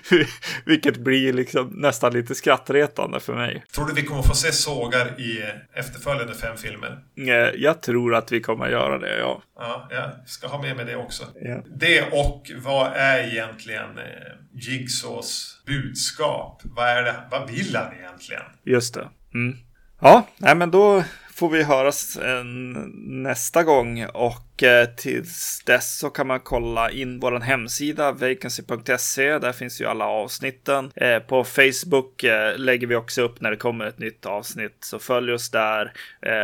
Vilket 0.64 0.96
blir 0.96 1.32
liksom 1.32 1.68
nästan 1.72 2.12
lite 2.12 2.34
skrattretande 2.34 3.20
för 3.20 3.34
mig. 3.34 3.64
Tror 3.74 3.86
du 3.86 3.94
vi 3.94 4.02
kommer 4.02 4.22
få 4.22 4.34
se 4.34 4.52
sågar 4.52 5.20
i 5.20 5.42
efterföljande 5.74 6.34
fem 6.34 6.56
filmer? 6.56 6.98
Eh, 7.16 7.60
jag 7.60 7.82
tror 7.82 8.14
att 8.14 8.32
vi 8.32 8.40
kommer 8.40 8.68
göra 8.68 8.98
det, 8.98 9.18
ja. 9.18 9.42
Ja, 9.58 9.88
jag 9.90 10.10
ska 10.28 10.46
ha 10.46 10.62
med 10.62 10.76
mig 10.76 10.84
det 10.84 10.96
också. 10.96 11.24
Ja. 11.42 11.62
Det 11.76 12.02
och 12.12 12.50
vad 12.64 12.92
är 12.92 13.32
egentligen 13.32 13.98
eh, 13.98 14.04
Jigsaws 14.52 15.59
budskap? 15.70 16.62
Vad 16.64 16.88
är 16.88 17.02
det? 17.02 17.16
Vad 17.30 17.50
vill 17.50 17.76
han 17.76 17.92
egentligen? 17.98 18.42
Just 18.64 18.94
det. 18.94 19.08
Mm. 19.34 19.56
Ja, 20.00 20.26
nej, 20.36 20.54
men 20.54 20.70
då 20.70 21.04
får 21.32 21.48
vi 21.48 21.62
höras 21.62 22.18
nästa 23.06 23.64
gång 23.64 24.04
och 24.04 24.49
eh, 24.62 24.84
tills 24.84 25.62
dess 25.66 25.98
så 25.98 26.10
kan 26.10 26.26
man 26.26 26.40
kolla 26.40 26.90
in 26.90 27.20
vår 27.20 27.40
hemsida 27.40 28.12
vacancy.se. 28.12 29.38
Där 29.38 29.52
finns 29.52 29.80
ju 29.80 29.86
alla 29.86 30.04
avsnitten. 30.04 30.92
Eh, 30.96 31.18
på 31.18 31.44
Facebook 31.44 32.24
eh, 32.24 32.58
lägger 32.58 32.86
vi 32.86 32.96
också 32.96 33.22
upp 33.22 33.40
när 33.40 33.50
det 33.50 33.56
kommer 33.56 33.84
ett 33.84 33.98
nytt 33.98 34.26
avsnitt 34.26 34.76
så 34.80 34.98
följ 34.98 35.32
oss 35.32 35.50
där 35.50 35.92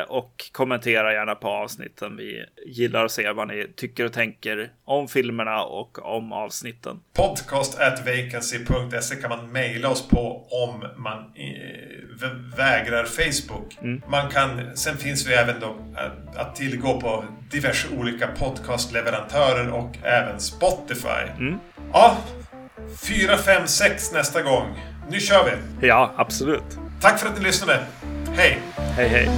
och 0.08 0.50
kommentera 0.52 1.12
gärna 1.12 1.34
på 1.34 1.48
avsnitten. 1.48 2.16
Vi 2.16 2.44
gillar 2.66 3.04
att 3.04 3.12
se 3.12 3.32
vad 3.32 3.48
ni 3.48 3.66
tycker 3.76 4.04
och 4.04 4.12
tänker 4.12 4.70
om 4.84 5.08
filmerna 5.08 5.62
och 5.64 6.16
om 6.16 6.32
avsnitten. 6.32 7.00
Podcast 7.16 7.78
at 7.78 8.06
vacancy.se 8.06 9.16
kan 9.16 9.30
man 9.30 9.52
mejla 9.52 9.88
oss 9.88 10.08
på 10.08 10.46
om 10.50 10.84
man 10.96 11.32
vägrar 12.56 13.04
Facebook. 13.04 13.78
Man 14.08 14.30
kan, 14.30 14.76
sen 14.76 14.96
finns 14.96 15.26
vi 15.26 15.34
även 15.34 15.60
då 15.60 15.76
att, 15.96 16.36
att 16.36 16.56
tillgå 16.56 17.00
på 17.00 17.24
diverse 17.50 17.88
olika 17.96 18.05
podcastleverantörer 18.38 19.70
och 19.70 19.96
även 20.02 20.40
Spotify. 20.40 21.26
Ja, 21.92 22.16
4, 23.02 23.36
5, 23.36 23.66
6 23.66 24.12
nästa 24.12 24.42
gång. 24.42 24.82
Nu 25.10 25.20
kör 25.20 25.44
vi! 25.44 25.86
Ja, 25.86 26.14
absolut. 26.16 26.78
Tack 27.00 27.18
för 27.18 27.28
att 27.28 27.38
ni 27.38 27.44
lyssnade. 27.44 27.80
Hej! 28.36 28.58
Hej, 28.76 29.08
hej. 29.08 29.28